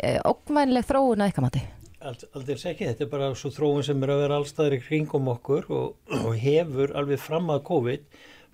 eh, 0.00 0.18
ógvænleg 0.26 0.88
þróun 0.88 1.22
að 1.22 1.30
eitthvað 1.30 1.46
mati? 1.46 1.62
Ald- 2.00 2.26
Aldrei 2.32 2.56
ekki, 2.56 2.88
þetta 2.88 3.04
er 3.04 3.12
bara 3.12 3.30
svo 3.36 3.50
þróun 3.52 3.84
sem 3.86 4.02
er 4.02 4.12
að 4.14 4.22
vera 4.24 4.40
allstaðir 4.40 4.78
í 4.78 4.82
kringum 4.86 5.26
okkur 5.34 5.66
og, 5.68 5.96
og 6.24 6.30
hefur 6.40 6.94
alveg 6.96 7.20
fram 7.20 7.50
að 7.52 7.64
COVID 7.68 8.06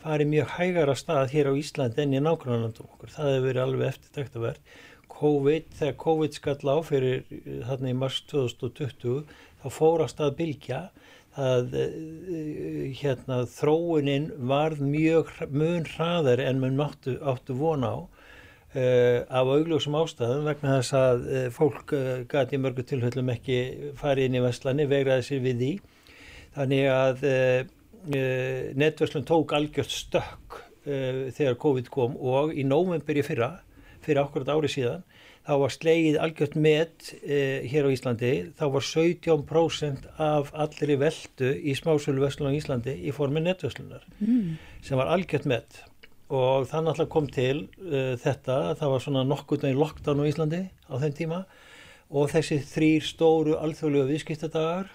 farið 0.03 0.31
mjög 0.33 0.51
hægara 0.59 0.95
stað 0.99 1.31
hér 1.33 1.51
á 1.51 1.59
Íslandi 1.59 2.03
enn 2.03 2.17
í 2.19 2.23
nágrannandum 2.23 2.91
okkur. 2.91 3.13
Það 3.15 3.31
hefur 3.33 3.47
verið 3.47 3.63
alveg 3.63 3.89
eftirtæktavert. 3.95 4.75
COVID, 5.17 5.71
þegar 5.79 5.99
COVID 6.03 6.37
skall 6.37 6.73
á 6.73 6.79
fyrir 6.85 7.23
eh, 7.25 7.61
þarna 7.67 7.93
í 7.93 7.99
mars 7.99 8.23
2020, 8.31 9.23
þá 9.63 9.69
fór 9.73 10.05
að 10.07 10.35
bylgja. 10.41 10.83
Það, 11.37 11.75
eh, 11.83 12.93
hérna, 12.97 13.43
þróunin 13.53 14.31
varð 14.49 14.81
mjög 14.81 15.33
mun 15.53 15.85
hraðar 15.85 16.41
en 16.41 16.63
mun 16.63 16.81
áttu, 16.81 17.19
áttu 17.21 17.57
vona 17.59 17.93
á 17.93 17.99
uh, 18.77 19.21
af 19.29 19.51
augljósum 19.53 19.97
ástæðum 19.99 20.47
vegna 20.49 20.79
þess 20.79 20.97
að 20.97 21.27
uh, 21.27 21.47
fólk 21.55 21.93
uh, 21.97 22.23
gati 22.29 22.57
í 22.57 22.63
mörgu 22.63 22.85
tilfellum 22.87 23.33
ekki 23.35 23.59
farið 24.01 24.29
inn 24.29 24.39
í 24.39 24.43
Vestlani, 24.45 24.89
vegraði 24.91 25.27
sér 25.29 25.43
við 25.45 25.63
því. 25.63 25.73
Þannig 26.57 26.87
að 26.89 27.25
netverslun 28.81 29.27
tók 29.29 29.51
algjört 29.53 29.93
stökk 29.93 30.55
þegar 30.87 31.57
COVID 31.61 31.91
kom 31.93 32.15
og 32.17 32.55
í 32.55 32.63
nóvembur 32.65 33.19
í 33.19 33.25
fyrra, 33.27 33.49
fyrir 34.07 34.23
akkurat 34.23 34.53
ári 34.55 34.71
síðan, 34.71 35.03
þá 35.47 35.53
var 35.63 35.75
slegið 35.75 36.17
algjört 36.23 36.57
met 36.59 37.11
uh, 37.21 37.59
hér 37.71 37.87
á 37.87 37.95
Íslandi, 37.95 38.33
þá 38.59 38.65
var 38.77 38.87
17% 38.87 40.09
af 40.23 40.51
allri 40.55 40.97
veldu 41.03 41.53
í 41.63 41.75
smásölu 41.79 42.25
verslun 42.25 42.51
á 42.51 42.59
Íslandi 42.59 42.97
í 43.07 43.15
formi 43.15 43.43
netverslunar 43.45 44.07
Mm. 44.21 44.57
sem 44.83 44.99
var 44.99 45.13
algjört 45.13 45.47
met. 45.47 45.83
Og 46.27 46.67
það 46.67 46.87
náttúrulega 46.89 47.13
kom 47.13 47.27
til 47.31 47.69
uh, 47.79 48.15
þetta, 48.19 48.75
það 48.81 48.93
var 48.95 49.05
svona 49.05 49.27
nokkuð 49.29 49.69
í 49.71 49.77
lockdown 49.77 50.23
á 50.23 50.29
Íslandi 50.31 50.63
á 50.91 50.95
þeim 50.99 51.15
tíma. 51.15 51.45
Og 52.11 52.31
þessi 52.31 52.61
þrýr 52.63 53.03
stóru 53.07 53.55
alþjóðlega 53.59 54.11
viðskiptadagar 54.11 54.91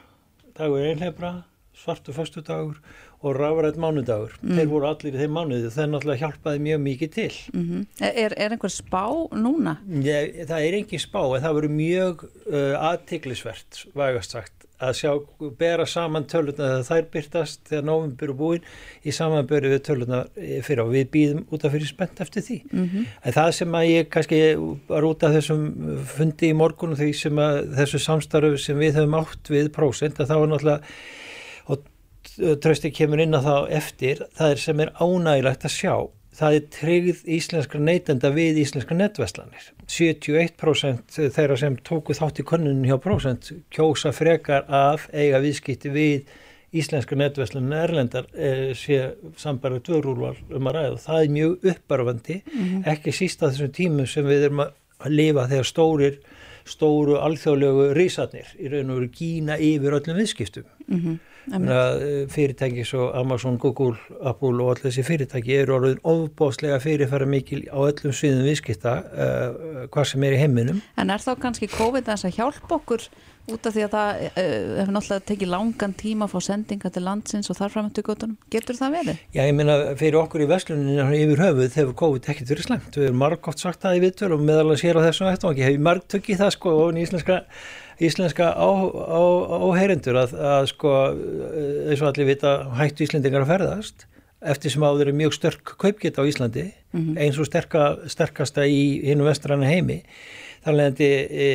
dagur 0.55 0.83
einhleifra, 0.83 1.31
svartu 1.75 2.13
föstudagur 2.15 2.79
og 3.21 3.35
rafrætt 3.37 3.77
mánudagur 3.77 4.31
Mm. 4.41 4.55
þeir 4.57 4.69
voru 4.71 4.87
allir 4.89 5.13
í 5.13 5.19
þeim 5.21 5.35
mánuði 5.37 5.67
og 5.69 5.75
það 5.75 5.91
náttúrulega 5.91 6.21
hjálpaði 6.23 6.63
mjög 6.67 6.81
mikið 6.87 7.11
til 7.17 7.33
Mm 7.53 7.85
er, 8.01 8.33
er 8.37 8.55
einhver 8.55 8.73
spá 8.73 9.05
núna? 9.37 9.77
Ég, 10.01 10.41
það 10.49 10.65
er 10.65 10.79
engin 10.79 10.99
spá 11.03 11.21
en 11.35 11.43
það 11.45 11.55
verður 11.59 11.75
mjög 11.77 12.25
uh, 12.49 12.75
aðtiklisvert 12.91 13.85
vægast 13.93 14.31
sagt 14.37 14.67
að 14.81 14.95
sjá, 14.97 15.11
bera 15.59 15.85
saman 15.85 16.23
tölurna 16.25 16.81
þegar 16.81 16.87
þær 16.87 17.09
byrtast 17.13 17.59
þegar 17.69 17.83
nóvembur 17.85 18.31
er 18.31 18.37
búin 18.39 18.63
í 19.05 19.13
samanböru 19.13 19.69
við 19.75 19.83
tölurna 19.85 20.21
fyrir 20.65 20.81
og 20.81 20.89
við 20.95 21.11
býðum 21.13 21.43
út 21.53 21.67
af 21.67 21.75
fyrir 21.75 21.85
spennt 21.91 22.21
eftir 22.25 22.41
því. 22.47 22.57
Mm 22.73 23.05
En 23.21 23.35
það 23.35 23.51
sem 23.59 23.77
að 23.77 23.85
ég 23.91 24.09
kannski 24.09 24.39
var 24.89 25.05
út 25.05 25.23
af 25.27 25.35
þessum 25.37 25.67
fundi 26.17 26.49
í 26.49 26.57
morgun 26.57 26.95
og 26.95 26.97
því 26.97 27.11
sem 27.13 27.37
að 27.45 27.61
þessu 27.77 28.01
samstarfu 28.01 28.57
sem 28.57 28.81
við 28.81 28.97
höfum 28.97 29.19
átt 29.21 29.53
við 29.53 29.69
prósent 29.75 30.17
að 30.17 30.31
það 30.33 30.41
var 30.41 30.51
náttúrulega 30.55 30.81
trösti 32.63 32.91
kemur 32.95 33.21
inn 33.23 33.37
á 33.37 33.41
það 33.41 33.69
eftir 33.77 34.25
það 34.37 34.55
er 34.55 34.61
sem 34.65 34.83
er 34.83 34.91
ánægilegt 34.99 35.67
að 35.67 35.75
sjá. 35.75 35.95
Það 36.31 36.55
er 36.55 36.67
tryggð 36.71 37.23
íslenskra 37.35 37.79
neytenda 37.83 38.29
við 38.31 38.61
íslenskra 38.61 38.95
netverslanir. 38.95 39.65
71% 39.91 41.17
þeirra 41.35 41.57
sem 41.59 41.75
tóku 41.83 42.15
þátt 42.15 42.39
í 42.39 42.45
konunum 42.47 42.87
hjá 42.87 42.95
prósent 43.03 43.51
kjósa 43.73 44.13
frekar 44.15 44.63
af 44.71 45.09
eiga 45.11 45.41
viðskipti 45.43 45.91
við 45.91 46.31
íslenska 46.71 47.17
netverslanir 47.19 47.83
erlendar 47.83 48.29
eh, 48.31 48.71
sé 48.79 49.11
sambarðu 49.39 49.81
dvörúrval 49.89 50.37
um 50.55 50.69
að 50.71 50.77
ræða. 50.77 50.93
Og 50.93 51.01
það 51.03 51.23
er 51.23 51.33
mjög 51.35 51.67
uppbarfandi 51.73 52.37
ekki 52.93 53.15
síst 53.15 53.43
að 53.43 53.57
þessum 53.57 53.73
tímum 53.75 54.07
sem 54.07 54.27
við 54.27 54.47
erum 54.47 54.63
að 54.63 55.11
lifa 55.11 55.49
þegar 55.51 55.67
stórir 55.67 56.21
stóru 56.67 57.17
alþjóðlegu 57.19 57.89
rísarnir 57.97 58.53
í 58.61 58.69
raun 58.71 58.93
og 58.93 59.01
veru 59.01 59.11
gína 59.17 59.57
yfir 59.57 59.97
öllum 59.97 60.19
viðskiptum. 60.21 60.67
Að 60.87 61.09
eh, 61.09 61.17
fyrirtæki 62.31 62.85
svo 62.85 63.09
Amazon, 63.17 63.57
Google, 63.57 63.97
Apple 64.21 64.61
og 64.61 64.75
allir 64.75 64.87
þessi 64.89 65.05
fyrirtæki 65.07 65.57
eru 65.57 65.77
orðin 65.79 65.99
ofbóðslega 66.07 66.79
fyrirfæra 66.83 67.27
mikil 67.29 67.63
á 67.73 67.79
öllum 67.81 68.13
sviðum 68.13 68.45
viðskipta 68.45 68.95
uh, 69.01 69.83
hvað 69.91 70.09
sem 70.13 70.25
er 70.27 70.37
í 70.37 70.41
heiminum. 70.43 70.81
En 71.01 71.13
er 71.13 71.23
þá 71.23 71.33
kannski 71.41 71.69
COVID 71.71 72.11
að 72.13 72.29
hjálpa 72.37 72.77
okkur 72.77 73.07
út 73.51 73.65
af 73.65 73.73
því 73.73 73.83
að 73.87 73.95
það 73.95 74.21
uh, 74.21 74.31
hefur 74.77 74.93
náttúrulega 74.95 75.27
tekið 75.31 75.51
langan 75.55 75.95
tíma 75.97 76.27
að 76.27 76.35
fá 76.35 76.45
sendinga 76.45 76.93
til 76.93 77.05
landsins 77.07 77.49
og 77.49 77.57
þar 77.57 77.73
framöntu 77.73 78.05
góttunum. 78.05 78.37
Getur 78.53 78.77
það 78.77 78.97
verið? 78.99 79.21
Já, 79.33 79.41
ég 79.41 79.55
meina 79.57 79.77
fyrir 79.99 80.21
okkur 80.21 80.45
í 80.45 80.49
vestluninu 80.51 81.07
yfir 81.17 81.45
höfuð 81.47 81.77
hefur 81.81 81.97
COVID 82.03 82.31
ekkert 82.31 82.53
verið 82.53 82.69
slæmt. 82.69 82.91
Við 82.93 83.09
erum 83.09 83.21
margótt 83.25 83.63
sagt 83.63 83.81
það 83.81 83.97
í 83.97 84.03
viðtöl 84.05 84.35
og 84.37 84.45
meðal 84.45 84.69
að 84.69 84.83
sér 84.83 85.01
á 85.01 85.05
þessu 85.09 85.31
eftir 85.31 85.49
og 85.49 85.55
ekki 85.55 85.67
hefur 85.67 85.87
margt 85.89 86.11
tökkið 86.13 86.43
það 86.43 86.53
sko 86.55 86.75
og 86.85 87.01
íslenska, 87.01 87.41
íslenska 88.01 88.51
áheyrendur 88.57 90.17
að, 90.23 90.31
að 90.37 90.69
sko 90.71 90.93
eins 91.91 92.01
og 92.01 92.07
allir 92.11 92.29
vita 92.31 92.53
hættu 92.79 93.05
Íslendingar 93.05 93.45
að 93.45 93.51
ferðast 93.55 94.05
eftir 94.41 94.73
sem 94.73 94.81
áður 94.87 95.11
er 95.11 95.17
mjög 95.19 95.35
störk 95.37 95.75
kaupgeta 95.81 96.23
á 96.23 96.29
Íslandi 96.29 96.63
eins 97.21 97.37
og 97.39 97.45
sterka, 97.47 97.83
sterkasta 98.09 98.65
í 98.67 98.79
hinn 99.05 99.21
vestrana 99.23 99.69
heimi. 99.69 99.99
Þannig 100.65 100.89
að 100.91 101.03
e, 101.05 101.45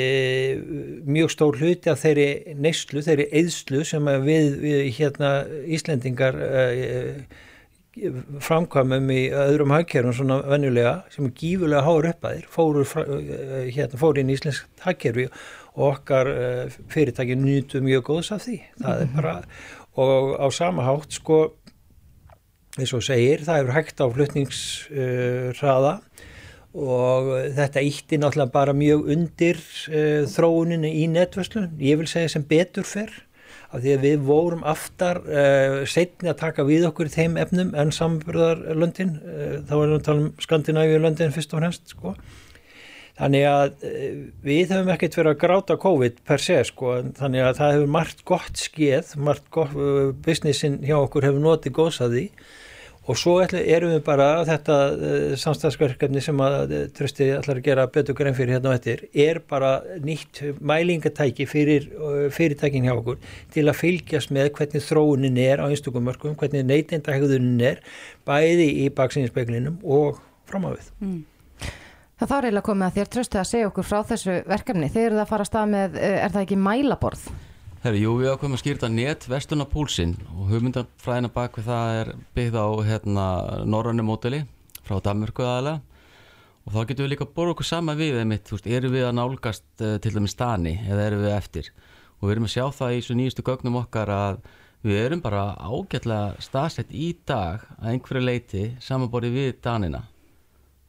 mjög 1.06 1.30
stór 1.34 1.58
hluti 1.60 1.90
af 1.92 2.00
þeirri 2.02 2.54
neyslu, 2.58 3.02
þeirri 3.06 3.26
eðslu 3.42 3.82
sem 3.86 4.08
að 4.10 4.24
við, 4.26 4.48
við 4.62 4.80
hérna 4.96 5.32
Íslendingar 5.76 6.38
e, 6.42 7.20
framkvæmum 8.44 9.06
í 9.14 9.20
öðrum 9.32 9.70
hagkerfum 9.72 10.12
svona 10.18 10.40
venjulega 10.44 10.96
sem 11.14 11.28
er 11.28 11.36
gífulega 11.38 11.84
háur 11.86 12.08
uppaðir 12.10 12.48
fóru, 12.52 12.82
fra- 12.84 13.06
eh, 13.08 13.70
hérna, 13.72 13.96
fóru 14.00 14.20
inn 14.20 14.28
í 14.32 14.36
íslensk 14.36 14.66
hagkerfi 14.84 15.28
og 15.76 15.90
okkar 15.92 16.30
uh, 16.32 16.76
fyrirtæki 16.92 17.36
nýtu 17.38 17.84
mjög 17.84 18.08
góðs 18.10 18.32
af 18.34 18.46
því. 18.46 18.58
Bara 19.14 19.38
og 19.96 20.36
á 20.36 20.46
sama 20.52 20.84
hátt 20.84 21.16
sko 21.16 21.56
eins 22.76 22.92
og 22.92 23.04
segir, 23.04 23.44
það 23.44 23.62
hefur 23.62 23.76
hægt 23.76 24.02
á 24.04 24.06
flutningshraða 24.12 25.92
og 26.76 27.30
þetta 27.56 27.84
ítti 27.88 28.18
náttúrulega 28.20 28.52
bara 28.52 28.74
mjög 28.76 29.06
undir 29.14 29.60
uh, 29.88 30.24
þróuninni 30.28 30.92
í 31.00 31.06
netverslun, 31.08 31.70
ég 31.80 32.02
vil 32.02 32.10
segja 32.10 32.34
sem 32.34 32.44
betur 32.44 32.84
fyrr 32.84 33.14
af 33.72 33.80
því 33.82 33.94
að 33.96 34.04
við 34.04 34.26
vorum 34.28 34.64
aftar 34.68 35.22
uh, 35.24 35.80
setni 35.88 36.30
að 36.30 36.40
taka 36.42 36.66
við 36.68 36.84
okkur 36.90 37.08
í 37.08 37.14
þeim 37.16 37.38
efnum 37.40 37.72
en 37.78 37.94
samburðarlöndin 37.96 39.16
uh, 39.16 39.54
þá 39.64 39.72
erum 39.78 39.94
við 39.94 39.96
að 39.96 40.06
tala 40.10 40.26
um 40.26 40.34
Skandinavíu-löndin 40.44 41.34
fyrst 41.34 41.56
og 41.56 41.64
fremst 41.64 41.96
sko 41.96 42.12
Þannig 43.16 43.46
að 43.48 43.86
eh, 43.88 44.12
við 44.44 44.74
höfum 44.74 44.92
ekkert 44.92 45.16
verið 45.16 45.32
að 45.32 45.40
gráta 45.40 45.78
COVID 45.80 46.20
per 46.28 46.42
se 46.42 46.58
sko, 46.68 46.98
þannig 47.16 47.46
að 47.46 47.58
það 47.62 47.74
hefur 47.74 47.90
margt 47.94 48.22
gott 48.28 48.60
skeið, 48.60 49.14
margt 49.24 49.46
gott, 49.54 49.72
uh, 49.72 50.10
businessin 50.24 50.82
hjá 50.84 50.98
okkur 50.98 51.24
hefur 51.24 51.40
notið 51.40 51.76
góðs 51.78 52.02
að 52.04 52.16
því 52.16 52.24
og 53.06 53.16
svo 53.16 53.36
erum 53.40 53.92
við 53.94 54.02
bara 54.04 54.26
þetta 54.44 54.76
uh, 54.92 55.32
samstagsverkefni 55.40 56.20
sem 56.26 56.42
að 56.44 56.74
trösti 56.98 57.28
ætlar 57.38 57.62
að 57.62 57.68
gera 57.70 57.86
betur 57.94 58.18
grein 58.18 58.36
fyrir 58.36 58.58
hérna 58.58 58.74
og 58.74 58.76
eftir, 58.76 59.06
er 59.16 59.40
bara 59.48 59.70
nýtt 60.04 60.42
mælingatæki 60.60 61.46
fyrir 61.48 61.86
fyrirtækin 62.36 62.84
hjá 62.84 62.92
okkur 62.98 63.22
til 63.54 63.64
að 63.64 63.78
fylgjast 63.78 64.34
með 64.36 64.50
hvernig 64.58 64.84
þróunin 64.84 65.40
er 65.40 65.64
á 65.64 65.70
einstökum 65.70 66.04
mörgum, 66.04 66.36
hvernig 66.36 66.68
neytendahegðunin 66.68 67.64
er, 67.70 67.80
bæði 68.28 68.68
í 68.82 68.90
baksinsspeglinum 69.00 69.80
og 69.86 70.20
fram 70.50 70.68
á 70.68 70.76
við. 70.76 70.92
Það 72.16 72.30
þá 72.30 72.36
er 72.36 72.46
eiginlega 72.46 72.64
komið 72.64 72.86
að 72.86 72.94
þér 72.96 73.08
tröstu 73.12 73.36
að 73.36 73.48
segja 73.50 73.66
okkur 73.68 73.84
frá 73.84 73.98
þessu 74.08 74.34
verkefni. 74.48 74.86
Þeir 74.88 75.02
eru 75.02 75.16
það 75.18 75.24
að 75.26 75.32
fara 75.34 75.44
að 75.44 75.48
stað 75.50 75.66
með, 75.68 75.96
eh, 76.00 76.14
er 76.24 76.30
það 76.32 76.44
ekki 76.46 76.56
mælaborð? 76.56 77.24
Herri, 77.82 78.00
jú, 78.00 78.14
við 78.16 78.30
ákveðum 78.32 78.56
að 78.56 78.62
skýrta 78.62 78.88
net 78.88 79.26
vestunapúlsinn 79.28 80.14
og 80.32 80.48
hugmyndafræðina 80.48 81.30
bak 81.34 81.58
við 81.60 81.68
það 81.68 81.98
er 82.00 82.12
byggð 82.38 82.56
á 82.56 82.68
hérna, 82.88 83.26
norrannu 83.68 84.06
móteli 84.08 84.40
frá 84.88 84.96
Danmörku 85.04 85.44
aðalega 85.44 85.82
og 86.64 86.72
þá 86.72 86.80
getum 86.88 87.04
við 87.04 87.12
líka 87.12 87.28
að 87.28 87.36
borða 87.36 87.52
okkur 87.52 87.68
sama 87.68 87.98
við 88.00 88.18
einmitt, 88.22 88.48
þú 88.48 88.56
veist, 88.56 88.72
erum 88.80 88.96
við 88.96 89.04
að 89.04 89.16
nálgast 89.20 89.68
uh, 89.84 89.98
til 90.00 90.16
dæmis 90.16 90.32
stani 90.32 90.74
eða 90.88 91.06
erum 91.10 91.22
við 91.22 91.36
eftir 91.36 91.70
og 92.16 92.24
við 92.24 92.36
erum 92.38 92.48
að 92.48 92.54
sjá 92.56 92.64
það 92.80 92.96
í 92.96 93.04
svo 93.04 93.20
nýjustu 93.20 93.44
gögnum 93.44 93.80
okkar 93.84 94.08
að 94.08 94.40
við 94.88 95.04
erum 95.04 95.20
bara 95.20 95.52
ágætlega 95.60 96.40
staðsett 96.40 96.96
í 96.96 97.12
dag 97.28 97.60
að 97.76 97.92
einhverju 97.92 98.24
leiti 98.24 98.68
samanborið 98.80 99.36
við 99.36 99.56
danina 99.60 100.06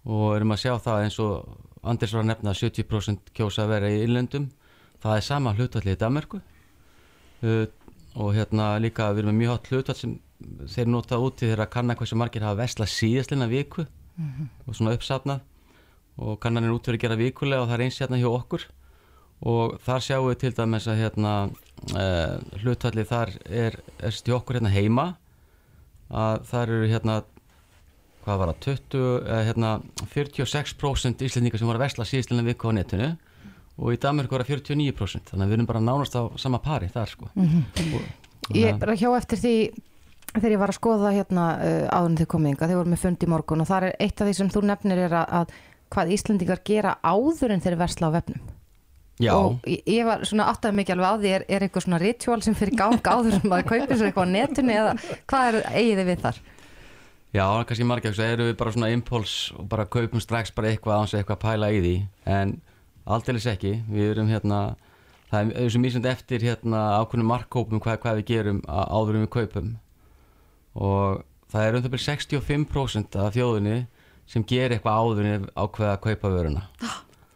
og 0.08 0.36
erum 0.38 0.54
að 0.56 0.64
sjá 0.64 0.74
það 0.80 1.04
eins 1.04 1.20
og 1.24 1.68
Anders 1.88 2.14
var 2.14 2.26
að 2.26 2.32
nefna 2.32 2.54
að 2.54 2.62
70% 2.66 3.34
kjósa 3.36 3.64
að 3.64 3.74
vera 3.76 3.90
í 3.92 4.00
innlendum. 4.04 4.48
Það 5.04 5.20
er 5.20 5.26
sama 5.26 5.54
hlutallið 5.56 5.96
í 5.96 6.00
Danmörku. 6.02 6.40
Uh, 7.44 7.66
og 8.18 8.34
hérna 8.34 8.72
líka 8.82 9.12
við 9.14 9.22
erum 9.22 9.36
með 9.36 9.40
mjög 9.44 9.54
hátt 9.54 9.70
hlutall 9.72 9.98
sem 9.98 10.16
þeir 10.74 10.90
nota 10.90 11.20
úti 11.22 11.46
þegar 11.46 11.68
að 11.68 11.74
kanna 11.76 11.96
hversu 11.98 12.18
margir 12.18 12.46
hafa 12.46 12.58
vesla 12.64 12.88
síðastlina 12.90 13.46
viku 13.50 13.86
og 14.66 14.74
svona 14.74 14.96
uppsafnað. 14.98 15.44
Og 16.18 16.40
kannan 16.42 16.66
er 16.66 16.74
út 16.74 16.90
fyrir 16.90 16.98
að 16.98 17.06
gera 17.06 17.20
vikulega 17.20 17.62
og 17.62 17.70
það 17.70 17.78
er 17.78 17.86
eins 17.86 18.02
hérna 18.02 18.20
hjá 18.22 18.28
okkur. 18.32 18.66
Og 19.46 19.78
þar 19.86 20.02
sjáum 20.02 20.28
við 20.32 20.40
til 20.42 20.54
dæmis 20.58 20.90
að 20.90 21.02
hérna 21.04 21.34
uh, 21.94 22.36
hlutallið 22.64 23.10
þar 23.12 23.34
er, 23.46 23.80
er 24.02 24.18
stjó 24.18 24.40
okkur 24.40 24.58
hérna 24.58 24.74
heima. 24.74 25.08
Að 26.10 26.48
þar 26.50 26.74
eru 26.74 26.90
hérna 26.90 27.20
hvað 28.28 28.42
var 28.42 28.52
það, 28.52 28.62
20, 28.68 29.08
eh, 29.24 29.42
hérna, 29.48 29.74
46% 30.12 31.26
íslendingar 31.28 31.62
sem 31.62 31.70
voru 31.70 31.80
að 31.80 31.88
vesla 31.88 32.08
síðstlina 32.08 32.46
viku 32.48 32.70
á 32.70 32.78
netinu 32.78 33.12
og 33.78 33.94
í 33.94 34.00
Danmark 34.02 34.34
voru 34.34 34.44
það 34.44 34.60
49% 34.68 35.32
þannig 35.32 35.46
að 35.46 35.52
við 35.52 35.58
erum 35.60 35.70
bara 35.70 35.84
nánast 35.84 36.18
á 36.18 36.24
sama 36.40 36.60
pari 36.64 36.90
þar 36.92 37.14
sko 37.14 37.30
og, 37.32 38.02
Ég 38.56 38.72
er 38.72 38.78
bara 38.80 38.96
hjá 38.96 39.10
eftir 39.18 39.42
því 39.42 39.56
þegar 40.38 40.54
ég 40.54 40.62
var 40.62 40.72
að 40.72 40.78
skoða 40.78 41.14
hérna 41.16 41.46
uh, 41.56 41.88
áðurinn 41.92 42.20
þið 42.22 42.30
kominga, 42.32 42.68
þeir 42.70 42.80
voru 42.80 42.94
með 42.94 43.02
fund 43.04 43.24
í 43.24 43.32
morgun 43.32 43.64
og 43.64 43.68
það 43.68 43.88
er 43.88 43.98
eitt 44.06 44.22
af 44.22 44.30
því 44.30 44.36
sem 44.38 44.52
þú 44.54 44.62
nefnir 44.70 45.02
er 45.08 45.16
að, 45.20 45.34
að 45.40 45.58
hvað 45.94 46.14
Íslendingar 46.16 46.62
gera 46.68 46.94
áður 47.04 47.56
en 47.56 47.64
þeir 47.64 47.78
versla 47.80 48.12
á 48.12 48.16
vefnum. 48.18 48.54
Já, 49.18 49.32
Og 49.34 49.64
ég, 49.66 50.04
var 50.06 50.22
svona 50.30 50.46
áttaði 50.52 50.78
mikið 50.78 50.94
alveg 50.94 51.10
á 51.10 51.16
því, 51.18 51.30
er, 51.34 51.46
er 51.50 51.64
eitthvað 51.66 51.86
svona 51.88 52.00
ritual 52.04 52.38
sem 52.46 52.58
fyrir 52.58 52.78
gang 52.78 53.00
áður 53.02 53.40
en 53.40 53.48
maður 53.50 53.70
kaupir 53.72 53.98
sér 53.98 54.12
eitthvað 54.12 54.30
á 54.30 54.36
netinu 54.36 54.76
eða 54.76 54.92
hvað 55.32 55.48
er 55.48 55.58
eigið 55.74 56.02
þið 56.02 56.10
við 56.12 56.22
þar? 56.28 56.42
Já, 57.38 57.46
kannski 57.70 57.86
margir 57.88 58.16
svo 58.16 58.26
erum 58.26 58.50
við 58.50 58.58
bara 58.60 58.74
svona 58.74 58.90
impuls 58.94 59.36
og 59.58 59.70
bara 59.70 59.86
kaupum 59.86 60.22
strax 60.24 60.54
bara 60.56 60.72
eitthvað 60.72 61.02
án 61.02 61.10
sem 61.12 61.22
eitthvað 61.22 61.38
að 61.38 61.46
pæla 61.46 61.72
í 61.76 61.80
því? 61.84 61.96
En 62.38 62.54
aldeilis 63.06 63.48
ekki, 63.52 63.74
við 63.92 64.14
erum 64.16 64.32
hérna 64.32 64.62
það 65.32 65.52
er 65.52 65.66
þessu 65.68 65.82
mísund 65.84 66.10
eftir 66.10 66.46
hérna 66.48 66.84
ákveðnum 67.02 67.32
markkópum 67.34 67.84
hvað, 67.84 68.00
hvað 68.04 68.22
við 68.22 68.30
gerum 68.32 68.62
áður 68.68 69.20
en 69.20 69.26
við 69.26 69.34
kaupum. 69.38 69.74
Og 70.78 71.24
það 71.52 71.68
er 71.68 71.78
um 71.78 71.86
það 71.86 71.96
byrja 71.96 72.16
65% 72.18 73.20
af 73.24 73.36
þjóðinni 73.36 73.78
sem 74.28 74.46
gerir 74.48 74.78
eitthvað 74.78 75.02
áður 75.04 75.26
en 75.26 75.36
við 75.36 75.52
ákveða 75.56 75.94
að 75.94 76.02
kaupa 76.08 76.34
vöruna 76.34 76.68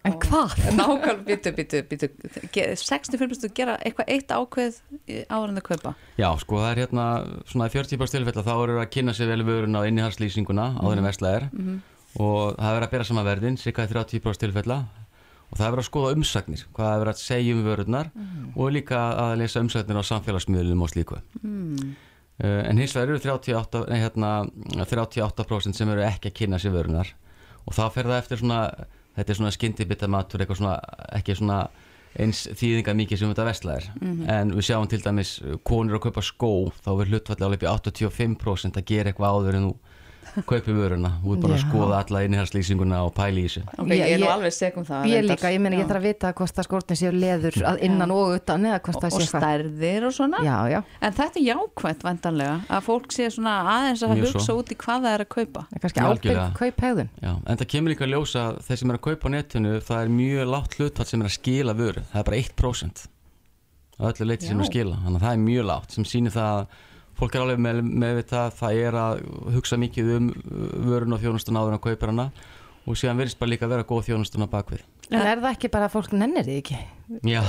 En 0.07 0.15
hvað? 0.17 0.55
Nákvæmlega, 0.73 1.13
býtu, 1.27 1.51
býtu, 1.53 1.81
býtu 1.85 2.07
65% 2.81 3.51
gera 3.57 3.75
eitthvað 3.85 4.07
eitt 4.09 4.31
ákveð 4.33 4.79
áður 5.29 5.51
en 5.51 5.59
það 5.59 5.65
kaupa? 5.67 5.91
Já, 6.17 6.27
sko 6.41 6.61
það 6.61 6.69
er 6.71 6.81
hérna 6.81 7.05
svona 7.51 7.67
í 7.69 7.73
40% 7.75 8.17
tilfella 8.17 8.45
þá 8.47 8.53
eru 8.55 8.79
að 8.81 8.89
kynna 8.95 9.13
sér 9.13 9.29
vel 9.29 9.45
vöruna 9.45 9.83
á 9.85 9.87
innihalslýsinguna 9.91 10.65
áður 10.81 11.01
en 11.03 11.07
vesla 11.09 11.33
er. 11.37 11.45
Og 12.17 12.57
það 12.57 12.77
er 12.79 12.85
að 12.87 12.93
bera 12.95 13.07
sama 13.07 13.25
verðin 13.27 13.59
cirka 13.61 13.85
í 13.85 13.91
30% 13.91 14.41
tilfella. 14.41 14.79
Og 15.51 15.59
það 15.59 15.67
er 15.67 15.81
að 15.83 15.87
skoða 15.89 16.13
umsagnir 16.15 16.63
hvað 16.71 16.89
það 16.89 17.03
er 17.03 17.11
að 17.11 17.21
segja 17.21 17.55
um 17.57 17.65
vörunar 17.65 18.09
og 18.55 18.71
líka 18.73 19.01
að 19.19 19.35
lesa 19.43 19.61
umsagnir 19.61 19.99
á 20.01 20.03
samfélagsmiðlum 20.09 20.81
og 20.81 20.93
slíku. 20.93 21.19
Mm. 21.43 21.91
en 22.41 22.79
hins 22.79 22.95
vegar 22.95 23.11
eru 23.11 23.19
38, 23.21 23.83
nei, 23.91 23.99
hérna, 24.01 24.29
38% 24.81 25.77
sem 25.77 25.89
eru 25.93 26.01
ekki 26.07 26.31
að 26.31 26.37
kynna 26.39 26.57
sér 26.57 26.73
vörunar 26.73 27.11
og 27.67 27.75
þá 27.77 27.83
fer 27.93 28.07
það 28.09 28.17
eftir 28.17 28.39
svona 28.41 28.61
þetta 29.15 29.33
er 29.33 29.39
svona 29.39 29.55
skyndibita 29.55 30.09
matur 30.11 30.43
eitthvað 30.43 30.61
svona 30.61 30.75
ekki 31.19 31.37
svona 31.39 31.61
eins 32.19 32.43
þýðinga 32.59 32.95
mikið 32.99 33.21
sem 33.21 33.31
þetta 33.31 33.47
vesla 33.47 33.77
er 33.79 33.85
en 34.35 34.51
við 34.55 34.67
sjáum 34.67 34.89
til 34.91 34.99
dæmis 35.03 35.37
konur 35.67 35.97
að 35.97 36.05
kaupa 36.07 36.23
skó 36.27 36.51
þá 36.83 36.91
er 36.91 37.11
hlutfalli 37.11 37.47
alveg 37.47 37.61
upp 37.61 37.67
í 37.67 37.71
85% 38.03 38.79
að 38.81 38.87
gera 38.91 39.11
eitthvað 39.11 39.37
áður 39.37 39.59
en 39.59 39.67
þú 39.69 39.75
kaupi 40.47 40.71
vöruna. 40.71 41.09
Þú 41.23 41.33
er 41.35 41.39
bara 41.43 41.55
að 41.57 41.63
skoða 41.65 41.97
alla 42.05 42.19
innihaldslýsinguna 42.27 42.99
og 43.05 43.13
pæli 43.17 43.41
í 43.43 43.47
þessu. 43.49 43.63
Ok, 43.77 43.87
Ég- 43.91 43.99
ég 44.05 44.13
er 44.15 44.19
nú 44.21 44.29
alveg 44.31 44.53
segum 44.55 44.85
það 44.87 45.05
Ég 45.11 45.25
líka, 45.27 45.51
ég 45.51 45.59
meina 45.59 45.75
ég 45.81 45.87
þarf 45.89 45.99
að 46.01 46.07
vita 46.07 46.31
hvort 46.33 46.55
það 46.55 46.67
skórtin 46.67 46.99
séu 47.01 47.11
leður 47.11 47.57
að 47.71 47.81
innan 47.87 48.11
og 48.15 48.35
utan 48.37 48.65
eða 48.69 48.79
hvort 48.85 48.95
og, 48.95 49.01
það 49.01 49.11
og 49.11 49.21
sé 49.21 49.25
eitthvað. 49.25 49.41
stærðir 49.43 50.05
og 50.07 50.13
svona. 50.15 50.37
Já, 50.45 50.57
já, 50.71 50.83
En 51.01 51.13
þetta 51.13 51.35
er 51.41 51.45
jákvæmt 51.51 52.01
vandanlega 52.07 52.55
að 52.69 52.81
fólk 52.87 53.07
sé 53.11 53.27
svona 53.31 53.55
aðeins 53.75 54.03
að 54.03 54.13
Mjög 54.15 54.25
hugsa 54.31 54.45
svo. 54.45 54.57
út 54.61 54.69
í 54.71 54.75
hvað 54.75 54.99
það 55.01 55.13
er 55.17 55.25
að 55.25 55.29
kaupa. 55.35 55.61
Það 55.67 55.75
er 55.75 55.79
kannski 55.85 56.01
algjörlega. 56.07 56.53
kauphegðun. 56.61 57.09
Já, 57.21 57.33
en 57.47 57.57
það 57.57 57.67
kemur 57.73 57.89
líka 57.95 58.05
að 58.07 58.13
ljósa 58.15 58.39
að 58.51 58.61
þeir 58.67 58.77
sem 58.77 58.89
er 58.91 58.97
að 58.97 59.01
kaupa 59.01 59.23
á 59.27 59.29
netinu 59.35 59.71
það 59.81 59.99
er 60.03 60.09
mjög 60.09 60.45
látt 60.51 60.71
hlutfall 60.79 61.05
sem 61.07 61.21
er 61.21 61.25
að 61.27 61.35
skila 61.39 61.73
vöru. 61.75 62.01
Það 62.11 62.19
er 62.19 62.23
bara 62.23 62.37
1% 62.37 63.07
á 63.99 64.03
öllu 64.09 64.25
leiti 64.25 64.47
sem 64.47 64.57
er 64.59 64.63
að 64.65 64.71
skila, 64.71 64.95
þannig 65.03 65.19
að 65.19 65.25
það 65.27 65.33
er 65.35 65.41
mjög 65.45 65.65
látt 65.69 65.91
sem 65.91 66.03
sýnir 66.03 66.31
það 66.33 66.49
að 66.61 66.67
fólk 67.21 67.37
er 67.37 67.45
alveg 67.45 67.61
með, 67.61 67.83
með 68.03 68.23
það, 68.31 68.55
það 68.59 68.81
er 68.87 68.97
að 69.05 69.21
hugsa 69.55 69.79
mikið 69.81 70.15
um 70.17 70.31
uh, 70.33 70.65
vörun 70.89 71.15
og 71.15 71.21
þjónustun 71.23 71.61
áður 71.61 71.75
en 71.75 71.79
að 71.79 71.85
kaupa 71.85 72.11
hana. 72.11 72.31
Og 72.89 72.97
síðan 72.97 73.19
verðist 73.21 73.37
bara 73.37 73.51
líka 73.53 73.67
að 73.67 73.75
vera 73.75 73.85
góð 73.85 74.07
þjónustun 74.09 74.49
á 74.49 74.49
bakvið 74.49 74.81
En 75.11 75.19
er 75.27 75.41
það 75.43 75.53
ekki 75.57 75.69
bara 75.71 75.87
að 75.89 75.95
fólk 75.97 76.13
nennir 76.15 76.45
því 76.47 76.57
ekki? 76.61 76.77
Já, 77.27 77.41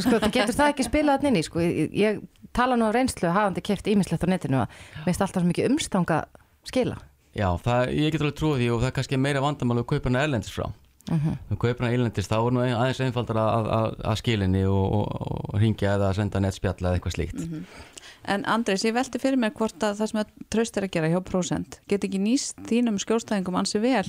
Sko, 0.00 0.16
það 0.16 0.30
getur 0.32 0.56
það 0.56 0.70
ekki 0.72 0.86
spilað 0.86 1.26
í, 1.28 1.42
sko, 1.44 1.60
ég, 1.60 1.90
ég 1.92 2.20
tala 2.56 2.78
nú 2.80 2.88
á 2.88 2.96
reynslu 2.96 3.32
hafandi 3.32 3.64
keft 3.64 3.90
ímislegt 3.92 4.24
á 4.24 4.32
netinu 4.32 4.62
að 4.62 4.78
finnst 5.04 5.24
alltaf 5.24 5.44
svo 5.44 5.50
mikið 5.50 5.68
umstanga 5.68 6.22
skila. 6.68 6.96
já 7.36 7.48
það, 7.64 7.92
ég 7.98 8.14
get 8.14 8.24
alveg 8.24 8.38
trúið 8.40 8.62
því 8.62 8.70
og 8.72 8.80
það 8.80 8.88
er 8.88 8.96
kannski 8.96 9.20
meira 9.20 9.44
vandamál 9.44 9.78
að 9.82 9.90
kaupa 9.92 10.08
hana 10.08 10.24
erlendis 10.24 10.56
frá. 10.56 10.66
Þú 11.12 11.58
kaupir 11.58 11.84
hana 11.84 11.92
erlendis, 11.98 12.28
þá 12.30 12.36
er 12.38 12.52
nú 12.54 12.64
aðeins 12.64 13.00
einfaldar 13.04 13.40
að, 13.42 13.70
að, 13.76 13.96
að 14.08 14.18
skilinni 14.22 14.62
og, 14.70 14.98
og, 14.98 15.32
og 15.52 15.56
ringja 15.60 15.96
eða 15.98 16.12
senda 16.16 16.40
netspjalla 16.40 16.92
eða 16.92 17.00
eitthvað 17.00 17.16
slíkt 17.18 17.42
En 18.28 18.44
Andrés, 18.46 18.84
ég 18.86 18.94
velti 18.94 19.18
fyrir 19.18 19.38
mér 19.40 19.50
hvort 19.58 19.82
að 19.82 19.96
það 19.98 20.10
sem 20.12 20.20
að 20.22 20.28
tröst 20.54 20.76
er 20.78 20.84
að 20.86 20.92
gera 20.94 21.08
hjá 21.10 21.20
prósent 21.26 21.80
get 21.90 22.04
ekki 22.06 22.20
nýst 22.22 22.60
þínum 22.68 23.00
skjólstæðingum 23.02 23.56
ansi 23.58 23.80
vel 23.82 24.04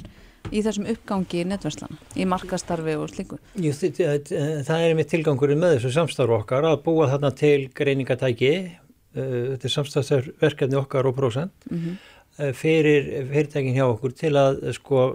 í 0.51 0.61
þessum 0.61 0.85
uppgangi 0.91 1.39
í 1.41 1.47
netverslana, 1.47 1.95
í 2.19 2.25
markastarfi 2.27 2.93
og 2.99 3.09
slíku. 3.09 3.37
Jú, 3.55 3.71
það 3.73 4.81
er 4.83 4.95
mitt 4.99 5.09
tilgangurinn 5.09 5.61
með 5.61 5.77
þessu 5.79 5.93
samstarf 5.95 6.35
okkar 6.41 6.67
að 6.67 6.81
búa 6.85 7.07
þarna 7.13 7.31
til 7.39 7.69
greiningatæki 7.73 8.51
uh, 8.59 9.55
þetta 9.55 9.69
er 9.69 9.75
samstarfsverkefni 9.77 10.77
okkar 10.83 11.07
og 11.09 11.15
prósent 11.17 11.69
Mhm. 11.71 11.95
uh, 12.39 12.51
fyrir 12.53 13.09
fyrirtækin 13.31 13.73
hjá 13.77 13.87
okkur 13.87 14.13
til 14.19 14.33
að 14.35 14.61
uh, 14.67 14.71
sko 14.75 15.07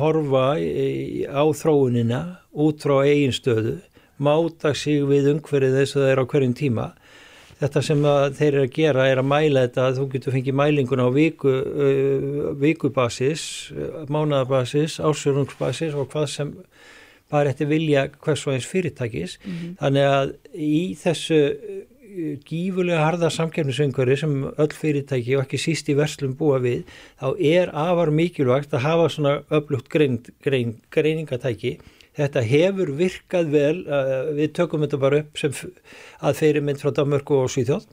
horfa 0.00 0.56
á 0.58 1.44
þróunina 1.52 2.20
út 2.54 2.82
frá 2.82 3.02
eigin 3.04 3.32
stöðu 3.36 3.78
máta 4.22 4.74
sig 4.74 5.02
við 5.08 5.32
umhverfið 5.34 5.76
þess 5.80 5.96
að 5.96 6.02
það 6.02 6.12
er 6.12 6.20
á 6.22 6.30
hverjum 6.30 6.54
tíma 6.54 6.86
þetta 7.62 7.82
sem 7.86 8.02
þeir 8.38 8.48
eru 8.48 8.64
að 8.66 8.74
gera 8.76 9.06
er 9.10 9.22
að 9.22 9.30
mæla 9.30 9.66
þetta 9.66 9.86
að 9.86 10.00
þú 10.00 10.08
getur 10.16 10.36
fengið 10.36 10.58
mælinguna 10.58 11.06
á 11.06 11.10
viku, 11.14 11.52
uh, 11.52 12.50
vikubasis, 12.58 13.44
mánaðabasis, 14.12 14.98
ásjörungsbasis 15.02 15.96
og 15.98 16.10
hvað 16.12 16.28
sem 16.32 16.52
bara 17.32 17.52
eftir 17.52 17.70
vilja 17.70 18.08
hvers 18.20 18.44
og 18.46 18.56
eins 18.56 18.68
fyrirtækis. 18.68 19.38
Þannig 19.80 20.10
að 20.10 20.34
í 20.52 20.82
þessu 21.00 21.40
uh, 21.52 21.80
gífulega 22.44 23.06
harða 23.06 23.30
samkefnisöngari 23.32 24.18
sem 24.20 24.34
öll 24.50 24.74
fyrirtæki 24.76 25.38
og 25.38 25.46
ekki 25.46 25.60
síst 25.60 25.88
í 25.88 25.96
verslum 25.96 26.34
búa 26.36 26.58
við, 26.62 26.84
þá 27.20 27.28
er 27.38 27.72
afar 27.72 28.12
mikilvægt 28.12 28.74
að 28.76 28.86
hafa 28.86 29.08
svona 29.14 29.38
öflugt 29.54 29.88
grein, 29.92 30.20
grein, 30.44 30.76
greiningatæki 30.92 31.78
Þetta 32.18 32.44
hefur 32.44 32.92
virkað 32.98 33.50
vel, 33.54 33.80
uh, 33.88 34.30
við 34.36 34.52
tökum 34.58 34.84
þetta 34.84 35.00
bara 35.00 35.22
upp 35.22 35.40
sem 35.40 35.56
að 36.20 36.38
fyrirmynd 36.42 36.82
frá 36.82 36.92
Danmörku 36.98 37.38
og 37.40 37.52
Svíþjóð. 37.52 37.86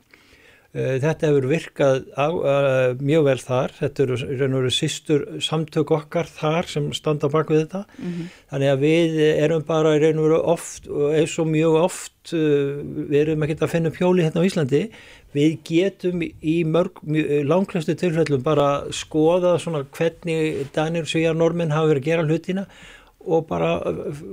Uh, 0.69 0.97
Þetta 1.01 1.29
hefur 1.29 1.47
virkað 1.49 2.03
á, 2.19 2.27
uh, 2.27 2.99
mjög 2.99 3.23
vel 3.29 3.37
þar, 3.41 3.75
þetta 3.79 4.03
eru 4.03 4.17
og 4.19 4.57
veru 4.57 4.73
sýstur 4.75 5.23
samtök 5.41 5.95
okkar 5.95 6.27
þar 6.29 6.69
sem 6.69 6.91
standa 6.93 7.31
bak 7.31 7.49
við 7.49 7.63
þetta. 7.63 7.85
Þannig 8.51 8.73
að 8.73 8.83
við 8.83 9.17
erum 9.31 9.65
bara 9.71 9.95
í 9.95 10.03
raun 10.03 10.19
og 10.19 10.27
veru 10.27 10.41
oft, 10.57 10.91
og 10.91 11.15
eins 11.15 11.39
og 11.39 11.49
mjög 11.55 11.79
oft, 11.79 12.35
við 12.35 13.17
erum 13.23 13.47
ekkert 13.47 13.65
að 13.65 13.73
finna 13.77 13.95
pjóli 13.95 14.27
hérna 14.27 14.43
á 14.43 14.47
Íslandi, 14.51 14.83
við 15.33 15.57
getum 15.63 16.21
í 16.27 16.59
mörg, 16.67 17.01
mjög, 17.07 17.33
langklæstu 17.47 17.95
tilfellum 17.97 18.43
bara 18.45 18.69
skoða 18.93 19.55
svona 19.61 19.85
hvernig 19.95 20.69
Danir, 20.75 21.07
Svíjar, 21.09 21.37
Normin 21.37 21.71
hafa 21.73 21.93
verið 21.93 22.03
að 22.03 22.09
gera 22.11 22.27
hlutina 22.27 22.65
og 22.67 22.98
bara 23.49 23.71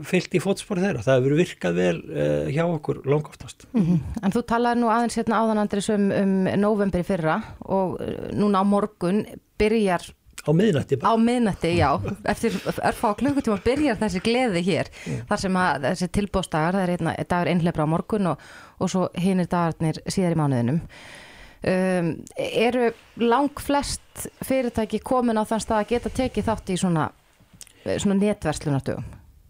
fyllt 0.06 0.36
í 0.38 0.40
fótspor 0.42 0.78
þeirra. 0.82 1.02
Það 1.04 1.18
hefur 1.20 1.38
virkað 1.40 1.74
vel 1.80 1.96
uh, 2.06 2.46
hjá 2.54 2.62
okkur 2.66 3.00
langoftast. 3.10 3.66
En 3.74 4.34
þú 4.34 4.44
talaði 4.46 4.80
nú 4.82 4.92
aðeins 4.92 5.18
hérna 5.18 5.40
áðan 5.42 5.62
Andris 5.64 5.90
um, 5.92 6.06
um 6.14 6.36
november 6.62 7.02
í 7.02 7.08
fyrra 7.08 7.40
og 7.66 7.96
uh, 7.98 8.14
núna 8.36 8.62
á 8.62 8.64
morgun 8.66 9.24
byrjar 9.58 10.06
Á 10.46 10.54
miðnætti 10.54 10.94
bara. 11.02 11.10
á 11.10 11.14
miðnætti, 11.18 11.70
já, 11.74 11.88
eftir 12.30 12.54
örfá 12.78 13.08
klukkutíma 13.18 13.56
byrjar 13.64 13.96
þessi 13.98 14.20
gleði 14.22 14.60
hér 14.62 14.90
þar 15.26 15.40
sem 15.42 15.56
að 15.58 15.86
þessi 15.88 16.06
tilbóðsdagar, 16.14 16.76
það 16.76 16.84
er 16.84 16.92
einna, 16.94 17.14
dagur 17.26 17.50
einhleipra 17.50 17.82
á 17.82 17.90
morgun 17.90 18.28
og, 18.30 18.44
og 18.78 18.92
svo 18.92 19.08
hinir 19.18 19.48
dagarnir 19.50 19.98
síðar 20.06 20.36
í 20.36 20.38
mánuðinum 20.38 20.78
um, 21.66 22.12
eru 22.38 22.92
lang 23.26 23.58
flest 23.58 24.28
fyrirtæki 24.46 25.02
komin 25.02 25.42
á 25.42 25.42
þann 25.50 25.64
stað 25.66 25.82
að 25.82 25.90
geta 25.96 26.14
tekið 26.20 26.46
þátt 26.52 26.70
í 26.70 26.78
svona, 26.84 27.08
svona 28.02 28.18
netverslunartögum 28.20 29.06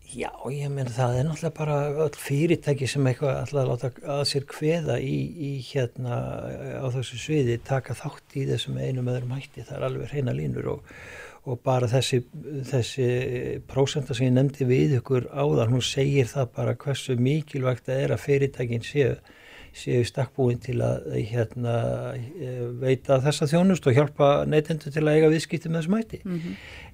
Já, 0.07 0.31
ég 0.55 0.71
meina 0.71 0.93
það 0.95 1.17
er 1.19 1.25
náttúrulega 1.27 1.57
bara 1.57 1.77
öll 2.05 2.19
fyrirtæki 2.21 2.87
sem 2.89 3.07
eitthvað 3.11 3.41
alltaf 3.41 3.59
að 3.59 3.71
láta 3.73 3.89
að 4.15 4.21
sér 4.31 4.45
kveða 4.49 4.99
í, 5.03 5.17
í 5.35 5.51
hérna 5.67 6.19
á 6.79 6.87
þessu 6.95 7.19
sviði 7.19 7.57
taka 7.67 7.97
þátt 7.99 8.37
í 8.39 8.45
þessum 8.47 8.79
einum 8.79 9.11
öðrum 9.11 9.35
hætti. 9.35 9.65
Það 9.67 9.77
er 9.77 9.87
alveg 9.89 10.13
hreina 10.13 10.35
línur 10.37 10.71
og, 10.77 10.93
og 11.45 11.59
bara 11.67 11.91
þessi, 11.91 12.23
þessi 12.71 13.09
prósenta 13.67 14.15
sem 14.15 14.29
ég 14.29 14.37
nefndi 14.39 14.69
við 14.71 15.01
ykkur 15.01 15.27
áðan, 15.35 15.75
hún 15.75 15.85
segir 15.85 16.31
það 16.31 16.55
bara 16.61 16.79
hversu 16.87 17.19
mikilvægt 17.19 17.91
það 17.91 18.05
er 18.05 18.15
að 18.15 18.25
fyrirtækin 18.29 18.87
séu 18.87 19.17
séu 19.77 20.05
stakkbúin 20.09 20.61
til 20.63 20.79
að 20.81 21.11
hérna, 21.29 21.73
eh, 22.17 22.63
veita 22.81 23.19
þessa 23.21 23.49
þjónust 23.51 23.85
og 23.85 23.97
hjálpa 23.99 24.29
neytendur 24.49 24.93
til 24.93 25.03
að 25.05 25.19
eiga 25.19 25.33
viðskipti 25.35 25.69
með 25.69 25.83
þessum 25.83 25.97
hætti. 25.99 26.21
Mm 26.25 26.39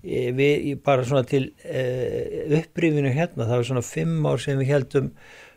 við 0.02 0.64
ég- 0.72 0.80
bara 0.84 1.04
svona 1.06 1.22
til 1.28 1.44
uh, 1.66 2.58
upprýfinu 2.58 3.12
hérna, 3.14 3.46
það 3.46 3.56
var 3.60 3.68
svona 3.70 3.84
fimm 3.86 4.26
ár 4.26 4.40
sem 4.42 4.58
við 4.58 4.72
heldum 4.74 5.12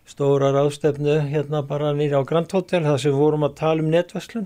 stóra 0.05 0.51
ráðstefnu 0.53 1.15
hérna 1.31 1.63
bara 1.65 1.93
nýra 1.97 2.21
á 2.21 2.27
Grand 2.29 2.51
Hotel 2.53 2.83
þar 2.85 2.99
sem 3.01 3.11
við 3.15 3.23
vorum 3.23 3.47
að 3.47 3.55
tala 3.57 3.81
um 3.81 3.89
netverslun 3.89 4.45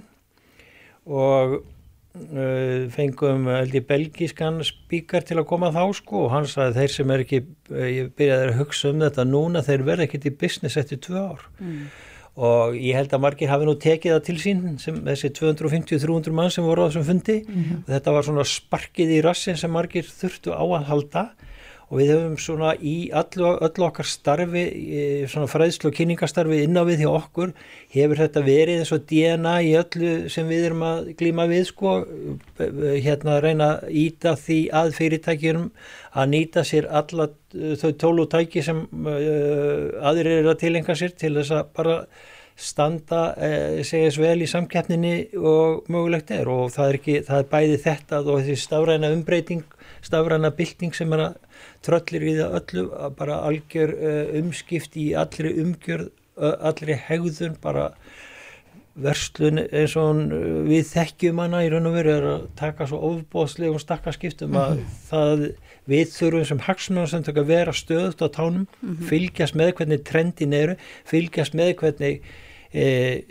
og 1.09 1.57
uh, 1.59 2.87
fengum 2.95 3.47
held 3.51 3.75
ég 3.75 3.87
belgískan 3.89 4.61
spíkar 4.67 5.25
til 5.27 5.39
að 5.41 5.47
koma 5.51 5.71
þá 5.75 5.81
sko 5.99 6.25
og 6.27 6.31
hann 6.35 6.47
sagði 6.47 6.79
þeir 6.79 6.95
sem 6.95 7.11
er 7.15 7.23
ekki 7.25 7.41
ég 7.99 8.11
byrjaði 8.19 8.47
að 8.53 8.59
hugsa 8.61 8.93
um 8.93 9.03
þetta 9.03 9.27
núna 9.27 9.65
þeir 9.67 9.83
verða 9.91 10.07
ekkit 10.07 10.29
í 10.31 10.35
business 10.45 10.79
eftir 10.79 11.01
tvö 11.03 11.25
ár 11.33 11.43
og 12.37 12.75
ég 12.77 12.95
held 12.95 13.13
að 13.13 13.23
margir 13.23 13.49
hafi 13.49 13.65
nú 13.67 13.75
tekið 13.79 14.13
það 14.13 14.23
til 14.27 14.37
sín 14.39 14.61
sem 14.79 14.99
þessi 15.05 15.31
250-300 15.39 16.35
mann 16.35 16.51
sem 16.53 16.63
voru 16.63 16.85
á 16.85 16.87
þessum 16.89 17.07
fundi. 17.07 17.37
Og 17.85 17.89
þetta 17.89 18.15
var 18.15 18.27
svona 18.27 18.45
sparkið 18.47 19.15
í 19.17 19.21
rassin 19.25 19.57
sem 19.57 19.71
margir 19.71 20.05
þurftu 20.07 20.53
á 20.55 20.63
að 20.63 20.87
halda 20.91 21.23
og 21.89 21.97
við 21.97 22.11
höfum 22.13 22.35
svona 22.37 22.75
í 22.77 23.09
öllu, 23.17 23.55
öllu 23.65 23.85
okkar 23.87 24.05
starfi, 24.05 24.63
eh, 24.69 25.27
svona 25.29 25.49
fræðslu 25.49 25.89
og 25.89 25.97
kynningastarfi 25.97 26.61
inn 26.63 26.77
á 26.77 26.85
við 26.85 27.03
hjá 27.03 27.09
okkur 27.09 27.53
hefur 27.95 28.21
þetta 28.21 28.45
verið 28.45 28.81
eins 28.83 28.93
og 28.93 29.05
DNA 29.09 29.55
í 29.65 29.71
öllu 29.79 30.13
sem 30.29 30.47
við 30.47 30.65
erum 30.69 30.85
að 30.85 31.11
glíma 31.17 31.47
við 31.49 31.65
sko, 31.71 31.95
hérna 32.59 33.37
að 33.37 33.43
reyna 33.47 33.69
að 33.73 33.93
íta 34.05 34.35
því 34.37 34.59
að 34.81 34.95
fyrirtækjunum 34.99 35.69
að 36.13 36.33
nýta 36.35 36.65
sér 36.65 36.89
alla 36.89 37.29
eh, 37.57 37.75
þau 37.75 37.91
tólu 37.97 38.27
og 38.27 38.33
tæki 38.33 38.63
sem 38.65 38.85
aðrir 38.93 40.39
eru 40.39 40.53
að 40.53 40.61
tilenga 40.65 40.97
sér 40.97 41.17
til 41.17 41.33
þess 41.39 41.57
að 41.57 41.73
bara 41.73 42.03
standa, 42.59 43.21
uh, 43.39 43.79
segjast 43.87 44.19
vel 44.19 44.43
í 44.43 44.47
samkeppninni 44.49 45.13
og 45.37 45.87
mögulegt 45.91 46.33
er. 46.35 46.49
Og 46.51 46.73
það 46.73 46.89
er 46.89 46.97
ekki, 46.99 47.17
það 47.27 47.43
er 47.43 47.51
bæði 47.53 47.77
þetta 47.85 48.21
og 48.23 48.41
þessi 48.41 48.65
stafræna 48.65 49.11
umbreyting, 49.15 49.63
stafræna 50.05 50.51
bylting 50.55 50.95
sem 50.97 51.15
er 51.15 51.29
að 51.29 51.37
tröllir 51.85 52.25
í 52.27 52.37
það 52.39 52.57
öllu, 52.61 52.87
bara 53.19 53.41
algjör 53.49 53.93
uh, 53.95 54.23
umskipt 54.39 54.97
í 54.99 55.11
allri 55.17 55.53
umgjörð, 55.63 56.09
allri 56.39 56.95
hegðun, 57.07 57.57
bara 57.59 57.89
verslun 58.99 59.61
eins 59.63 59.95
og 59.99 60.21
uh, 60.25 60.59
við 60.67 60.85
þekkjum 60.91 61.41
hana 61.43 61.63
í 61.65 61.71
raun 61.71 61.89
og 61.89 61.97
veru 61.99 62.13
er 62.17 62.29
að 62.33 62.45
taka 62.59 62.87
svo 62.89 62.99
ofbóðslegum 63.13 63.81
stakkaskiptum 63.81 64.57
að 64.59 64.83
það 65.09 65.49
við 65.89 66.11
þurfum 66.13 66.45
sem 66.45 66.61
hagsmunarsamtök 66.67 67.39
að 67.41 67.49
vera 67.49 67.73
stöðut 67.75 68.21
á 68.21 68.27
tánum, 68.35 68.67
fylgjast 69.09 69.57
með 69.57 69.73
hvernig 69.79 70.03
trendin 70.05 70.53
eru, 70.53 70.75
fylgjast 71.09 71.55
með 71.57 71.73
hvernig 71.81 72.19
e, 72.69 72.83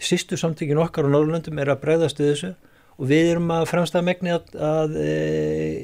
sýstu 0.03 0.39
samtökin 0.41 0.81
okkar 0.83 1.07
á 1.07 1.13
Norrlöndum 1.13 1.61
er 1.63 1.71
að 1.73 1.85
bregðast 1.85 2.23
við 2.23 2.33
þessu 2.33 2.55
og 2.99 3.07
við 3.07 3.29
erum 3.33 3.53
að 3.55 3.69
fremsta 3.71 4.03
megni 4.03 4.33
að, 4.35 4.49
að 4.59 4.97
e, 4.99 5.13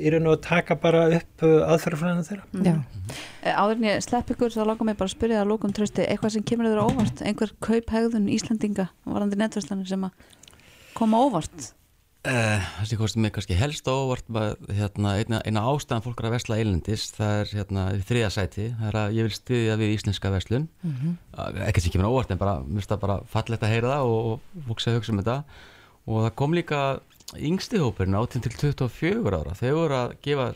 í 0.03 0.11
raun 0.15 0.27
og 0.31 0.37
að 0.37 0.43
taka 0.49 0.77
bara 0.83 1.05
upp 1.15 1.45
aðferðarfræðinu 1.47 2.27
þeirra. 2.27 2.65
Já. 2.67 2.75
Eh, 3.45 3.55
Áður 3.55 3.77
en 3.77 3.87
ég 3.87 4.03
slepp 4.03 4.35
ykkur 4.35 4.55
þá 4.55 4.65
langar 4.65 4.89
mig 4.89 4.99
bara 4.99 5.11
að 5.11 5.15
spyrja 5.15 5.39
það 5.39 5.45
að 5.45 5.53
lókum 5.53 5.77
trösti 5.77 6.09
eitthvað 6.09 6.35
sem 6.35 6.49
kemur 6.51 6.71
þér 6.71 6.83
á 6.83 6.89
óvart, 6.91 7.23
einhver 7.23 7.55
kauphegðun 7.62 8.29
Íslandinga 8.35 8.91
varandi 9.07 9.39
netverslanir 9.39 9.91
sem 9.91 10.11
að 10.11 10.29
koma 10.99 11.23
á 11.23 11.25
óvart 11.29 11.73
Uh, 12.25 12.57
það 12.79 12.87
sem 12.89 12.97
kostum 12.97 13.21
mig 13.21 13.33
kannski 13.37 13.57
helst 13.59 13.85
á 13.85 13.93
óvart 13.93 14.25
hérna, 14.73 15.11
eina, 15.21 15.43
eina 15.45 15.65
ástæðan 15.69 16.07
fólk 16.07 16.23
er 16.23 16.31
að 16.31 16.33
vesla 16.39 16.57
eilendis, 16.57 17.03
það 17.12 17.33
er 17.43 17.51
hérna, 17.59 17.83
í 17.93 18.01
þriða 18.09 18.31
sæti, 18.33 18.65
það 18.79 18.87
er 18.89 18.97
að 18.97 19.17
ég 19.19 19.27
vil 19.27 19.35
styðja 19.37 19.75
við 19.83 19.93
íslenska 19.93 20.33
veslun, 20.33 20.65
mm 20.81 20.95
-hmm. 20.95 21.59
ekkert 21.67 21.85
sem 21.85 21.93
kemur 21.93 22.09
á 22.09 22.15
óvart 22.15 22.33
en 22.33 22.41
bara, 22.41 22.55
mér 22.65 22.81
finnst 22.81 22.95
það 22.95 23.03
bara 23.03 23.19
fallegt 23.29 23.67
að 23.69 23.75
heyra 23.75 23.93
það 23.93 24.15
og, 24.15 24.31
og 24.33 24.65
fólk 24.71 24.81
sé 24.81 24.95
að 24.95 24.97
hugsa 24.97 25.12
um 25.12 25.21
þetta 25.21 25.37
og 26.05 26.25
það 26.27 26.35
kom 26.41 26.57
líka 26.57 26.81
yngsti 27.35 27.81
hópurinn 27.81 28.19
18 28.19 28.45
til 28.45 28.55
24 28.77 29.41
ára, 29.41 29.57
þeir 29.59 29.77
voru 29.79 29.99
að 29.99 30.15
gefa 30.25 30.51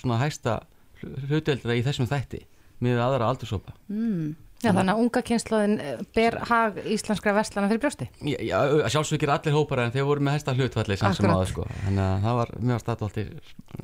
svona 0.00 0.20
hæsta 0.22 0.58
hlutveldra 1.02 1.76
í 1.78 1.84
þessum 1.86 2.08
þætti 2.10 2.42
með 2.84 3.02
aðra 3.02 3.30
aldurshópa 3.32 3.74
mm. 3.90 4.34
Já, 4.58 4.72
þannig 4.72 4.90
að 4.90 5.00
unga 5.04 5.20
kynnslóðin 5.22 5.76
ber 6.16 6.36
hag 6.48 6.80
íslenskra 6.82 7.34
verslana 7.36 7.68
fyrir 7.70 7.82
brjósti. 7.84 8.08
Já, 8.26 8.38
já 8.42 8.88
sjálfsögir 8.90 9.30
allir 9.30 9.54
hópar 9.54 9.84
en 9.84 9.94
þeir 9.94 10.08
voru 10.08 10.24
með 10.26 10.38
hæsta 10.38 10.54
hlutvalli 10.56 10.98
sem 10.98 11.14
sem 11.14 11.30
aður 11.30 11.52
sko. 11.52 11.66
Þannig 11.84 12.02
að 12.08 12.26
það 12.26 12.40
var 12.40 12.52
mjög 12.70 12.82
staðvaldi 12.82 13.24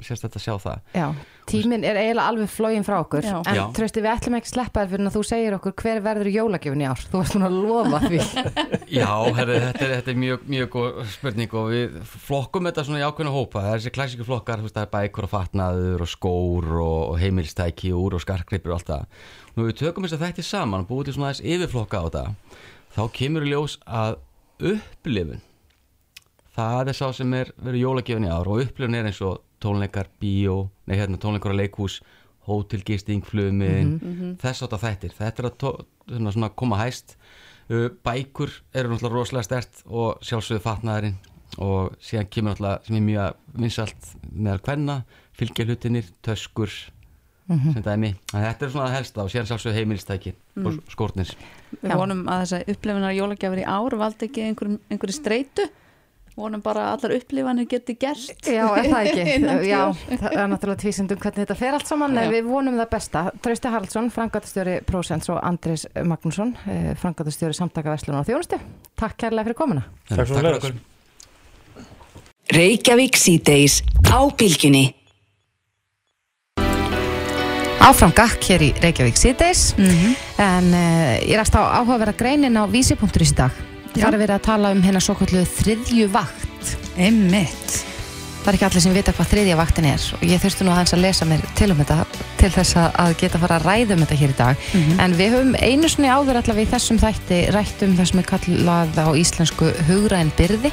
sérstætt 0.03 0.39
að 0.41 0.45
sjá 0.49 0.55
það. 0.64 0.83
Já, 0.99 1.07
tíminn 1.51 1.87
er 1.87 2.01
eiginlega 2.01 2.27
alveg 2.33 2.51
flógin 2.51 2.87
frá 2.87 2.97
okkur 2.99 3.27
Já. 3.27 3.37
en 3.53 3.75
trösti 3.77 4.03
við 4.03 4.11
ætlum 4.16 4.39
ekki 4.41 4.51
sleppa 4.51 4.83
þér 4.83 4.93
fyrir 4.95 5.11
að 5.11 5.16
þú 5.18 5.22
segir 5.29 5.57
okkur 5.59 5.77
hver 5.83 6.03
verður 6.05 6.31
jólagjöfun 6.33 6.83
í 6.83 6.89
ár 6.89 7.05
þú 7.05 7.20
varst 7.20 7.37
núna 7.37 7.51
að 7.51 7.59
lofa 7.68 8.01
því 8.05 8.20
Já, 8.99 9.11
herri, 9.39 9.59
þetta, 9.64 9.85
er, 9.85 9.93
þetta 9.99 10.12
er 10.12 10.18
mjög, 10.25 10.45
mjög 10.55 10.68
góð 10.75 11.01
spurning 11.14 11.57
og 11.61 11.70
við 11.72 11.97
flokkum 12.25 12.68
þetta 12.68 12.85
svona 12.87 13.01
í 13.01 13.07
ákveðna 13.07 13.35
hópa. 13.35 13.62
Það 13.64 13.70
er 13.70 13.81
þessi 13.81 13.95
klassíku 13.95 14.27
flokkar, 14.29 14.61
þú 14.61 14.68
veist, 14.68 14.77
það 14.77 14.87
er 14.87 14.93
bækur 14.95 15.29
og 15.29 15.33
fatnaður 15.33 16.05
og 16.05 16.11
skór 16.11 16.68
og, 16.85 17.14
heimilstæki 17.20 17.93
og 17.95 18.05
úr 18.09 18.18
og 18.18 18.25
skarkgripur 18.25 18.75
og 18.75 18.79
allt 18.79 18.93
það. 18.93 19.25
Nú 19.55 19.68
við 19.68 19.78
tökum 19.80 20.07
þess 20.07 20.18
að 20.18 20.24
þetta 20.26 20.46
saman 20.48 20.84
og 20.84 20.90
búið 20.90 21.09
til 21.09 21.16
svona 21.16 21.30
aðeins 21.30 21.44
yfirflokka 21.55 22.00
á 22.02 22.05
þetta. 22.07 22.24
Þá 22.94 23.02
kemur 23.18 23.46
í 23.46 23.52
ljós 23.52 23.78
að 23.86 24.18
upplifun, 24.72 25.40
það 26.55 26.90
er 26.92 26.98
sá 26.98 27.07
sem 27.14 27.32
er 27.34 27.55
verið 27.59 27.84
jólagjöfun 27.84 28.28
í 28.28 28.34
ár 28.34 28.50
og 28.50 28.62
upplifun 28.64 28.98
er 28.98 29.09
eins 29.11 29.22
og 29.26 29.40
tónleikar, 29.62 30.11
bíó, 30.20 30.68
nei 30.86 30.98
hérna 30.98 31.18
tónleikar 31.22 31.55
á 31.55 31.59
leikhús, 31.59 32.00
hótelgisting, 32.44 33.24
fluminn, 33.24 33.96
þess 34.42 34.66
átta 34.66 34.78
þættir. 34.82 35.14
Þetta 35.16 35.42
er 35.42 35.48
að 35.48 35.59
tó, 35.62 35.70
svona, 36.11 36.34
svona 36.34 36.52
koma 36.55 36.82
hæst 36.82 37.16
Uh, 37.64 37.88
bækur 38.05 38.50
eru 38.76 38.90
náttúrulega 38.92 39.16
rosalega 39.16 39.46
stert 39.46 39.78
og 39.88 40.18
sjálfsögðu 40.20 40.61
fatnaðarinn 40.66 41.14
og 41.64 41.94
síðan 41.96 42.26
kemur 42.28 42.52
náttúrulega 42.52 42.84
sem 42.84 42.96
er 42.98 43.05
mjög 43.07 43.38
vinsalt 43.62 44.09
meðal 44.28 44.61
hvenna 44.66 44.96
fylgjalutinir, 45.38 46.11
töskur 46.20 46.74
sem 47.45 47.84
dæmi, 47.84 48.14
að 48.32 48.45
þetta 48.49 48.66
er 48.66 48.70
svona 48.72 48.88
það 48.88 48.99
helsta 48.99 49.24
og 49.24 49.32
síðan 49.32 49.49
sjálfsögðu 49.51 49.80
heimilistæki 49.80 50.34
og 50.64 50.76
skórnir 50.92 51.32
Við 51.74 51.97
vonum 52.01 52.22
að 52.32 52.45
þess 52.45 52.57
að 52.57 52.74
upplifunar 52.74 53.16
jólagjafir 53.18 53.61
í 53.61 53.66
ár 53.68 53.97
valdi 54.01 54.28
ekki 54.30 54.47
einhver, 54.49 54.76
einhverju 54.88 55.16
streitu 55.18 55.66
vonum 56.34 56.62
bara 56.64 56.88
að 56.88 56.95
allar 56.97 57.14
upplifanir 57.18 57.66
geti 57.70 57.95
gerst 58.01 58.49
Já, 58.49 58.64
er 58.78 58.88
það 58.90 59.11
ekki? 59.11 59.34
Já, 59.72 59.82
það 60.09 60.38
er 60.40 60.49
náttúrulega 60.51 60.80
tvísendum 60.82 61.20
hvernig 61.20 61.45
þetta 61.45 61.59
fer 61.59 61.76
allt 61.76 61.90
saman 61.90 62.18
en 62.18 62.32
við 62.32 62.49
vonum 62.49 62.80
það 62.80 62.90
besta. 62.97 63.22
Trausti 63.45 63.70
Haraldsson, 63.70 64.11
frangatastjóri 64.14 64.80
Prósens 64.88 65.30
og 65.30 65.38
Andris 65.47 65.86
Magnússon, 65.95 66.57
frangatastjóri 66.99 67.55
Samtaka 67.55 67.95
Veslunar 67.95 68.24
og 68.24 68.28
Þjónustu. 68.30 68.59
Takk 68.99 69.20
kærlega 69.22 69.47
fyrir 69.51 69.61
komuna. 69.61 69.86
Takk 70.11 70.26
svo 70.26 70.40
fyrir 70.40 70.59
okkur. 70.59 70.82
Reykjavík 72.55 73.16
síðdeis 73.16 73.80
á 74.11 74.18
bylgjunni. 74.34 74.88
Áfram 77.85 78.14
gakk 78.16 78.47
hér 78.49 78.62
í 78.64 78.70
Reykjavík 78.80 79.18
síðdeis 79.20 79.74
en 80.41 80.70
uh, 80.72 81.20
ég 81.20 81.37
ræst 81.37 81.53
á 81.53 81.85
áhugaverða 81.85 82.14
greinin 82.16 82.57
á 82.57 82.64
vísi.is 82.64 83.32
í 83.35 83.37
dag. 83.37 83.53
Það 83.93 84.07
er 84.09 84.20
verið 84.22 84.37
að 84.39 84.47
tala 84.47 84.70
um 84.72 84.80
hérna 84.80 85.03
svo 85.05 85.12
kallu 85.18 85.43
þriðju 85.45 86.07
vakt. 86.14 86.70
Einmitt. 86.97 87.74
Það 88.41 88.49
er 88.49 88.57
ekki 88.57 88.66
allir 88.70 88.85
sem 88.85 88.97
vita 88.97 89.12
hvað 89.12 89.28
þriðja 89.35 89.59
vaktin 89.61 89.89
er. 89.91 90.07
Og 90.16 90.24
ég 90.24 90.41
þurfti 90.41 90.64
nú 90.64 90.72
aðeins 90.72 90.95
að 90.97 91.05
lesa 91.05 91.28
mér 91.28 91.45
til 91.61 91.68
um 91.74 91.82
þetta 91.82 91.99
til 92.41 92.51
þess 92.57 92.78
að, 92.80 92.89
að 93.05 93.12
geta 93.20 93.43
fara 93.45 93.61
að 93.61 93.68
ræða 93.68 93.95
um 93.99 94.03
þetta 94.07 94.18
hér 94.22 94.32
í 94.32 94.39
dag. 94.41 94.64
En 95.05 95.18
við 95.20 95.37
höfum 95.37 95.55
einu 95.61 95.93
sinni 95.93 96.09
áður 96.12 96.41
allavega 96.41 96.64
í 96.64 96.72
þessum 96.72 97.03
þætti 97.05 97.43
rætt 97.53 97.85
um 97.85 97.95
það 98.01 98.11
sem 98.11 98.24
er 98.24 98.30
kallað 98.32 98.99
á 99.01 99.09
íslensku 99.12 99.70
hugræn 99.91 100.32
byrði. 100.41 100.72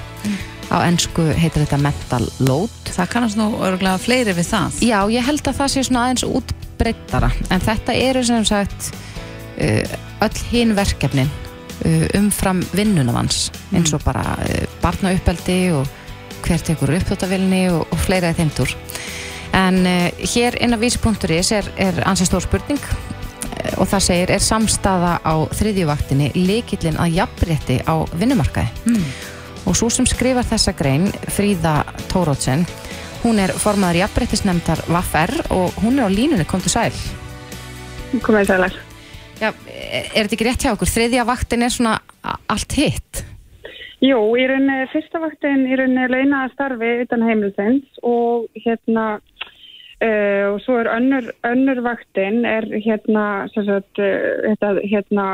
Á 0.72 0.80
ennsku 0.88 1.28
heitir 1.36 1.66
þetta 1.66 1.84
mental 1.84 2.24
load. 2.39 2.72
Það 2.88 3.14
kannast 3.18 3.39
nú 3.39 3.51
örgulega 3.59 3.99
fleiri 3.99 4.36
við 4.36 4.47
það. 4.53 4.82
Já, 4.88 4.99
ég 5.12 5.28
held 5.28 5.47
að 5.51 5.57
það 5.59 5.74
sé 5.76 5.88
svona 5.88 6.07
aðeins 6.07 6.28
útbreyttara 6.82 7.29
en 7.53 7.61
þetta 7.61 7.93
eru 7.93 8.23
sem 8.25 8.43
sagt 8.47 8.91
uh, 9.61 9.95
öll 10.25 10.43
hinn 10.51 10.73
verkefnin 10.77 11.29
uh, 11.29 12.07
umfram 12.17 12.61
vinnunavans 12.73 13.49
eins 13.75 13.93
og 13.93 14.03
bara 14.05 14.38
uh, 14.41 14.65
barnauppeldi 14.82 15.61
og 15.77 15.89
hver 16.41 16.63
tekur 16.65 16.95
uppþóttavilni 16.97 17.67
og, 17.69 17.86
og 17.86 18.01
fleira 18.01 18.32
í 18.34 18.38
þeim 18.39 18.53
túr 18.57 18.73
en 19.53 19.84
hér 20.17 20.55
inn 20.63 20.73
á 20.73 20.79
vísi.is 20.79 21.51
er, 21.53 21.67
er 21.77 21.97
ansið 22.07 22.29
stór 22.32 22.45
spurning 22.45 22.79
og 23.77 23.84
það 23.91 24.05
segir 24.05 24.32
er 24.32 24.41
samstaða 24.41 25.17
á 25.21 25.34
þriðjuvaktinni 25.59 26.32
líkillin 26.38 26.97
að 27.03 27.17
jafnrétti 27.19 27.82
á 27.84 27.99
vinnumarkaði? 28.15 28.71
Mm. 28.88 29.03
og 29.67 29.75
svo 29.77 29.91
sem 29.93 30.07
skrifar 30.07 30.47
þessa 30.47 30.73
grein 30.73 31.11
Fríða 31.36 31.82
Tórótsen 32.09 32.63
hún 33.24 33.39
er 33.41 33.53
formaður 33.53 34.01
jafnréttisnefndar 34.01 34.86
VAFR 34.89 35.34
og 35.53 35.76
hún 35.84 35.99
er 35.99 36.07
á 36.07 36.11
línunni, 36.11 36.45
kom 36.47 36.61
til 36.63 36.74
sæl 36.74 36.95
Komið 38.22 38.49
sælar. 38.49 38.74
Já, 39.39 39.49
er 39.49 40.26
þetta 40.26 40.36
ekki 40.36 40.47
rétt 40.49 40.63
hjá 40.65 40.74
okkur? 40.74 40.89
Þriðja 40.91 41.24
vaktin 41.30 41.63
er 41.63 41.72
svona 41.74 41.99
allt 42.51 42.76
hitt 42.78 43.24
Jú, 44.01 44.17
í 44.34 44.45
rauninni 44.49 44.88
fyrsta 44.89 45.22
vaktin 45.22 45.67
í 45.69 45.78
rauninni 45.78 46.07
launaða 46.09 46.49
starfi 46.55 46.91
utan 47.03 47.26
heimilsins 47.28 48.01
og 48.01 48.47
hérna 48.63 49.05
uh, 50.01 50.45
og 50.55 50.59
svo 50.65 50.80
er 50.82 50.89
önnur, 50.89 51.30
önnur 51.45 51.84
vaktin 51.86 52.41
er 52.49 52.65
hérna, 52.82 53.26
sagt, 53.53 54.01
uh, 54.01 54.82
hérna, 54.89 55.28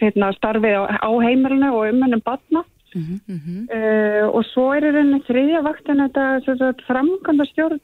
hérna 0.00 0.32
starfið 0.38 0.80
á, 0.82 0.82
á 0.98 1.10
heimilinu 1.22 1.70
og 1.70 1.92
umönnum 1.92 2.24
batna 2.26 2.64
uh, 2.94 4.24
og 4.30 4.42
svo 4.52 4.70
er 4.76 4.88
í 4.88 4.94
rauninni 4.94 5.22
þriðja 5.28 5.64
vaktin 5.66 6.02
þetta 6.04 6.26
sem 6.46 6.58
sagt, 6.60 6.84
framkvæmda 6.88 7.48
stjórn 7.50 7.80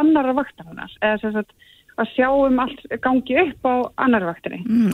annara 0.00 0.34
vaktarinnar. 0.38 0.92
Eða 1.02 1.20
sem 1.22 1.34
sagt 1.38 1.52
að 2.00 2.12
sjá 2.14 2.28
um 2.32 2.60
allt 2.62 2.84
gangi 3.04 3.40
upp 3.42 3.66
á 3.68 3.74
annar 4.06 4.24
vaktinni. 4.24 4.62
mm, 4.64 4.92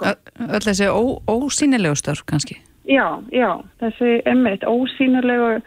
Öll 0.48 0.64
þessi 0.64 0.88
ó, 0.90 1.00
ósýnilegu 1.30 1.98
störf 1.98 2.24
kannski? 2.26 2.58
Já, 2.88 3.20
já, 3.32 3.60
þessi 3.82 4.22
emmitt 4.26 4.64
ósýnilegu 4.66 5.60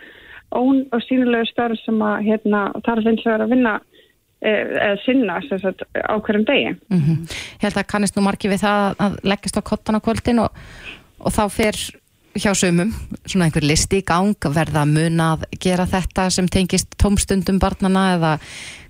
ósýnilegu 0.52 1.48
starf 1.48 1.80
sem 1.86 2.02
að 2.04 2.26
hérna, 2.28 2.66
þarf 2.86 3.08
eins 3.08 3.26
og 3.26 3.36
að 3.38 3.54
vinna 3.54 3.76
eh, 4.44 4.66
eða 4.68 4.98
sinna 5.06 5.38
sem 5.48 5.62
sagt, 5.62 5.86
á 5.96 6.16
hverjum 6.20 6.48
degi. 6.50 6.74
mm 6.92 7.22
Ég 7.62 7.68
held 7.68 7.78
að 7.80 7.90
kannist 7.94 8.18
nú 8.18 8.26
margi 8.26 8.52
við 8.52 8.66
það 8.66 9.04
að 9.06 9.20
leggjast 9.32 9.62
á 9.62 9.70
kottan 9.72 10.00
á 10.02 10.04
kvöldin 10.04 10.44
og, 10.44 10.64
og 11.22 11.32
þá 11.32 11.44
fer 11.54 11.80
hjá 12.36 12.52
sumum 12.56 12.92
svona 13.26 13.48
einhver 13.48 13.66
listi 13.68 14.02
í 14.02 14.06
gang 14.08 14.36
verða 14.56 14.86
að 14.86 14.94
muna 14.96 15.32
að 15.36 15.48
gera 15.62 15.88
þetta 15.90 16.30
sem 16.34 16.48
tengist 16.52 16.96
tómstundum 17.02 17.60
barnana 17.60 18.06
eða 18.16 18.36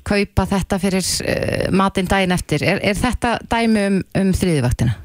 kaupa 0.07 0.45
þetta 0.49 0.79
fyrir 0.81 1.05
uh, 1.05 1.71
matinn 1.77 2.09
daginn 2.09 2.35
eftir. 2.35 2.65
Er, 2.65 2.81
er 2.83 2.97
þetta 2.97 3.37
dæmi 3.49 3.87
um, 3.89 3.99
um 4.21 4.31
þriðivaktina? 4.37 4.97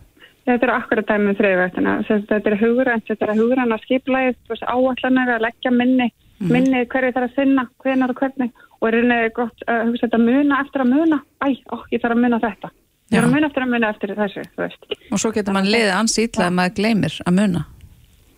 Þetta 0.47 0.69
er 0.69 0.73
akkurat 0.77 1.09
dæmið 1.09 1.33
um 1.33 1.39
þriðvægtina. 1.41 1.93
Þetta 2.07 2.51
er 2.53 2.57
hugrænt, 2.61 3.09
þetta 3.09 3.27
er 3.27 3.41
hugrænt 3.41 3.75
að 3.75 3.83
skiplæðið, 3.83 4.63
áallanir 4.63 5.33
að 5.35 5.43
leggja 5.43 5.73
minni, 5.75 6.07
minni 6.39 6.85
hverju 6.87 7.17
þarf 7.17 7.33
að 7.33 7.39
finna, 7.41 7.67
hvenar 7.83 8.15
og 8.15 8.21
hvernig 8.21 8.65
og 8.77 8.87
er 8.89 8.95
rauninni 8.95 9.33
gott 9.35 9.65
að 9.67 9.89
hugsa 9.89 10.07
þetta 10.07 10.21
muna 10.23 10.61
eftir 10.63 10.85
að 10.85 10.93
muna. 10.93 11.19
Æ, 11.43 11.49
ó, 11.67 11.77
ég 11.91 12.03
þarf 12.03 12.15
að 12.15 12.23
muna 12.23 12.43
þetta. 12.45 12.71
Ég 13.11 13.17
þarf 13.17 13.27
að 13.27 13.35
muna 13.35 13.49
eftir 13.51 13.65
að 13.65 13.73
muna 13.73 13.91
eftir 13.91 14.15
þessu, 14.21 14.45
þú 14.53 14.63
veist. 14.63 14.87
og 15.11 15.23
svo 15.23 15.33
getur 15.35 15.57
mann 15.57 15.73
liðið 15.73 15.95
ansi 15.97 16.29
ítla 16.29 16.47
ef 16.47 16.55
maður 16.61 16.77
gleymir 16.79 17.19
að 17.27 17.41
muna 17.41 17.67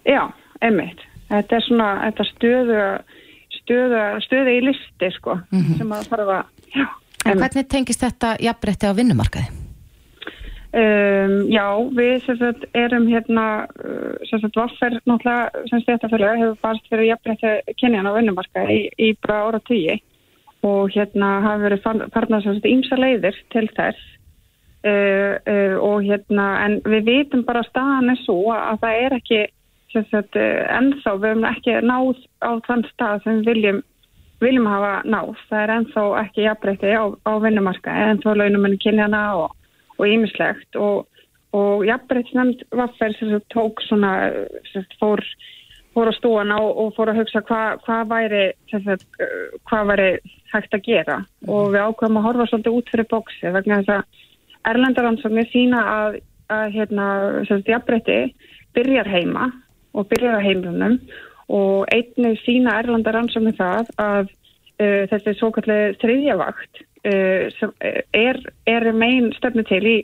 Já, 0.09 0.23
einmitt. 0.65 1.05
Þetta 1.29 1.59
er 1.59 1.65
svona, 1.67 1.89
þetta 2.07 2.27
stöðu, 2.31 2.83
stöðu, 3.59 4.03
stöðu 4.25 4.57
í 4.57 4.65
listi, 4.71 5.13
sko, 5.19 5.37
sem 5.77 5.93
að 5.93 6.11
þarf 6.13 6.35
að, 6.39 6.53
já, 6.73 6.85
En 6.87 7.33
einmitt. 7.33 7.43
hvernig 7.45 7.69
tengist 7.69 8.05
þetta 8.07 8.37
jafnrétti 8.41 8.89
á 8.89 8.97
vinnumarkaði? 8.97 9.65
Um, 10.69 11.47
já, 11.49 11.65
við 11.97 12.27
sagt, 12.27 12.67
erum 12.77 13.07
hérna, 13.09 13.45
uh, 13.81 14.19
sem 14.29 14.41
sagt, 14.43 14.57
Vaffer 14.57 14.99
náttúrulega, 15.09 15.63
sem 15.71 15.81
stéttafélag 15.81 16.43
hefur 16.43 16.59
barst 16.61 16.91
fyrir 16.93 17.09
jafnrétti 17.09 17.75
kynjan 17.81 18.05
á 18.05 18.13
vinnumarka 18.13 18.67
í, 18.69 18.83
í 19.01 19.15
bara 19.25 19.47
ára 19.49 19.61
tíi 19.65 19.97
og 20.69 20.93
hérna 20.93 21.39
hafa 21.41 21.63
verið 21.63 21.87
farnað 22.13 22.45
sem 22.45 22.59
sagt 22.59 22.69
ímsa 22.69 22.99
leiðir 23.01 23.41
til 23.55 23.65
þess 23.79 24.05
uh, 24.85 25.41
uh, 25.41 25.77
og 25.89 26.05
hérna, 26.05 26.51
en 26.67 26.77
við 26.85 27.09
vitum 27.15 27.47
bara 27.49 27.65
að 27.65 27.71
staðan 27.71 28.13
er 28.13 28.21
svo 28.27 28.39
að 28.53 28.85
það 28.85 29.03
er 29.07 29.17
ekki 29.23 29.41
sagt, 29.93 30.37
uh, 30.37 30.65
ennþá, 30.79 31.15
við 31.19 31.31
hefum 31.33 31.47
ekki 31.53 31.77
náð 31.89 32.25
á 32.45 32.51
þann 32.67 32.89
stað 32.93 33.23
sem 33.25 33.39
við 33.41 33.53
viljum 33.53 33.85
viljum 34.39 34.69
hafa 34.71 34.91
náð, 35.03 35.33
það 35.49 35.63
er 35.65 35.71
ennþá 35.75 36.03
ekki 36.21 36.45
jafnrétti 36.45 36.91
á, 36.95 37.05
á 37.27 37.33
vinnumarka, 37.43 37.95
ennþá 38.13 38.37
launumenn 38.39 38.79
kynjana 38.79 39.23
og 39.35 39.55
og 39.99 40.07
ýmislegt. 40.07 40.77
Og, 40.77 41.07
og 41.57 41.85
jafnbreytsnefnd 41.87 42.65
Vaffer 42.77 43.15
sem 43.19 43.39
tók 43.55 43.83
svona 43.89 44.31
sem 44.73 44.83
sagt, 44.83 44.97
fór, 45.01 45.23
fór 45.95 46.11
á 46.11 46.15
stóana 46.19 46.61
og, 46.63 46.73
og 46.79 46.95
fór 46.97 47.13
að 47.13 47.23
hugsa 47.23 47.43
hvað 47.49 47.85
hva 47.87 48.01
væri 48.13 48.45
sem 48.71 48.89
uh, 48.95 48.99
hvað 49.69 49.93
væri 49.93 50.11
hægt 50.53 50.75
að 50.75 50.87
gera. 50.87 51.21
Og 51.49 51.73
við 51.75 51.85
ákveðum 51.85 52.21
að 52.21 52.29
horfa 52.29 52.51
svolítið 52.51 52.81
út 52.81 52.93
fyrir 52.93 53.11
bóksi 53.11 53.55
vegna 53.57 53.81
þess 53.83 53.97
að 53.97 54.27
erlendaransóknir 54.69 55.49
sína 55.53 55.85
að, 55.95 56.21
að 56.53 56.77
hérna, 56.77 57.09
sem 57.49 57.59
sagt, 57.59 57.73
jafnbreytti 57.73 58.21
byrjar 58.77 59.09
heima 59.11 59.49
og 59.99 60.09
byrjar 60.11 60.39
á 60.39 60.47
heimlunum 60.47 60.99
og 61.49 61.89
einnig 61.95 62.39
sína 62.45 62.77
erlendaransóknir 62.83 63.57
það 63.59 63.93
að 64.03 64.29
uh, 64.29 65.05
þessi 65.11 65.35
svo 65.39 65.51
kallið 65.57 65.99
þriðjavakt 66.03 66.83
uh, 67.09 67.47
sem 67.59 67.73
er, 68.17 68.41
er 68.69 68.91
megin 68.93 69.33
stefnu 69.39 69.65
til 69.69 69.85
í, 69.89 69.97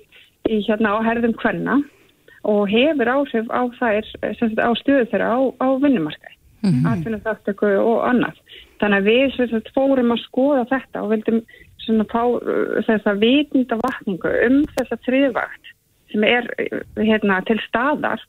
í 0.49 0.63
hérna 0.69 0.97
á 0.97 1.07
herðum 1.07 1.37
kvenna 1.41 1.81
og 2.45 2.69
hefur 2.69 3.09
áhrif 3.09 3.49
á 3.49 3.63
þær, 3.79 4.09
sem 4.37 4.51
sagt, 4.51 4.61
á 4.61 4.73
stöðu 4.77 5.07
þeirra 5.13 5.31
á, 5.33 5.41
á 5.65 5.69
vinnumarkaði, 5.81 6.35
mm 6.61 6.71
-hmm. 6.71 6.89
atvinnuþáttöku 6.93 7.71
og 7.81 8.03
annað. 8.05 8.41
Þannig 8.83 8.99
að 8.99 9.09
við 9.09 9.37
sagt, 9.53 9.71
fórum 9.77 10.13
að 10.13 10.25
skoða 10.27 10.67
þetta 10.69 11.05
og 11.05 11.15
vildum 11.15 11.41
fá 12.13 12.23
uh, 12.25 12.81
þessa 12.89 13.17
vitnda 13.21 13.81
vakningu 13.81 14.33
um 14.49 14.61
þessa 14.77 15.01
þriðvakt 15.07 15.73
sem 16.13 16.25
er 16.25 16.47
hérna, 16.97 17.41
til 17.49 17.59
staðar 17.69 18.23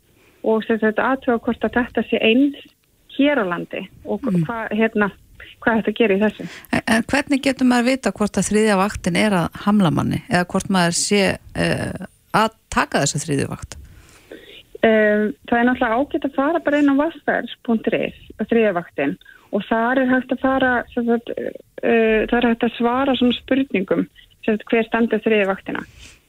og 0.46 0.66
aðtöða 0.70 1.42
hvort 1.42 1.68
að 1.68 1.78
þetta 1.80 2.04
sé 2.10 2.22
eins 2.22 2.66
hér 3.16 3.42
á 3.42 3.46
landi 3.48 3.86
og 4.04 4.24
mm. 4.24 4.44
hvað 4.46 4.76
hérna, 4.80 5.10
hva 5.64 5.78
þetta 5.80 5.94
gerir 5.98 6.18
í 6.18 6.24
þessu. 6.24 6.48
En, 6.72 6.84
en 6.96 7.08
hvernig 7.12 7.44
getur 7.46 7.70
maður 7.70 7.90
vita 7.92 8.14
hvort 8.16 8.40
að 8.40 8.50
þriðja 8.50 8.78
vaktin 8.80 9.20
er 9.20 9.38
að 9.40 9.62
hamla 9.66 9.94
manni 9.96 10.22
eða 10.28 10.50
hvort 10.52 10.72
maður 10.74 10.98
sé 11.00 11.24
uh, 11.36 12.08
að 12.36 12.58
taka 12.74 13.04
þessa 13.06 13.24
þriðju 13.26 13.52
vakt? 13.52 13.80
Um, 14.86 15.32
það 15.50 15.60
er 15.60 15.70
náttúrulega 15.70 16.02
ágætt 16.02 16.28
að 16.28 16.36
fara 16.36 16.62
bara 16.66 16.82
inn 16.82 16.92
á 16.94 17.00
vassverðs.is 17.00 18.20
þriðja 18.52 18.76
vaktin 18.76 19.16
og 19.56 19.64
það 19.70 20.02
er 20.02 20.12
hægt 20.12 20.36
að 20.36 20.44
fara 20.44 20.74
sagt, 20.92 21.32
uh, 21.32 22.22
það 22.30 22.38
er 22.42 22.50
hægt 22.52 22.68
að 22.68 22.78
svara 22.78 23.16
svona 23.18 23.40
spurningum 23.40 24.06
sagt, 24.46 24.68
hver 24.70 24.86
standur 24.86 25.24
þriðja 25.26 25.50
vaktina 25.50 25.82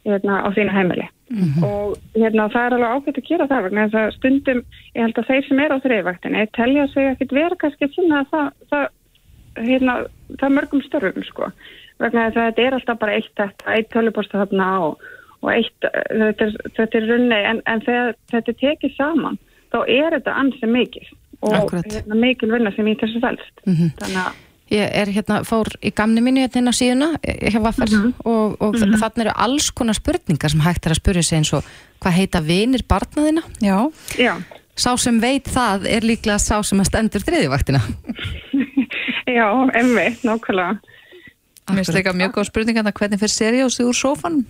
hérna, 0.07 0.41
á 0.47 0.49
þínu 0.57 0.75
heimili. 0.77 1.09
Mm 1.27 1.43
-hmm. 1.43 1.65
og 1.67 1.97
hérna, 2.15 2.49
það 2.55 2.67
er 2.67 2.75
alveg 2.75 2.93
ágætt 2.95 3.19
að 3.19 3.29
gera 3.29 3.49
það 3.51 3.65
vegna 3.65 3.87
þess 3.87 3.99
að 4.03 4.15
stundum, 4.17 4.61
ég 4.95 5.03
held 5.03 5.19
að 5.19 5.29
þeir 5.31 5.49
sem 5.49 5.59
er 5.65 5.75
á 5.75 5.79
þriðvaktinni 5.85 6.47
telja 6.59 6.87
sig 6.93 7.09
ekkit 7.11 7.33
vera 7.33 7.57
kannski 7.57 7.85
að 7.85 8.27
það, 8.31 8.47
það, 8.71 8.87
hérna, 9.57 9.95
það 10.41 10.55
mörgum 10.55 10.83
störfum 10.83 11.27
sko. 11.27 11.51
Vegna 11.99 12.29
þess 12.29 12.37
að 12.37 12.47
þetta 12.47 12.63
er 12.63 12.75
alltaf 12.75 12.99
bara 12.99 13.17
eitt 13.19 13.33
þetta, 13.37 13.75
eitt 13.75 13.91
töluposta 13.91 14.39
þarna 14.39 14.69
og, 14.87 15.03
og 15.43 15.51
eitt, 15.53 15.81
þetta 16.23 16.45
er, 16.45 16.57
þetta 16.77 16.99
er 16.99 17.09
runni 17.11 17.43
en, 17.51 17.63
en 17.67 17.81
þegar 17.81 18.15
þetta 18.31 18.53
er 18.53 18.61
tekið 18.63 18.97
saman 18.97 19.39
þá 19.73 19.79
er 19.87 20.17
þetta 20.17 20.39
ansið 20.41 20.73
mikil 20.73 21.07
og 21.47 21.73
hérna, 21.75 22.19
mikil 22.19 22.51
vinna 22.53 22.73
sem 22.75 22.89
í 22.89 22.97
þessu 23.01 23.21
fælst 23.23 23.65
mm 23.67 23.75
-hmm. 23.75 23.95
þannig 24.01 24.21
að 24.23 24.43
Ég 24.67 24.83
er 24.99 25.11
hérna, 25.14 25.45
fór 25.47 25.69
í 25.79 25.93
gamni 25.95 26.23
mínu 26.25 26.43
hérna 26.43 26.59
inn 26.59 26.71
á 26.71 26.75
síðuna 26.75 27.09
eh, 27.23 27.53
hjá 27.53 27.61
Vaffer 27.62 27.87
mm 27.87 28.01
-hmm. 28.03 28.14
og, 28.25 28.57
og 28.61 28.75
mm 28.75 28.83
-hmm. 28.83 28.99
þannig 28.99 29.27
eru 29.27 29.33
alls 29.37 29.71
konar 29.71 29.95
spurningar 29.95 30.51
sem 30.51 30.61
hægt 30.61 30.87
er 30.87 30.91
að 30.91 31.01
spurja 31.01 31.23
sig 31.23 31.39
eins 31.39 31.53
og 31.53 31.64
hvað 32.01 32.12
heita 32.12 32.41
vinir 32.41 32.83
barnaðina? 32.89 33.43
Já. 33.61 33.93
Já. 34.19 34.43
Sá 34.77 34.97
sem 34.97 35.21
veit 35.21 35.49
það 35.49 35.87
er 35.87 36.03
líklega 36.03 36.39
sá 36.39 36.62
sem 36.62 36.81
að 36.81 36.87
stendur 36.87 37.23
þriðjuvaktina. 37.23 37.81
Já, 39.37 39.49
emmi, 39.75 40.17
nákvæmlega. 40.23 40.79
Mér 41.67 41.83
finnst 41.83 41.95
þetta 41.95 42.12
mjög 42.12 42.33
góð 42.33 42.45
spurning 42.45 42.79
en 42.79 42.93
hvernig 42.93 43.19
fyrir 43.19 43.35
seriósi 43.35 43.83
úr 43.85 43.95
sófan? 43.95 44.45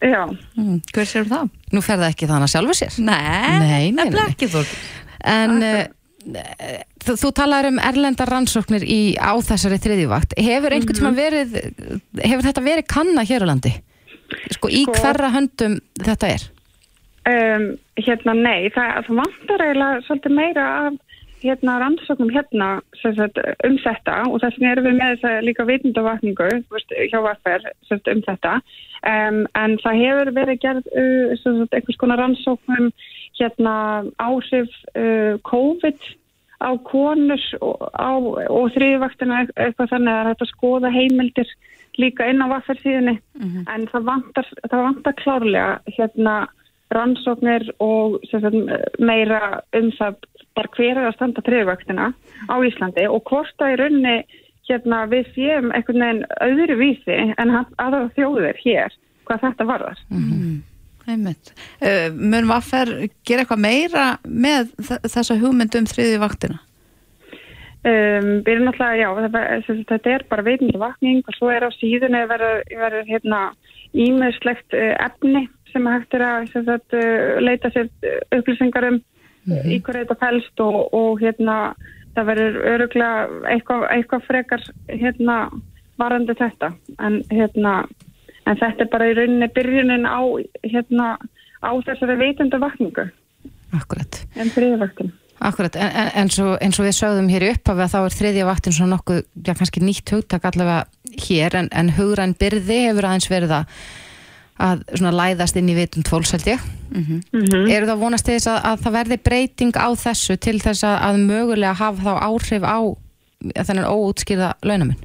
Já. 0.00 0.26
Mm, 0.56 0.80
hver 0.92 1.06
sér 1.08 1.24
það? 1.24 1.48
Nú 1.72 1.80
fer 1.80 1.96
það 1.96 2.10
ekki 2.12 2.26
þannig 2.28 2.48
að 2.48 2.52
sjálfu 2.52 2.74
sér. 2.76 2.98
Nei, 2.98 3.58
nei, 3.58 3.92
nei, 3.92 4.10
nei. 4.10 4.26
ekki 4.28 4.48
þú. 4.52 4.64
En... 5.24 5.62
Uh, 5.62 5.84
Þú, 6.26 7.14
þú 7.20 7.30
talar 7.38 7.68
um 7.68 7.78
erlendar 7.78 8.30
rannsóknir 8.32 8.82
í, 8.82 9.14
á 9.14 9.32
þessari 9.46 9.78
þriðjuvakt. 9.82 10.34
Hefur 10.42 10.74
einhvern 10.74 10.98
tíma 10.98 11.12
mhm. 11.12 11.18
verið, 11.20 11.56
hefur 12.24 12.46
þetta 12.48 12.66
verið 12.66 12.88
kanna 12.90 13.26
hér 13.26 13.46
á 13.46 13.50
landi? 13.52 13.74
Sko, 14.56 14.70
í 14.70 14.82
sko, 14.86 14.96
hverra 14.98 15.30
höndum 15.34 15.78
þetta 16.02 16.30
er? 16.34 16.46
Um, 17.26 17.66
hérna, 17.98 18.34
nei, 18.38 18.70
það, 18.74 19.02
það 19.06 19.20
vantar 19.20 19.64
eiginlega 19.64 20.02
svolítið 20.06 20.34
meira 20.36 20.66
af 20.86 20.98
hérna, 21.42 21.78
rannsóknum 21.82 22.30
hérna 22.32 22.68
sagt, 23.02 23.38
um 23.66 23.76
þetta 23.82 24.16
og 24.30 24.40
þess 24.42 24.58
vegna 24.58 24.72
erum 24.72 24.86
við 24.88 24.96
með 24.98 25.12
þess 25.12 25.28
að 25.30 25.46
líka 25.46 25.66
vitundavakningu 25.68 26.48
hjá 27.10 27.18
varfer 27.22 27.66
um 27.92 28.22
þetta. 28.26 28.54
Um, 29.06 29.42
en 29.58 29.76
það 29.82 30.00
hefur 30.02 30.32
verið 30.38 30.62
gerð 30.64 30.88
uh, 30.90 31.34
sagt, 31.42 31.76
einhvers 31.76 32.00
konar 32.00 32.22
rannsóknum 32.22 32.90
hérna 33.38 34.04
áhrif 34.22 34.70
uh, 34.96 35.36
COVID 35.46 36.00
á 36.60 36.70
konur 36.88 37.42
og, 37.60 38.38
og 38.48 38.70
þriðvaktina 38.72 39.42
eitthvað 39.44 39.90
þannig 39.92 40.12
að 40.12 40.30
að 40.32 40.52
skoða 40.52 40.92
heimildir 40.94 41.50
líka 42.00 42.28
inn 42.28 42.40
á 42.44 42.48
vaffersíðinni 42.48 43.16
mm 43.18 43.48
-hmm. 43.48 43.64
en 43.74 43.88
það 43.92 44.08
vantar, 44.10 44.48
það 44.70 44.86
vantar 44.88 45.18
klárlega 45.20 45.80
hérna 45.98 46.36
rannsóknir 46.94 47.70
og 47.80 48.20
sagt, 48.30 48.56
meira 48.98 49.60
um 49.76 49.90
það 49.98 50.16
bara 50.54 50.72
hver 50.76 50.96
er 50.96 51.08
að 51.08 51.14
standa 51.14 51.42
þriðvaktina 51.42 52.12
á 52.48 52.56
Íslandi 52.64 53.08
og 53.08 53.24
hvort 53.28 53.60
að 53.60 53.72
í 53.72 53.78
raunni 53.80 54.16
hérna 54.68 55.06
við 55.10 55.28
séum 55.34 55.72
einhvern 55.74 56.04
veginn 56.04 56.24
öðru 56.40 56.76
vísi 56.80 57.18
en 57.38 57.50
aðra 57.76 58.08
þjóðir 58.16 58.56
hér 58.62 58.96
hvað 59.26 59.42
þetta 59.44 59.64
varðar. 59.64 60.00
Mm 60.10 60.24
-hmm. 60.24 60.56
Uh, 61.80 62.08
mun 62.12 62.48
Vaffer 62.50 62.92
gera 63.26 63.44
eitthvað 63.44 63.62
meira 63.62 64.06
með 64.26 64.72
þessa 65.06 65.38
hugmyndu 65.40 65.82
um 65.82 65.90
þriði 65.90 66.22
vaktina? 66.22 66.60
Um, 67.86 68.30
við 68.42 68.48
erum 68.56 68.64
náttúrulega, 68.66 68.96
já, 68.98 69.08
þetta, 69.22 69.82
þetta 69.92 70.14
er 70.16 70.24
bara 70.30 70.42
veitindi 70.42 70.78
vakning 70.80 71.20
og 71.22 71.36
svo 71.36 71.52
er 71.54 71.62
á 71.62 71.70
síðunni 71.76 72.24
verið 72.26 73.12
hérna 73.12 73.42
ímestlegt 73.94 74.74
uh, 74.74 74.94
efni 75.04 75.44
sem 75.70 75.86
hægt 75.86 76.16
er 76.16 76.24
að 76.26 76.48
sagt, 76.56 76.96
uh, 76.96 77.36
leita 77.38 77.70
sér 77.70 77.92
upplýsingar 78.34 78.88
um 78.88 78.98
mm 79.46 79.54
-hmm. 79.54 79.70
í 79.70 79.80
hverju 79.82 80.02
þetta 80.04 80.18
fælst 80.20 80.60
og, 80.60 80.94
og 80.94 81.20
hérna 81.20 81.74
það 82.16 82.28
verður 82.30 82.56
öruglega 82.72 83.28
eitthvað, 83.52 83.86
eitthvað 83.94 84.26
frekar 84.26 84.62
hérna 84.88 85.36
varandi 85.98 86.34
þetta 86.34 86.72
en 86.98 87.22
hérna 87.30 87.84
en 88.46 88.58
þetta 88.60 88.84
er 88.84 88.90
bara 88.92 89.10
í 89.10 89.14
rauninni 89.18 89.48
byrjunin 89.54 90.08
á, 90.08 90.22
hérna, 90.64 91.12
á 91.62 91.70
þessari 91.86 92.18
veitenda 92.20 92.60
vakningu. 92.62 93.08
Akkurat. 93.76 94.20
En 94.38 94.52
þriðja 94.54 94.80
vaktin. 94.80 95.12
Akkurat, 95.46 95.76
en, 95.76 95.90
en, 95.90 96.10
en 96.22 96.30
svo, 96.32 96.54
eins 96.64 96.78
og 96.80 96.86
við 96.86 96.96
sögðum 96.96 97.28
hér 97.28 97.44
upp 97.50 97.68
að 97.74 97.82
þá 97.92 97.98
er 98.00 98.14
þriðja 98.16 98.48
vaktin 98.48 98.72
svona 98.72 98.96
nokkuð, 98.96 99.18
já 99.44 99.52
kannski 99.52 99.82
nýtt 99.84 100.12
hugtak 100.14 100.46
allavega 100.48 100.86
hér, 101.26 101.58
en, 101.60 101.68
en 101.76 101.92
hugræn 101.98 102.32
byrði 102.40 102.78
hefur 102.86 103.08
aðeins 103.10 103.28
verið 103.28 103.52
að, 103.58 103.74
að 104.64 104.86
svona 104.94 105.12
læðast 105.18 105.58
inn 105.60 105.68
í 105.68 105.76
vitund 105.76 106.08
fólksældi. 106.08 106.56
Mm 106.56 107.02
-hmm. 107.02 107.20
mm 107.32 107.44
-hmm. 107.44 107.74
Eru 107.74 107.90
það 107.90 108.02
vonast 108.04 108.30
þess 108.30 108.48
að, 108.48 108.60
að 108.70 108.80
það 108.86 108.96
verði 108.98 109.18
breyting 109.28 109.76
á 109.76 109.88
þessu 110.06 110.36
til 110.36 110.58
þess 110.60 110.84
að, 110.84 110.96
að 111.08 111.20
mögulega 111.28 111.72
hafa 111.82 112.02
þá 112.02 112.14
áhrif 112.30 112.64
á 112.64 112.78
þennan 113.66 113.92
óútskýrða 113.92 114.54
launaminn? 114.62 115.04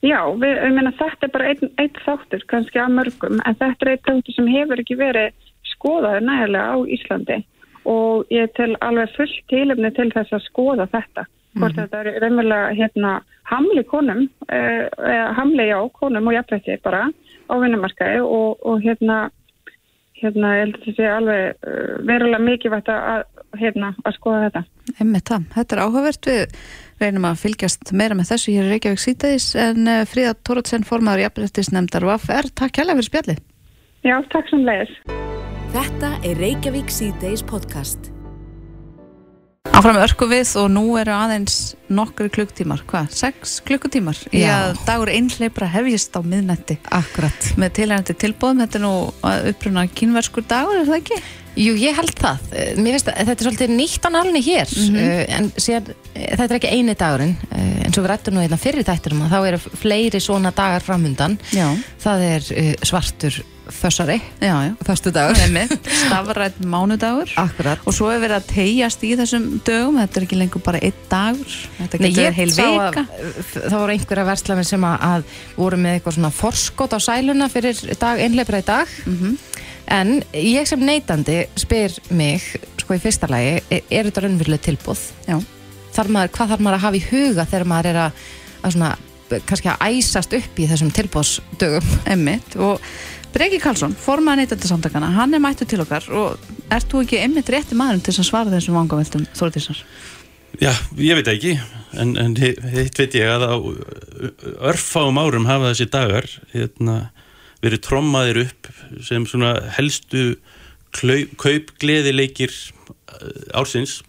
Já, 0.00 0.20
við, 0.40 0.54
við 0.64 0.76
meina 0.76 0.92
þetta 0.96 1.26
er 1.26 1.32
bara 1.34 1.48
einn 1.52 1.72
ein 1.76 2.02
þáttur 2.04 2.44
kannski 2.48 2.80
að 2.80 2.94
mörgum 2.96 3.40
en 3.44 3.58
þetta 3.60 3.86
er 3.86 3.92
einn 3.92 4.04
þáttur 4.08 4.36
sem 4.36 4.48
hefur 4.48 4.80
ekki 4.80 4.96
verið 5.00 5.48
skoðaði 5.74 6.22
nægilega 6.24 6.72
á 6.72 6.76
Íslandi 6.96 7.38
og 7.90 8.32
ég 8.32 8.52
tel 8.56 8.72
alveg 8.84 9.12
fullt 9.16 9.42
tílefni 9.52 9.90
til 9.96 10.08
þess 10.14 10.36
að 10.36 10.46
skoða 10.46 10.88
þetta 10.92 11.26
hvort 11.26 11.60
mm 11.60 11.66
-hmm. 11.66 11.76
þetta 11.80 12.00
er 12.00 12.20
raunverulega 12.22 12.72
hérna 12.78 13.12
hamli 13.50 13.84
konum 13.84 14.28
eh, 14.48 14.88
hamli 15.36 15.68
já, 15.68 15.78
konum 15.92 16.26
og 16.26 16.34
jafnveitti 16.34 16.78
bara 16.82 17.10
á 17.50 17.54
vinnumarkaði 17.60 18.20
og, 18.20 18.58
og 18.62 18.80
hérna 18.80 19.30
hérna 20.20 20.54
ég 20.56 20.64
held 20.64 20.76
að 20.76 20.82
þetta 20.84 20.96
sé 20.96 21.08
alveg 21.08 21.64
uh, 21.64 21.96
verulega 22.08 22.44
mikið 22.44 22.74
vært 22.74 22.92
að, 22.92 23.24
hérna, 23.60 23.94
að 24.04 24.16
skoða 24.18 24.42
þetta. 24.46 24.62
Emmi 25.00 25.22
það, 25.30 25.46
þetta 25.54 25.76
er 25.76 25.82
áhugavert 25.84 26.30
við 26.30 26.56
reynum 27.00 27.26
að 27.28 27.40
fylgjast 27.44 27.92
meira 27.96 28.16
með 28.18 28.32
þessu 28.34 28.54
hér 28.54 28.68
í 28.68 28.74
Reykjavík 28.74 29.02
sítaðis 29.02 29.48
en 29.58 29.88
uh, 29.88 30.04
Fríða 30.08 30.36
Tórótsen 30.46 30.86
formadur 30.86 31.24
jafnrættis 31.24 31.72
nefndar 31.74 32.06
VFR, 32.08 32.52
takk 32.52 32.76
kærlega 32.76 33.00
fyrir 33.00 33.10
spjallið. 33.10 33.42
Já, 34.06 34.16
takk 34.32 34.48
sem 34.52 34.64
leiðis. 34.64 34.96
Þetta 35.74 36.14
er 36.26 36.40
Reykjavík 36.40 36.90
sítaðis 36.92 37.44
podcast. 37.46 38.10
Áfram 39.70 40.00
örku 40.00 40.26
við 40.28 40.50
og 40.60 40.70
nú 40.72 40.82
eru 41.00 41.12
aðeins 41.14 41.74
nokkru 41.92 42.30
klukktímar, 42.32 42.82
hvað? 42.88 43.12
Sex 43.16 43.58
klukkutímar 43.64 44.18
í 44.34 44.42
að 44.48 44.74
dagur 44.88 45.12
einhleipra 45.12 45.68
hefjist 45.72 46.16
á 46.16 46.20
miðnætti. 46.20 46.76
Akkurat. 46.92 47.50
Með 47.60 47.76
tilhærandi 47.78 48.16
tilbóðum, 48.20 48.64
þetta 48.64 48.80
er 48.80 48.84
nú 48.84 48.94
uppruna 49.52 49.86
kynverskur 49.88 50.44
dagur, 50.50 50.80
er 50.80 50.88
það 50.88 50.98
ekki? 50.98 51.20
Jú, 51.60 51.74
ég 51.76 51.96
held 51.98 52.14
það. 52.16 52.44
Mér 52.80 52.96
finnst 52.96 53.10
að 53.10 53.18
þetta 53.20 53.34
er 53.34 53.46
svolítið 53.48 53.72
nýtt 53.76 54.06
á 54.06 54.10
nálni 54.14 54.40
hér, 54.44 54.70
mm 54.70 54.96
-hmm. 54.96 55.24
en 55.36 55.52
síðan, 55.56 55.92
þetta 56.14 56.46
er 56.46 56.58
ekki 56.58 56.72
eini 56.72 56.94
dagurinn, 56.96 57.36
eh, 57.52 57.84
eins 57.84 57.98
og 57.98 58.04
við 58.04 58.10
rættum 58.10 58.34
nú 58.34 58.40
einna 58.40 58.56
hérna 58.56 58.64
fyrir 58.64 58.88
þætturum 58.88 59.22
að 59.26 59.32
þá 59.34 59.40
eru 59.48 59.58
fleiri 59.58 60.20
svona 60.20 60.50
dagar 60.50 60.80
framhundan. 60.80 61.38
Já. 61.52 61.68
Það 62.00 62.18
er 62.32 62.52
eh, 62.56 62.74
svartur 62.82 63.42
fössari 63.70 64.18
fyrstu 64.86 65.12
dagur 65.14 65.36
stafrætt 66.00 66.58
mánudagur 66.64 67.30
Akkurat. 67.36 67.78
og 67.86 67.94
svo 67.94 68.10
er 68.10 68.20
verið 68.22 68.38
að 68.38 68.48
tegjast 68.50 69.04
í 69.06 69.12
þessum 69.18 69.46
dögum 69.66 70.00
þetta 70.00 70.18
er 70.18 70.26
ekki 70.26 70.38
lengur 70.40 70.64
bara 70.64 70.80
einn 70.82 71.04
dagur 71.10 71.56
þetta 71.78 72.00
getur 72.02 72.22
verið 72.24 72.40
heil 72.40 72.54
vika 72.56 73.04
það 73.52 73.76
voru 73.76 73.94
einhverja 73.94 74.26
verslafinn 74.30 74.70
sem 74.72 74.86
að, 74.90 75.06
að 75.10 75.28
voru 75.58 75.80
með 75.84 75.98
eitthvað 75.98 76.18
svona 76.18 76.32
forskot 76.40 76.96
á 76.96 76.98
sæluna 77.06 77.50
fyrir 77.52 77.84
dag, 78.00 78.22
einleipra 78.24 78.62
í 78.62 78.66
dag 78.66 78.96
mm 79.06 79.18
-hmm. 79.20 79.38
En 79.90 80.16
ég 80.36 80.66
sem 80.70 80.80
neytandi 80.86 81.40
spyr 81.58 81.94
mig 82.14 82.44
sko 82.80 82.94
í 82.96 83.02
fyrsta 83.02 83.28
lagi 83.30 83.56
er, 83.70 83.84
er 83.90 84.08
þetta 84.08 84.24
raunveruleg 84.26 84.62
tilbúð 84.64 85.02
þar 85.94 86.10
maður, 86.14 86.34
hvað 86.36 86.52
þarf 86.54 86.62
maður 86.66 86.78
að 86.78 86.84
hafa 86.86 87.00
í 87.00 87.06
huga 87.10 87.46
þegar 87.50 87.66
maður 87.72 87.90
er 87.92 87.98
að, 88.06 88.20
að 88.62 88.76
svona 88.76 88.92
kannski 89.46 89.70
að 89.70 89.82
æsast 89.94 90.36
upp 90.40 90.58
í 90.62 90.68
þessum 90.70 90.92
tilbóðsdögum 90.94 91.90
Emmitt 92.10 92.56
og 92.58 92.80
Breki 93.30 93.60
Karlsson, 93.62 93.92
formaði 93.94 94.42
neytendasamtakana, 94.42 95.12
hann 95.14 95.34
er 95.36 95.42
mættu 95.44 95.62
til 95.70 95.78
okkar 95.84 96.06
og 96.18 96.48
ert 96.74 96.88
þú 96.90 97.04
ekki 97.04 97.20
emmitt 97.22 97.50
rétti 97.54 97.76
maðurinn 97.78 98.02
til 98.02 98.16
að 98.16 98.26
svara 98.26 98.50
þessum 98.50 98.74
vangaveltum 98.80 99.26
Þórdísar? 99.38 99.84
Já, 100.58 100.72
ég 100.98 101.14
veit 101.20 101.30
ekki, 101.30 101.52
en, 102.02 102.16
en 102.18 102.34
hi- 102.42 102.56
hitt 102.74 102.98
veit 102.98 103.14
ég 103.20 103.30
að 103.30 103.44
á 103.46 103.54
örfáum 104.72 105.20
árum 105.22 105.46
hafa 105.46 105.70
þessi 105.70 105.86
dagar 105.94 106.26
hérna, 106.54 106.96
verið 107.64 107.82
trommaðir 107.86 108.44
upp 108.46 108.70
sem 109.06 109.26
svona 109.28 109.54
helstu 109.76 110.34
kaupgleðileikir 110.90 112.50
eh, 112.50 113.56
ársins 113.56 114.00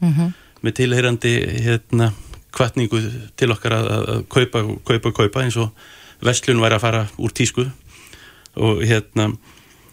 með 0.62 0.78
tilheyrandi 0.78 1.34
hérna, 1.66 2.12
kvartningu 2.54 3.02
til 3.40 3.52
okkar 3.54 3.78
að, 3.78 4.26
kaupa, 4.30 4.64
kaupa, 4.86 5.12
kaupa 5.16 5.44
eins 5.46 5.58
og 5.58 5.72
vestlun 6.22 6.62
væri 6.62 6.78
að 6.78 6.84
fara 6.84 7.06
úr 7.18 7.34
tísku. 7.34 7.66
Og 8.60 8.84
hérna 8.84 9.32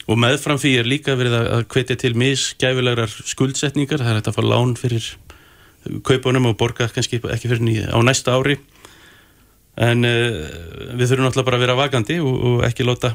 og 0.08 0.18
meðfram 0.18 0.58
því 0.58 0.72
er 0.80 0.88
líka 0.88 1.14
verið 1.18 1.36
að 1.38 1.64
hvetja 1.72 1.96
til 2.00 2.14
misgæfilegar 2.18 3.12
skuldsetningar. 3.12 4.00
Það 4.02 4.10
er 4.10 4.18
hægt 4.18 4.30
að 4.32 4.38
fá 4.38 4.44
lán 4.44 4.74
fyrir 4.80 5.08
kaupunum 6.04 6.50
og 6.50 6.58
borga 6.58 6.88
kannski 6.92 7.20
ekki 7.20 7.48
fyrir 7.48 7.64
ný, 7.64 7.78
á 7.86 7.98
næsta 8.02 8.34
ári. 8.34 8.58
En 9.78 10.02
uh, 10.02 10.92
við 10.98 11.12
þurfum 11.12 11.28
náttúrulega 11.28 11.46
bara 11.46 11.58
að 11.60 11.64
vera 11.66 11.78
vakandi 11.78 12.18
og, 12.24 12.38
og 12.50 12.64
ekki 12.66 12.86
láta 12.88 13.12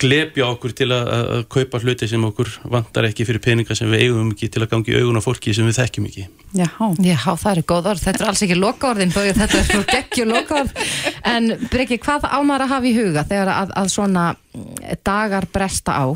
glepja 0.00 0.46
okkur 0.54 0.72
til 0.76 0.88
að, 0.94 1.08
að 1.14 1.28
að 1.34 1.42
kaupa 1.54 1.80
hluti 1.82 2.08
sem 2.10 2.24
okkur 2.28 2.50
vantar 2.72 3.06
ekki 3.10 3.26
fyrir 3.28 3.42
peninga 3.44 3.76
sem 3.78 3.90
við 3.92 4.06
eigum 4.06 4.30
ekki 4.34 4.48
til 4.54 4.62
að 4.64 4.70
gangi 4.72 4.96
augun 5.00 5.20
á 5.20 5.22
fólki 5.24 5.54
sem 5.56 5.68
við 5.68 5.76
þekkjum 5.80 6.08
ekki. 6.10 6.24
Jáhá. 6.60 6.88
Já, 7.04 7.18
það 7.42 7.50
eru 7.52 7.64
góð 7.74 7.90
orð, 7.92 8.02
þetta 8.06 8.24
er 8.24 8.30
alls 8.32 8.42
ekki 8.46 8.58
lokaorðin 8.58 9.12
þó 9.14 9.20
að 9.22 9.30
þetta 9.42 9.60
er 9.60 9.68
svo 9.68 9.82
geggju 9.92 10.26
lokaorð. 10.30 10.88
En 11.34 11.52
Breki, 11.70 12.00
hvað 12.02 12.26
ámar 12.32 12.64
að 12.66 12.72
hafa 12.74 12.90
í 12.90 12.96
huga 12.96 13.26
þegar 13.28 13.52
að, 13.54 13.76
að 13.82 13.92
svona 13.94 14.26
mm, 14.34 14.98
dagar 15.06 15.46
bresta 15.52 15.96
á? 16.00 16.06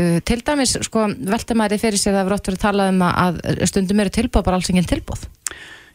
Uh, 0.00 0.20
til 0.22 0.38
dæmis, 0.46 0.76
sko, 0.86 1.08
velta 1.26 1.56
maður 1.58 1.74
í 1.74 1.82
fyrir 1.82 1.98
sér 1.98 2.14
það 2.14 2.20
hefur 2.22 2.34
ótt 2.36 2.48
verið 2.52 2.60
talað 2.62 2.92
um 2.92 3.00
að 3.08 3.40
að 3.50 3.64
stundum 3.72 4.00
eru 4.04 4.12
tilbúð 4.14 4.44
bara 4.46 4.60
alls 4.60 4.68
engin 4.70 4.86
tilbúð 4.86 5.24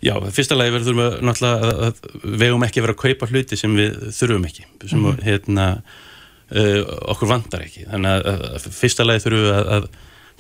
Já, 0.04 0.12
fyrsta 0.36 0.58
lagi 0.60 0.74
verður 0.76 0.98
við 1.00 1.16
náttúrulega 1.26 1.70
að, 1.70 1.80
að 1.88 2.34
við 2.36 2.44
eigum 2.50 2.66
ekki 2.68 2.82
að 2.82 2.86
vera 2.86 2.96
að 2.98 3.00
kaupa 3.06 3.30
hluti 3.32 3.58
sem 3.58 3.78
við 3.80 3.96
þurfum 4.18 4.48
ekki 4.50 4.66
sem 4.92 5.00
Mhm. 5.00 5.24
hérna 5.24 5.68
uh, 5.80 6.04
okkur 6.56 7.30
vantar 7.30 7.66
ekki. 7.66 7.86
Þannig 7.90 8.28
að, 8.32 8.68
fyrsta 8.76 9.06
lagi 9.08 9.26
þurfum 9.26 9.46
við 9.46 9.56
að, 9.56 9.72
að 9.78 9.88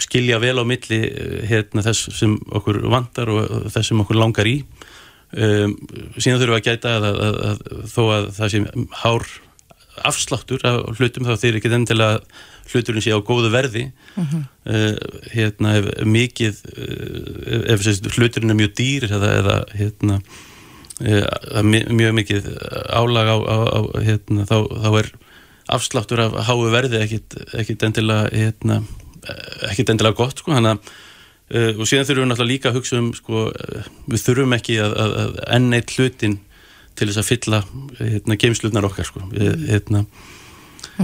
skilja 0.06 0.42
vel 0.44 0.58
á 0.60 0.64
milli 0.68 1.00
uh, 1.08 1.40
hérna, 1.48 1.86
þess 1.86 2.12
sem 2.18 2.36
okkur 2.60 2.82
vantar 2.92 3.32
og 3.32 3.72
þess 3.72 3.92
sem 3.92 4.04
okkur 4.04 4.20
langar 4.20 4.50
í. 4.50 4.58
Um, 5.36 5.76
síðan 6.18 6.40
þurfum 6.42 6.56
við 6.56 6.60
að 6.60 6.68
gæta 6.70 6.94
að, 7.00 7.08
að, 7.12 7.40
að 7.50 7.64
þó 7.92 8.04
að 8.06 8.30
það 8.38 8.54
sé 8.54 8.64
hár 9.04 9.28
afsláttur 10.06 10.64
af 10.68 11.00
hlutum 11.00 11.24
þá 11.28 11.40
þeir 11.40 11.58
ekki 11.60 11.72
endilega 11.72 12.18
að 12.18 12.26
hluturinn 12.74 13.04
sé 13.04 13.14
á 13.16 13.20
góðu 13.24 13.52
verði. 13.54 13.86
Uh, 14.16 14.96
hérna 15.32 15.78
ef 15.80 15.92
mikið 16.08 16.60
ef 17.72 17.86
sérst, 17.86 18.10
hluturinn 18.18 18.52
er 18.52 18.60
mjög 18.60 18.76
dýr 18.80 19.08
eða, 19.10 19.32
eða 19.40 19.58
hérna 19.76 20.20
uh, 21.06 21.62
mjög 21.64 22.18
mikið 22.20 22.50
álag 22.90 23.32
á, 23.32 23.38
á, 23.40 23.58
á 23.64 23.80
hérna, 24.04 24.48
þá, 24.50 24.58
þá 24.84 24.90
er 25.04 25.12
afsláttur 25.72 26.22
af 26.28 26.38
háu 26.48 26.60
verði 26.74 27.02
ekkit 27.06 27.84
endilega 27.88 28.30
hérna, 28.30 28.82
ekkit 29.72 29.92
endilega 29.94 30.18
gott 30.20 30.44
sko, 30.44 30.54
að 30.56 30.80
Uh, 31.46 31.76
og 31.78 31.86
síðan 31.86 32.08
þurfum 32.08 32.24
við 32.24 32.30
náttúrulega 32.32 32.50
líka 32.50 32.70
að 32.72 32.78
hugsa 32.80 32.98
um 32.98 33.12
sko, 33.14 33.42
uh, 33.54 33.90
við 34.10 34.22
þurfum 34.24 34.56
ekki 34.56 34.80
að, 34.82 34.96
að, 34.98 35.12
að 35.22 35.36
enn 35.54 35.76
eitt 35.78 35.92
hlutin 35.94 36.40
til 36.98 37.08
þess 37.12 37.22
að 37.22 37.28
fylla 37.28 37.60
hérna, 38.00 38.38
geimslutnar 38.42 38.88
okkar 38.88 39.06
sko. 39.06 39.22
við, 39.30 39.68
hérna, 39.70 40.02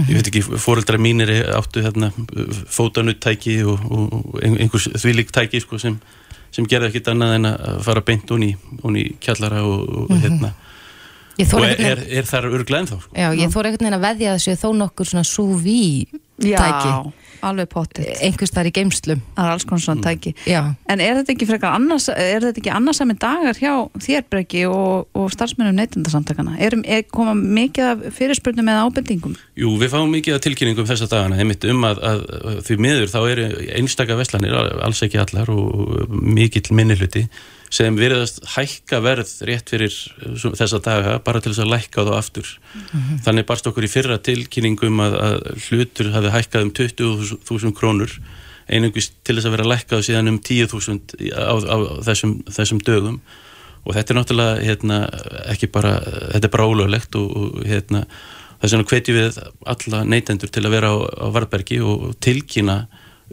ég 0.00 0.16
veit 0.16 0.30
ekki, 0.32 0.42
fóreldra 0.64 0.98
mínir 0.98 1.30
áttu 1.46 1.84
hérna, 1.84 2.10
fótanuttæki 2.74 3.60
og, 3.62 3.86
og, 3.86 4.16
og 4.18 4.40
einhvers 4.42 4.88
þvílík 5.04 5.30
tæki 5.30 5.62
sko, 5.62 5.78
sem, 5.78 6.00
sem 6.50 6.66
gerði 6.66 6.90
ekkit 6.90 7.12
annað 7.14 7.36
en 7.36 7.50
að 7.52 7.78
fara 7.86 8.02
beint 8.10 8.34
hún 8.34 8.48
í, 8.48 8.52
í 8.98 9.06
kjallara 9.22 9.62
og, 9.68 9.86
og, 9.86 10.16
hérna, 10.24 10.50
Ég 10.50 10.61
og 11.40 11.64
er, 11.66 11.80
er, 11.80 12.04
er 12.20 12.28
þar 12.28 12.50
örglega 12.50 12.82
ennþá 12.82 13.00
sko. 13.00 13.14
Já, 13.16 13.28
ég 13.38 13.52
þóra 13.54 13.70
einhvern 13.70 13.86
veginn 13.86 13.98
að 13.98 14.06
veðja 14.08 14.32
að 14.32 14.38
þessu 14.38 14.60
þó 14.62 14.68
nokkur 14.82 15.08
svona 15.08 15.26
sous-vide 15.28 16.22
tæki 16.42 16.94
alveg 17.42 17.68
pottið 17.72 18.10
einhvers 18.22 18.52
þar 18.54 18.68
í 18.68 18.72
geimslum 18.76 19.22
Það 19.34 19.46
er 19.48 19.52
alls 19.54 19.64
konar 19.66 19.82
svona 19.82 20.04
tæki. 20.04 20.32
Já, 20.46 20.60
En 20.90 21.02
er 21.02 21.16
þetta 21.18 21.34
ekki 21.34 21.48
frekar 21.48 21.76
annars, 21.76 22.08
er 22.12 22.44
þetta 22.44 22.60
ekki 22.62 22.72
annarsami 22.74 23.16
dagar 23.18 23.58
hjá 23.58 23.72
þér 24.04 24.26
Breki 24.30 24.64
og, 24.70 25.08
og 25.18 25.32
starfsmennum 25.34 25.78
neytendasamtakana? 25.80 26.54
Er, 26.62 26.76
er 26.86 27.02
koma 27.10 27.34
mikið 27.34 27.88
af 27.88 28.04
fyrirspurnum 28.18 28.70
eða 28.70 28.84
ábendingum? 28.86 29.34
Jú, 29.58 29.72
við 29.80 29.94
fáum 29.94 30.14
mikið 30.14 30.38
af 30.38 30.44
tilkynningum 30.46 30.86
þessa 30.88 31.08
dagana, 31.10 31.40
einmitt 31.42 31.66
um 31.66 31.82
að, 31.88 32.02
að, 32.12 32.22
að 32.52 32.60
því 32.68 32.78
miður 32.86 33.10
þá 33.10 33.18
eru 33.24 33.48
einstaka 33.80 34.18
veslanir, 34.20 34.54
alls 34.86 35.02
ekki 35.06 35.20
allar 35.22 35.50
og 35.50 36.14
mikill 36.22 36.68
minnihluti 36.70 37.26
sem 37.72 37.96
virðast 37.96 38.42
hækka 38.52 38.98
verð 39.00 39.30
rétt 39.48 39.70
fyrir 39.72 39.92
svo- 40.36 40.52
þessa 40.58 40.80
daga 40.84 41.14
bara 41.24 41.40
til 41.40 41.54
þess 41.54 41.62
að 41.64 41.70
lækka 41.72 42.04
þá 42.04 42.12
aftur. 42.18 42.50
Þannig 43.24 43.46
barst 43.48 43.68
okkur 43.70 43.86
í 43.86 43.90
fyrra 43.92 44.18
tilkynningum 44.20 45.00
að, 45.00 45.16
að 45.24 45.38
hlutur 45.70 46.10
hafi 46.12 46.32
hækkað 46.34 46.66
um 46.66 46.72
20.000 46.76 47.72
krónur 47.78 48.12
einungis 48.72 49.08
til 49.24 49.36
þess 49.38 49.48
að 49.48 49.56
vera 49.56 49.70
lækkað 49.72 50.04
síðan 50.06 50.28
um 50.34 50.38
10.000 50.38 51.16
í- 51.24 51.32
á, 51.32 51.52
á 51.56 51.76
þessum, 52.06 52.36
þessum 52.52 52.82
dögum 52.84 53.16
og 53.82 53.96
þetta 53.96 54.12
er 54.14 54.18
náttúrulega 54.20 54.60
hérna, 54.62 54.98
ekki 55.50 55.66
bara, 55.74 55.96
þetta 56.36 56.46
er 56.46 56.52
bara 56.54 56.68
ólöglegt 56.70 57.16
og, 57.18 57.32
og 57.34 57.64
hérna, 57.66 58.04
þess 58.62 58.76
vegna 58.76 58.86
hvetjum 58.92 59.16
við 59.18 59.40
alla 59.74 60.02
neytendur 60.06 60.52
til 60.54 60.62
að 60.68 60.76
vera 60.76 60.92
á, 60.94 60.96
á 61.02 61.26
Varbergi 61.34 61.80
og 61.82 62.12
tilkynna 62.22 62.76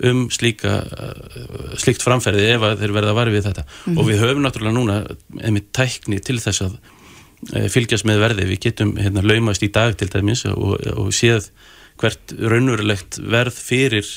um 0.10 0.28
slíka 0.32 0.78
uh, 0.86 1.74
slíkt 1.80 2.06
framferði 2.06 2.46
ef 2.54 2.64
að 2.66 2.84
þeir 2.84 2.96
verða 2.96 3.18
varfið 3.18 3.38
við 3.38 3.50
þetta. 3.50 3.66
Og 3.96 4.08
við 4.08 4.24
höfum 4.24 4.46
náttúrulega 4.46 4.78
núna 4.78 5.02
einmitt 5.42 5.72
tækni 5.76 6.22
til 6.24 6.40
þess 6.40 6.66
að 6.68 6.78
uh, 6.78 7.68
fylgjast 7.74 8.08
með 8.08 8.24
verði, 8.24 8.48
við 8.54 8.64
getum 8.70 8.96
hérna, 9.00 9.26
laumast 9.26 9.66
í 9.66 9.72
dag 9.76 9.98
til 10.00 10.10
dæmis 10.14 10.46
og, 10.50 10.80
og 10.96 11.14
séð 11.16 11.52
hvert 12.00 12.34
raunverulegt 12.40 13.20
verð 13.20 13.60
fyrir 13.60 14.08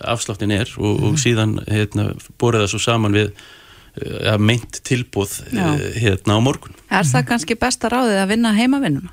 afsláttin 0.00 0.54
er 0.54 0.70
og, 0.80 1.02
og 1.06 1.18
síðan 1.20 1.58
hérna, 1.68 2.12
borið 2.40 2.64
það 2.64 2.70
svo 2.72 2.80
saman 2.82 3.16
við 3.16 3.28
uh, 3.30 4.38
meint 4.40 4.80
tilbúð 4.88 5.38
uh, 5.52 5.74
hérna 6.00 6.38
á 6.38 6.40
morgun. 6.42 6.76
Er 6.90 7.06
það 7.08 7.28
kannski 7.30 7.58
besta 7.60 7.92
ráðið 7.92 8.22
að 8.24 8.32
vinna 8.34 8.54
heimavinnuna? 8.56 9.12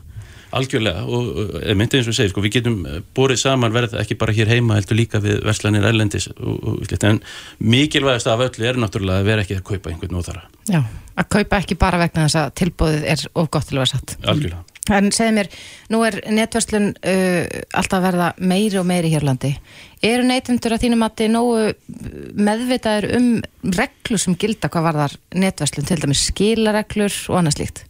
Algjörlega 0.55 1.03
og 1.05 1.27
uh, 1.43 1.73
myndi 1.77 1.99
eins 1.99 2.09
og 2.09 2.17
segir 2.17 2.33
sko, 2.33 2.43
við 2.45 2.59
getum 2.59 2.79
uh, 2.85 2.99
borið 3.15 3.43
saman 3.43 3.75
verð 3.75 3.97
ekki 4.01 4.17
bara 4.19 4.35
hér 4.35 4.49
heima 4.53 4.79
heldur 4.79 4.99
líka 4.99 5.21
við 5.23 5.43
verslanir 5.45 5.85
erlendis 5.89 6.29
og, 6.35 6.57
og, 6.73 6.95
en 7.09 7.21
mikilvægast 7.59 8.31
af 8.31 8.45
öllu 8.47 8.69
er 8.69 8.81
náttúrulega 8.81 9.23
að 9.23 9.29
vera 9.29 9.45
ekki 9.45 9.59
að 9.59 9.67
kaupa 9.69 9.93
einhvern 9.93 10.19
óþara 10.19 10.47
já, 10.69 10.81
að 11.19 11.29
kaupa 11.37 11.61
ekki 11.61 11.79
bara 11.79 12.01
vegna 12.01 12.25
þess 12.25 12.41
að 12.41 12.57
tilbúðið 12.63 13.07
er 13.13 13.25
of 13.33 13.53
gott 13.53 13.69
til 13.69 13.77
að 13.77 13.85
vera 13.85 13.93
satt 13.93 14.17
algjörlega. 14.23 14.65
En 14.89 15.11
segðu 15.13 15.35
mér, 15.35 15.49
nú 15.93 15.99
er 16.05 16.17
netverslun 16.33 16.87
uh, 16.97 17.43
alltaf 17.77 18.01
verða 18.01 18.31
meiri 18.41 18.79
og 18.81 18.87
meiri 18.89 19.11
hér 19.13 19.25
á 19.25 19.29
landi. 19.29 19.51
Eru 20.05 20.23
neytendur 20.25 20.73
að 20.73 20.85
þínum 20.85 21.05
að 21.05 21.15
þið 21.21 21.29
nógu 21.35 22.39
meðvitaður 22.47 23.09
um 23.19 23.27
reglur 23.75 24.23
sem 24.23 24.37
gilda 24.39 24.71
hvað 24.71 24.87
varðar 24.87 25.15
netverslun, 25.35 25.85
til 25.85 25.99
dæmis 26.01 26.25
skilareglur 26.31 27.19
og 27.29 27.41
annað 27.41 27.59
slíkt? 27.59 27.83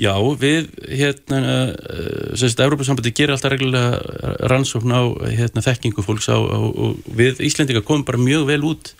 Já, 0.00 0.14
við 0.40 0.70
hérna, 0.90 1.40
uh, 1.70 2.30
sérst, 2.38 2.62
Európa-sambandi 2.64 3.14
gerir 3.14 3.34
alltaf 3.36 3.52
reglulega 3.54 4.38
rannsókn 4.50 4.90
á 4.90 5.02
hérna, 5.30 5.62
þekkingu 5.62 6.02
fólks 6.02 6.26
á, 6.26 6.38
á, 6.38 6.58
og 6.58 6.98
við 7.06 7.44
Íslendinga 7.46 7.84
komum 7.86 8.06
bara 8.08 8.18
mjög 8.18 8.48
vel 8.50 8.62
út. 8.72 8.94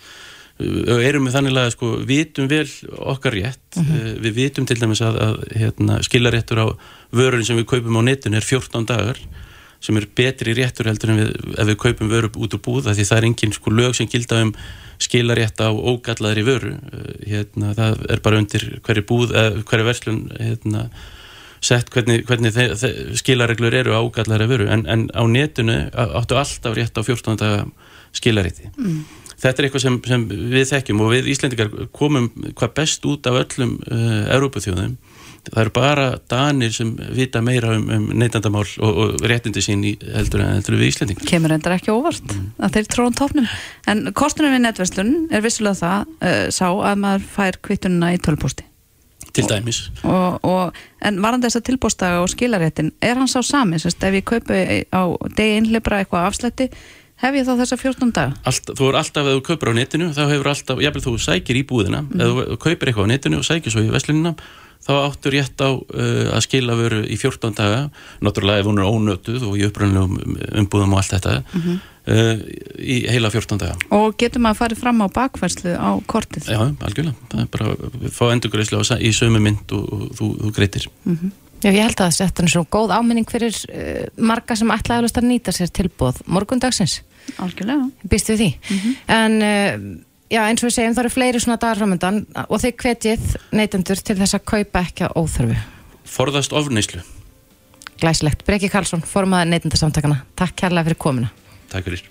Uh, 0.55 1.01
erum 1.03 1.27
við 1.27 1.35
þannig 1.35 1.59
að 1.59 1.71
sko, 1.75 1.91
vitum 2.07 2.47
vel 2.51 2.67
okkar 3.15 3.35
rétt. 3.35 3.65
Uh, 3.81 4.13
við 4.23 4.39
vitum 4.39 4.67
til 4.69 4.79
dæmis 4.79 5.03
að, 5.03 5.19
að 5.19 5.41
hérna, 5.59 5.99
skilaréttur 6.05 6.63
á 6.63 6.67
vörurinn 7.15 7.47
sem 7.47 7.59
við 7.59 7.67
kaupum 7.73 7.99
á 7.99 8.07
netun 8.07 8.39
er 8.39 8.47
14 8.47 8.87
dagar 8.87 9.19
sem 9.83 9.97
er 9.99 10.07
betri 10.17 10.55
réttur 10.57 10.89
heldur 10.89 11.13
en 11.13 11.21
við, 11.21 11.31
ef 11.59 11.69
við 11.69 11.79
kaupum 11.81 12.11
vöru 12.11 12.31
út 12.35 12.55
úr 12.57 12.61
búð 12.63 12.89
af 12.89 12.97
því 12.97 13.07
það 13.09 13.19
er 13.19 13.27
engin 13.29 13.55
sko, 13.55 13.73
lög 13.73 13.97
sem 13.97 14.09
gilda 14.11 14.41
um 14.45 14.53
skilarétt 15.01 15.59
á 15.59 15.69
ógallaðri 15.71 16.45
vöru. 16.47 16.71
Uh, 16.93 17.11
hérna, 17.27 17.73
það 17.77 18.05
er 18.15 18.23
bara 18.23 18.39
undir 18.41 18.65
hverju 18.85 19.05
búð, 19.09 19.35
uh, 19.35 19.59
hverju 19.67 19.87
verslun 19.89 20.21
hérna, 20.39 20.87
sett 21.65 21.91
hvernig, 21.93 22.23
hvernig 22.29 22.55
skilareglur 23.19 23.75
eru 23.75 23.97
á 23.97 23.99
ógallaðri 23.99 24.49
vöru. 24.51 24.69
En, 24.71 24.85
en 24.87 25.07
á 25.11 25.23
netunu 25.27 25.77
áttu 25.91 26.39
alltaf 26.39 26.77
rétt 26.77 26.97
á 26.97 27.01
14 27.03 27.39
daga 27.41 27.65
skilarétti. 28.15 28.71
Þetta 29.35 29.59
er 29.59 29.67
eitthvað 29.67 29.83
sem, 29.83 29.97
sem 30.07 30.21
við 30.31 30.69
þekkjum 30.71 31.01
og 31.03 31.11
við 31.11 31.27
Íslendingar 31.33 31.73
komum 31.95 32.29
hvað 32.55 32.75
best 32.77 33.03
út 33.09 33.27
af 33.27 33.41
öllum 33.43 33.75
uh, 33.83 34.23
Európaþjóðum 34.37 34.95
það 35.51 35.61
eru 35.65 35.73
bara 35.75 36.05
danir 36.31 36.73
sem 36.75 36.91
vita 37.15 37.41
meira 37.45 37.75
um, 37.77 37.85
um 37.97 38.05
neytandamál 38.19 38.65
og, 38.79 39.01
og 39.05 39.25
réttindi 39.29 39.61
sín 39.65 39.83
í 39.85 39.95
heldur 40.15 40.43
en 40.45 40.53
heldur 40.57 40.77
við 40.79 40.91
Íslendingar 40.93 41.27
Kemur 41.29 41.55
endar 41.55 41.75
ekki 41.77 41.93
óvart 41.93 42.35
að 42.59 42.77
þeir 42.77 42.89
tróðum 42.95 43.17
topnum. 43.19 43.47
En 43.87 44.05
kostunum 44.17 44.53
við 44.55 44.63
netverslun 44.65 45.13
er 45.31 45.43
vissulega 45.45 45.79
það 45.81 46.15
uh, 46.15 46.39
sá 46.55 46.67
að 46.71 47.01
maður 47.05 47.27
fær 47.35 47.59
kvittununa 47.61 48.13
í 48.15 48.21
tölpústi. 48.25 48.65
til 49.35 49.43
dæmis 49.49 49.79
og, 50.07 50.43
og, 50.47 50.75
en 51.03 51.17
varandi 51.23 51.49
þessa 51.49 51.61
tilbústaga 51.67 52.21
og 52.23 52.29
skilaréttin 52.31 52.93
er 53.03 53.17
hann 53.19 53.27
sá 53.27 53.41
sami, 53.43 53.75
sérst, 53.81 54.03
ef 54.07 54.13
ég 54.15 54.23
kaupi 54.23 54.59
á 54.95 55.01
degi 55.35 55.57
innleipra 55.59 55.99
eitthvað 56.03 56.29
afslætti 56.29 56.69
hef 57.19 57.35
ég 57.35 57.43
þá 57.47 57.53
þessa 57.59 57.77
14 57.81 58.13
daga 58.15 58.37
Allt, 58.47 58.71
þú 58.79 58.87
er 58.91 58.97
alltaf, 59.01 59.27
ef 59.27 59.35
þú 59.39 59.43
kaupir 59.49 59.71
á 59.71 59.73
netinu 59.75 60.07
þá 60.15 60.21
hefur 60.31 60.49
alltaf, 60.53 60.79
jafnvel 60.83 61.03
þú 61.07 61.15
sækir 61.25 61.59
í 61.59 61.65
búðina 61.67 62.01
Mhm. 62.05 62.21
ef 62.21 62.31
þú 62.53 62.57
kaupir 62.63 62.91
eitthvað 62.93 63.07
á 63.07 63.11
netinu 63.11 63.41
og 63.41 63.47
sækir 63.49 63.75
svo 63.75 63.83
í 63.83 63.91
veslunina 63.91 64.35
þá 64.85 64.91
áttu 65.07 65.31
rétt 65.33 65.61
á 65.65 65.69
uh, 65.73 66.35
að 66.35 66.43
skila 66.45 66.75
veru 66.77 67.01
í 67.09 67.17
14 67.17 67.55
daga 67.57 67.81
náttúrulega 68.21 68.61
ef 68.63 68.69
hún 68.69 68.81
er 68.83 68.89
ónötuð 68.91 69.45
og 69.49 69.55
í 69.59 69.65
upprænlegum 69.69 70.19
umbúðum 70.61 70.93
og 70.95 71.01
allt 71.01 71.15
þetta 71.15 71.35
Mhm. 71.55 71.79
uh, 72.07 72.35
í 72.77 72.97
heila 73.09 73.31
14 73.33 73.57
daga 73.63 73.77
og 73.97 74.17
getur 74.21 74.43
maður 74.45 74.55
að 74.55 74.61
fara 74.63 74.81
fram 74.83 75.01
á 75.01 75.07
bakfærslu 75.15 75.73
á 75.73 75.89
kortið 76.05 76.51
Já, 76.53 76.59
algjörlega, 76.61 77.15
það 77.31 77.41
er 77.41 77.49
bara 77.55 77.71
að 77.73 78.11
fá 78.13 78.23
endurgreislu 78.35 78.83
í 79.01 79.11
sömu 79.15 79.41
mynd 79.41 79.73
og, 79.73 79.89
og 79.89 80.05
þú, 80.19 80.29
þú 80.43 80.53
greitir 80.59 80.87
Já, 81.63 81.71
ég 81.71 81.81
held 81.81 82.01
að 82.03 82.11
þetta 82.19 82.43
er 82.43 82.51
svo 82.51 82.61
góð 82.69 82.91
áminning 82.93 83.25
fyrir 83.31 83.55
uh, 83.71 84.05
marga 84.21 84.53
sem 84.59 84.69
ætla 84.75 84.99
að 85.01 85.23
nýta 85.25 85.53
sér 85.55 85.71
tilbúð 85.73 86.19
morgundagsins. 86.29 86.99
Algjörlega. 87.41 87.87
Býst 88.11 88.27
við 88.29 88.41
því. 88.43 88.49
En 89.09 89.37
uh, 89.41 89.87
já, 90.31 90.41
eins 90.45 90.63
og 90.63 90.69
við 90.69 90.75
segjum, 90.77 90.95
það 90.95 91.03
eru 91.05 91.13
fleiri 91.13 91.39
svona 91.43 91.59
dagar 91.61 91.81
framöndan 91.81 92.21
og 92.45 92.61
þið 92.61 92.75
hvetjið 92.83 93.35
neytendur 93.55 94.01
til 94.01 94.17
þess 94.19 94.37
að 94.37 94.47
kaupa 94.53 94.85
ekki 94.85 95.07
að 95.07 95.17
óþörfu. 95.21 95.57
Forðast 96.05 96.53
ofneislu, 96.55 97.01
Glæsilegt. 98.01 98.43
Breki 98.45 98.69
Karlsson, 98.69 99.01
formaður 99.07 99.53
neytendarsamtakana. 99.53 100.21
Takk 100.35 100.55
kærlega 100.59 100.89
fyrir 100.89 100.99
komuna. 100.99 101.31
takk 101.71 101.85
fyrir 101.87 102.03